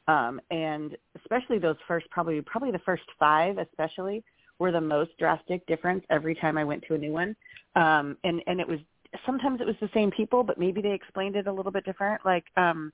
Um, 0.09 0.41
and 0.51 0.97
especially 1.17 1.59
those 1.59 1.77
first, 1.87 2.09
probably, 2.11 2.41
probably 2.41 2.73
the 2.73 2.81
first 2.81 3.05
five, 3.19 3.59
especially, 3.59 4.25
were 4.59 4.73
the 4.73 4.81
most 4.81 5.11
drastic 5.19 5.65
difference 5.67 6.05
every 6.11 6.35
time 6.35 6.59
I 6.59 6.65
went 6.65 6.83
to 6.89 6.95
a 6.95 6.99
new 6.99 7.13
one. 7.13 7.37
Um, 7.77 8.17
and, 8.25 8.43
and 8.49 8.61
it 8.61 8.67
was, 8.67 8.81
sometimes 9.25 9.61
it 9.61 9.67
was 9.67 9.77
the 9.81 9.91
same 9.95 10.11
people, 10.11 10.43
but 10.43 10.59
maybe 10.59 10.83
they 10.83 10.93
explained 10.93 11.37
it 11.37 11.47
a 11.47 11.53
little 11.53 11.71
bit 11.71 11.85
different. 11.85 12.25
Like, 12.25 12.45
um, 12.57 12.93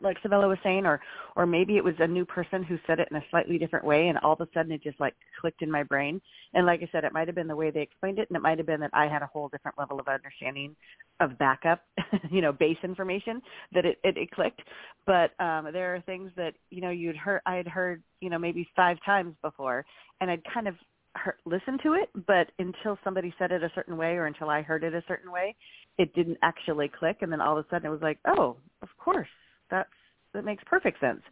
like 0.00 0.20
Savella 0.22 0.48
was 0.48 0.58
saying, 0.62 0.86
or 0.86 1.00
or 1.36 1.46
maybe 1.46 1.76
it 1.76 1.84
was 1.84 1.94
a 1.98 2.06
new 2.06 2.24
person 2.24 2.62
who 2.62 2.78
said 2.86 3.00
it 3.00 3.08
in 3.10 3.16
a 3.16 3.24
slightly 3.30 3.58
different 3.58 3.84
way, 3.84 4.08
and 4.08 4.18
all 4.18 4.34
of 4.34 4.40
a 4.40 4.48
sudden 4.54 4.72
it 4.72 4.82
just 4.82 5.00
like 5.00 5.14
clicked 5.40 5.62
in 5.62 5.70
my 5.70 5.82
brain. 5.82 6.20
And 6.54 6.66
like 6.66 6.80
I 6.82 6.88
said, 6.92 7.04
it 7.04 7.12
might 7.12 7.28
have 7.28 7.34
been 7.34 7.48
the 7.48 7.56
way 7.56 7.70
they 7.70 7.80
explained 7.82 8.18
it, 8.18 8.28
and 8.28 8.36
it 8.36 8.42
might 8.42 8.58
have 8.58 8.66
been 8.66 8.80
that 8.80 8.90
I 8.92 9.08
had 9.08 9.22
a 9.22 9.26
whole 9.26 9.48
different 9.48 9.78
level 9.78 9.98
of 9.98 10.08
understanding 10.08 10.76
of 11.20 11.38
backup, 11.38 11.82
you 12.30 12.40
know, 12.40 12.52
base 12.52 12.78
information 12.82 13.40
that 13.72 13.84
it, 13.84 13.98
it 14.04 14.16
it 14.16 14.30
clicked. 14.30 14.62
But 15.06 15.30
um 15.40 15.68
there 15.72 15.94
are 15.94 16.00
things 16.02 16.30
that 16.36 16.54
you 16.70 16.80
know 16.80 16.90
you'd 16.90 17.16
heard 17.16 17.40
I 17.46 17.56
had 17.56 17.68
heard 17.68 18.02
you 18.20 18.30
know 18.30 18.38
maybe 18.38 18.68
five 18.76 18.98
times 19.04 19.34
before, 19.42 19.84
and 20.20 20.30
I'd 20.30 20.42
kind 20.52 20.68
of 20.68 20.74
heard, 21.14 21.36
listened 21.46 21.80
to 21.82 21.94
it, 21.94 22.10
but 22.26 22.50
until 22.58 22.98
somebody 23.02 23.34
said 23.38 23.52
it 23.52 23.62
a 23.62 23.72
certain 23.74 23.96
way 23.96 24.12
or 24.16 24.26
until 24.26 24.50
I 24.50 24.62
heard 24.62 24.84
it 24.84 24.94
a 24.94 25.02
certain 25.08 25.32
way, 25.32 25.56
it 25.96 26.14
didn't 26.14 26.38
actually 26.42 26.88
click. 26.88 27.18
And 27.22 27.32
then 27.32 27.40
all 27.40 27.58
of 27.58 27.64
a 27.64 27.68
sudden 27.68 27.86
it 27.86 27.90
was 27.90 28.02
like, 28.02 28.18
oh, 28.26 28.56
of 28.82 28.88
course 28.98 29.28
that's 29.70 29.90
that 30.34 30.44
makes 30.44 30.62
perfect 30.66 31.00
sense. 31.00 31.22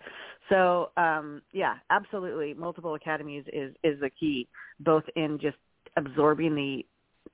So 0.48 0.90
um, 0.96 1.42
yeah, 1.52 1.74
absolutely, 1.90 2.54
multiple 2.54 2.94
academies 2.94 3.44
is 3.52 3.74
is 3.84 4.00
the 4.00 4.10
key, 4.10 4.48
both 4.80 5.04
in 5.16 5.38
just 5.40 5.56
absorbing 5.96 6.54
the 6.54 6.84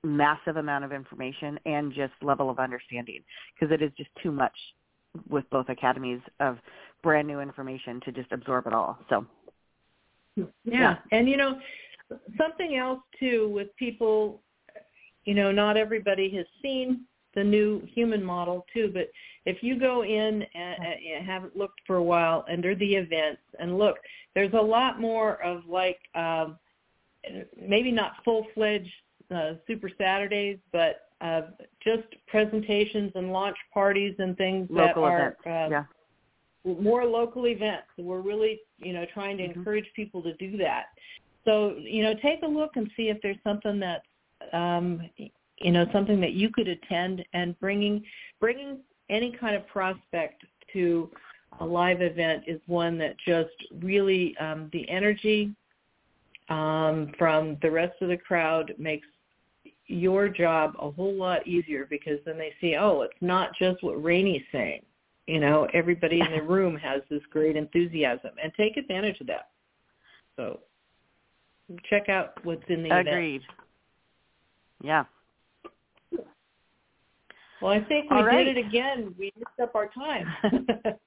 massive 0.03 0.57
amount 0.57 0.83
of 0.83 0.91
information 0.91 1.59
and 1.65 1.93
just 1.93 2.13
level 2.21 2.49
of 2.49 2.59
understanding, 2.59 3.21
because 3.53 3.73
it 3.73 3.81
is 3.81 3.91
just 3.97 4.09
too 4.21 4.31
much 4.31 4.55
with 5.29 5.47
both 5.51 5.69
academies 5.69 6.19
of 6.39 6.57
brand 7.03 7.27
new 7.27 7.39
information 7.39 8.01
to 8.03 8.11
just 8.11 8.31
absorb 8.31 8.67
it 8.67 8.73
all. 8.73 8.97
So 9.09 9.25
Yeah. 10.35 10.45
Yeah. 10.63 10.95
And 11.11 11.29
you 11.29 11.37
know, 11.37 11.59
something 12.37 12.75
else 12.77 12.99
too 13.19 13.49
with 13.49 13.75
people, 13.77 14.41
you 15.25 15.33
know, 15.33 15.51
not 15.51 15.77
everybody 15.77 16.29
has 16.35 16.45
seen 16.61 17.05
the 17.35 17.43
new 17.43 17.81
human 17.93 18.23
model 18.23 18.65
too, 18.73 18.89
but 18.93 19.09
if 19.45 19.61
you 19.61 19.79
go 19.79 20.03
in 20.03 20.43
and, 20.55 20.77
and 20.83 21.25
haven't 21.25 21.55
looked 21.55 21.81
for 21.85 21.97
a 21.97 22.03
while 22.03 22.45
under 22.49 22.75
the 22.75 22.95
events 22.95 23.41
and 23.59 23.77
look, 23.77 23.97
there's 24.35 24.53
a 24.53 24.61
lot 24.61 24.99
more 24.99 25.41
of 25.43 25.65
like 25.67 25.99
um 26.15 26.57
maybe 27.57 27.91
not 27.91 28.13
full-fledged 28.25 28.91
uh, 29.33 29.53
super 29.65 29.89
Saturdays, 29.97 30.57
but 30.71 31.09
uh, 31.21 31.43
just 31.81 32.03
presentations 32.27 33.11
and 33.15 33.31
launch 33.31 33.55
parties 33.73 34.13
and 34.19 34.37
things 34.37 34.67
that 34.75 34.97
are 34.97 35.37
uh, 35.45 35.69
yeah, 35.69 35.83
more 36.65 37.05
local 37.05 37.47
events. 37.47 37.87
We're 37.97 38.19
really, 38.19 38.59
you 38.77 38.93
know, 38.93 39.05
trying 39.13 39.37
to 39.37 39.43
Mhm. 39.43 39.55
encourage 39.55 39.89
people 39.95 40.21
to 40.23 40.33
do 40.33 40.57
that. 40.57 40.87
So, 41.45 41.75
you 41.77 42.03
know, 42.03 42.13
take 42.15 42.43
a 42.43 42.47
look 42.47 42.75
and 42.75 42.89
see 42.95 43.09
if 43.09 43.21
there's 43.21 43.41
something 43.43 43.79
that's, 43.79 44.05
um, 44.51 45.09
you 45.63 45.71
know, 45.71 45.85
something 45.91 46.19
that 46.21 46.33
you 46.33 46.49
could 46.49 46.67
attend 46.67 47.23
and 47.33 47.59
bringing 47.59 48.03
bringing 48.39 48.79
any 49.09 49.31
kind 49.31 49.55
of 49.55 49.67
prospect 49.67 50.43
to 50.73 51.09
a 51.59 51.65
live 51.65 52.01
event 52.01 52.43
is 52.47 52.59
one 52.67 52.97
that 52.97 53.15
just 53.25 53.51
really 53.81 54.35
um, 54.37 54.69
the 54.73 54.87
energy 54.89 55.53
um, 56.49 57.11
from 57.17 57.57
the 57.61 57.69
rest 57.69 57.93
of 58.01 58.09
the 58.09 58.17
crowd 58.17 58.73
makes 58.77 59.07
your 59.87 60.29
job 60.29 60.73
a 60.79 60.89
whole 60.89 61.13
lot 61.13 61.45
easier 61.47 61.85
because 61.89 62.19
then 62.25 62.37
they 62.37 62.53
see, 62.59 62.75
oh, 62.75 63.01
it's 63.01 63.13
not 63.21 63.51
just 63.57 63.83
what 63.83 64.01
Raini's 64.01 64.43
saying 64.51 64.81
you 65.25 65.39
know 65.39 65.65
everybody 65.73 66.19
in 66.19 66.31
the 66.31 66.41
room 66.41 66.75
has 66.75 67.01
this 67.09 67.21
great 67.31 67.55
enthusiasm 67.55 68.31
and 68.43 68.51
take 68.57 68.75
advantage 68.75 69.21
of 69.21 69.27
that 69.27 69.51
so 70.35 70.59
check 71.89 72.09
out 72.09 72.43
what's 72.43 72.63
in 72.67 72.83
the 72.83 72.89
event 72.89 73.07
agreed. 73.07 73.41
Yeah. 74.81 75.05
Well 77.63 77.71
i 77.71 77.79
think 77.85 78.11
we 78.11 78.21
right. 78.21 78.45
did 78.45 78.57
it 78.57 78.67
again 78.67 79.15
we 79.17 79.31
mixed 79.37 79.59
up 79.61 79.73
our 79.75 79.89
time 79.89 80.27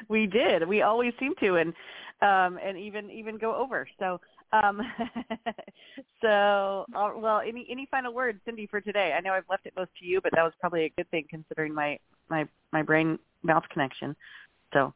we 0.08 0.26
did. 0.26 0.66
We 0.66 0.82
always 0.82 1.12
seem 1.18 1.34
to, 1.40 1.56
and 1.56 1.72
um, 2.22 2.58
and 2.62 2.78
even 2.78 3.10
even 3.10 3.38
go 3.38 3.54
over. 3.54 3.88
So 3.98 4.20
um, 4.52 4.80
so 6.22 6.84
uh, 6.94 7.10
well, 7.16 7.40
any 7.40 7.66
any 7.70 7.86
final 7.90 8.12
words, 8.12 8.40
Cindy, 8.44 8.66
for 8.66 8.80
today? 8.80 9.14
I 9.16 9.20
know 9.20 9.32
I've 9.32 9.48
left 9.48 9.66
it 9.66 9.72
most 9.76 9.90
to 10.00 10.06
you, 10.06 10.20
but 10.20 10.32
that 10.34 10.42
was 10.42 10.52
probably 10.60 10.84
a 10.84 10.92
good 10.96 11.10
thing 11.10 11.26
considering 11.28 11.74
my 11.74 11.98
my 12.28 12.46
my 12.72 12.82
brain 12.82 13.18
mouth 13.42 13.64
connection. 13.72 14.14
So 14.72 14.92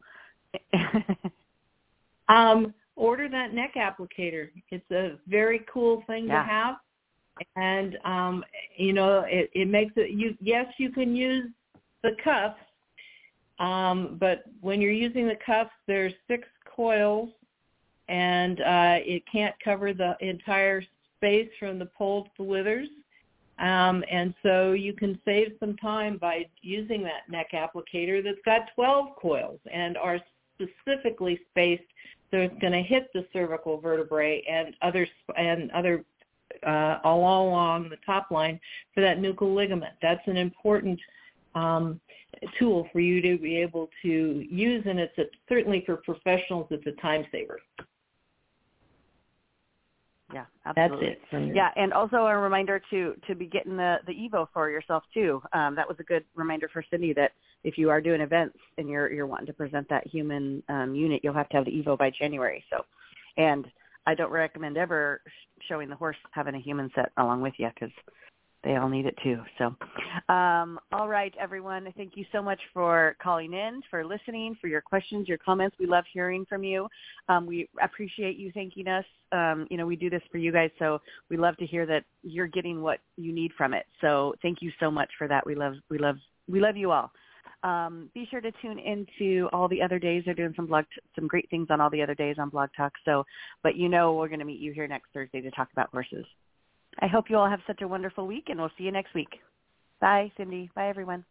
um 2.28 2.72
order 2.94 3.28
that 3.28 3.52
neck 3.52 3.74
applicator 3.76 4.50
it's 4.70 4.88
a 4.92 5.18
very 5.26 5.66
cool 5.72 6.04
thing 6.06 6.28
Yeah. 6.28 6.44
to 6.44 6.48
have 6.48 6.74
and 7.56 7.98
um 8.04 8.44
you 8.76 8.92
know 8.92 9.24
it 9.26 9.50
it 9.54 9.68
makes 9.68 9.92
it 9.96 10.10
you 10.10 10.36
yes 10.40 10.66
you 10.78 10.90
can 10.90 11.14
use 11.14 11.50
the 12.02 12.12
cuffs 12.22 12.60
um 13.58 14.16
but 14.20 14.44
when 14.60 14.80
you're 14.80 14.92
using 14.92 15.26
the 15.26 15.38
cuffs 15.44 15.70
there's 15.86 16.12
six 16.28 16.46
coils 16.64 17.30
and 18.08 18.60
uh 18.60 18.98
it 19.00 19.22
can't 19.30 19.54
cover 19.64 19.92
the 19.92 20.16
entire 20.20 20.82
space 21.16 21.48
from 21.58 21.78
the 21.78 21.86
pole 21.86 22.24
to 22.24 22.30
the 22.38 22.44
withers 22.44 22.88
um 23.58 24.04
and 24.10 24.34
so 24.42 24.72
you 24.72 24.92
can 24.92 25.18
save 25.24 25.52
some 25.60 25.76
time 25.76 26.18
by 26.18 26.44
using 26.62 27.02
that 27.02 27.28
neck 27.28 27.48
applicator 27.52 28.22
that's 28.22 28.38
got 28.44 28.68
12 28.74 29.16
coils 29.20 29.60
and 29.72 29.96
are 29.96 30.20
specifically 30.60 31.40
spaced 31.50 31.82
so 32.30 32.38
it's 32.38 32.58
going 32.60 32.72
to 32.72 32.82
hit 32.82 33.08
the 33.14 33.24
cervical 33.32 33.80
vertebrae 33.80 34.42
and 34.50 34.74
other 34.82 35.06
and 35.36 35.70
other 35.70 36.04
uh, 36.66 36.98
all 37.04 37.48
along 37.48 37.88
the 37.88 37.98
top 38.04 38.30
line 38.30 38.60
for 38.94 39.00
that 39.00 39.18
nuchal 39.18 39.54
ligament. 39.54 39.94
That's 40.02 40.26
an 40.26 40.36
important 40.36 41.00
um, 41.54 42.00
tool 42.58 42.88
for 42.92 43.00
you 43.00 43.20
to 43.22 43.38
be 43.38 43.56
able 43.56 43.88
to 44.02 44.44
use, 44.48 44.84
and 44.86 44.98
it's 44.98 45.16
a, 45.18 45.24
certainly 45.48 45.82
for 45.86 45.96
professionals, 45.96 46.66
it's 46.70 46.86
a 46.86 47.00
time 47.00 47.24
saver. 47.30 47.60
Yeah, 50.32 50.46
absolutely. 50.66 51.16
That's 51.30 51.44
it. 51.44 51.54
Yeah, 51.54 51.70
and 51.76 51.92
also 51.92 52.16
a 52.16 52.36
reminder 52.36 52.80
to 52.90 53.14
to 53.26 53.34
be 53.34 53.46
getting 53.46 53.76
the 53.76 53.98
the 54.06 54.12
Evo 54.12 54.48
for 54.52 54.68
yourself 54.68 55.04
too. 55.12 55.40
Um, 55.52 55.76
that 55.76 55.86
was 55.86 55.96
a 56.00 56.02
good 56.02 56.24
reminder 56.34 56.68
for 56.72 56.84
Cindy 56.90 57.12
that 57.12 57.32
if 57.62 57.78
you 57.78 57.90
are 57.90 58.00
doing 58.00 58.20
events 58.20 58.58
and 58.78 58.88
you're 58.88 59.12
you're 59.12 59.26
wanting 59.26 59.46
to 59.46 59.52
present 59.52 59.88
that 59.90 60.06
human 60.06 60.62
um, 60.68 60.94
unit, 60.94 61.20
you'll 61.22 61.34
have 61.34 61.48
to 61.50 61.56
have 61.58 61.66
the 61.66 61.70
Evo 61.70 61.96
by 61.96 62.10
January. 62.10 62.64
So, 62.70 62.84
and 63.36 63.66
I 64.06 64.14
don't 64.14 64.30
recommend 64.30 64.76
ever 64.76 65.20
showing 65.68 65.88
the 65.88 65.96
horse 65.96 66.16
having 66.32 66.54
a 66.54 66.60
human 66.60 66.90
set 66.94 67.12
along 67.16 67.40
with 67.40 67.54
you 67.58 67.68
because 67.74 67.92
they 68.64 68.76
all 68.76 68.88
need 68.88 69.04
it 69.06 69.16
too. 69.22 69.42
So, 69.58 69.66
um, 70.32 70.80
all 70.92 71.06
right, 71.06 71.34
everyone. 71.38 71.86
Thank 71.96 72.12
you 72.16 72.24
so 72.32 72.42
much 72.42 72.60
for 72.72 73.14
calling 73.22 73.52
in, 73.52 73.82
for 73.90 74.04
listening, 74.04 74.56
for 74.60 74.68
your 74.68 74.80
questions, 74.80 75.28
your 75.28 75.38
comments. 75.38 75.76
We 75.78 75.86
love 75.86 76.04
hearing 76.12 76.46
from 76.48 76.64
you. 76.64 76.88
Um, 77.28 77.46
we 77.46 77.68
appreciate 77.82 78.36
you 78.36 78.50
thanking 78.52 78.88
us. 78.88 79.04
Um, 79.32 79.66
you 79.70 79.76
know, 79.76 79.86
we 79.86 79.96
do 79.96 80.08
this 80.08 80.22
for 80.32 80.38
you 80.38 80.50
guys, 80.50 80.70
so 80.78 81.00
we 81.28 81.36
love 81.36 81.56
to 81.58 81.66
hear 81.66 81.84
that 81.86 82.04
you're 82.22 82.46
getting 82.46 82.80
what 82.80 83.00
you 83.16 83.34
need 83.34 83.52
from 83.56 83.74
it. 83.74 83.84
So, 84.00 84.34
thank 84.40 84.62
you 84.62 84.72
so 84.80 84.90
much 84.90 85.10
for 85.18 85.28
that. 85.28 85.46
We 85.46 85.54
love, 85.54 85.74
we 85.90 85.98
love, 85.98 86.16
we 86.48 86.60
love 86.60 86.76
you 86.76 86.90
all. 86.90 87.12
Um, 87.62 88.10
be 88.14 88.26
sure 88.30 88.40
to 88.40 88.52
tune 88.60 88.78
into 88.78 89.48
all 89.52 89.68
the 89.68 89.80
other 89.80 89.98
days. 89.98 90.22
They're 90.24 90.34
doing 90.34 90.52
some 90.54 90.66
blog, 90.66 90.84
t- 90.94 91.00
some 91.14 91.26
great 91.26 91.48
things 91.48 91.68
on 91.70 91.80
all 91.80 91.90
the 91.90 92.02
other 92.02 92.14
days 92.14 92.36
on 92.38 92.50
Blog 92.50 92.68
Talk. 92.76 92.92
So, 93.04 93.24
but 93.62 93.76
you 93.76 93.88
know, 93.88 94.12
we're 94.14 94.28
going 94.28 94.40
to 94.40 94.44
meet 94.44 94.60
you 94.60 94.72
here 94.72 94.86
next 94.86 95.06
Thursday 95.14 95.40
to 95.40 95.50
talk 95.50 95.68
about 95.72 95.90
horses. 95.90 96.26
I 97.00 97.06
hope 97.06 97.30
you 97.30 97.38
all 97.38 97.48
have 97.48 97.60
such 97.66 97.80
a 97.80 97.88
wonderful 97.88 98.26
week, 98.26 98.44
and 98.48 98.60
we'll 98.60 98.70
see 98.76 98.84
you 98.84 98.92
next 98.92 99.14
week. 99.14 99.40
Bye, 100.00 100.30
Cindy. 100.36 100.70
Bye, 100.74 100.88
everyone. 100.88 101.24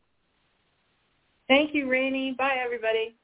Thank 1.48 1.76
you, 1.76 1.86
Raini. 1.86 2.36
Bye, 2.36 2.58
everybody. 2.64 3.16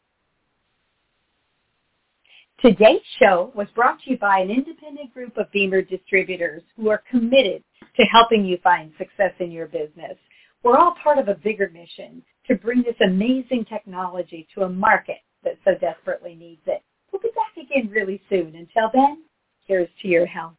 Today's 2.62 3.02
show 3.20 3.52
was 3.56 3.68
brought 3.74 4.02
to 4.04 4.12
you 4.12 4.18
by 4.18 4.40
an 4.40 4.52
independent 4.52 5.14
group 5.14 5.38
of 5.38 5.50
BEMER 5.52 5.82
distributors 5.82 6.62
who 6.76 6.90
are 6.90 7.02
committed 7.10 7.64
to 7.96 8.04
helping 8.04 8.46
you 8.46 8.58
find 8.62 8.92
success 8.98 9.34
in 9.40 9.50
your 9.52 9.68
business. 9.68 10.18
We're 10.62 10.78
all 10.78 10.94
part 11.02 11.20
of 11.20 11.30
a 11.30 11.36
bigger 11.36 11.72
mission 11.74 12.22
to 12.50 12.56
bring 12.56 12.84
this 12.84 12.96
amazing 13.02 13.64
technology 13.66 14.48
to 14.54 14.64
a 14.64 14.70
market 14.70 15.20
that 15.44 15.58
so 15.64 15.72
desperately 15.80 16.36
needs 16.36 16.62
it. 16.66 16.82
We'll 17.12 17.22
be 17.22 17.30
back 17.30 17.64
again 17.64 17.90
really 17.90 18.22
soon. 18.30 18.56
Until 18.56 18.90
then, 18.94 19.24
here's 19.66 19.90
to 20.02 20.08
your 20.08 20.26
health. 20.26 20.56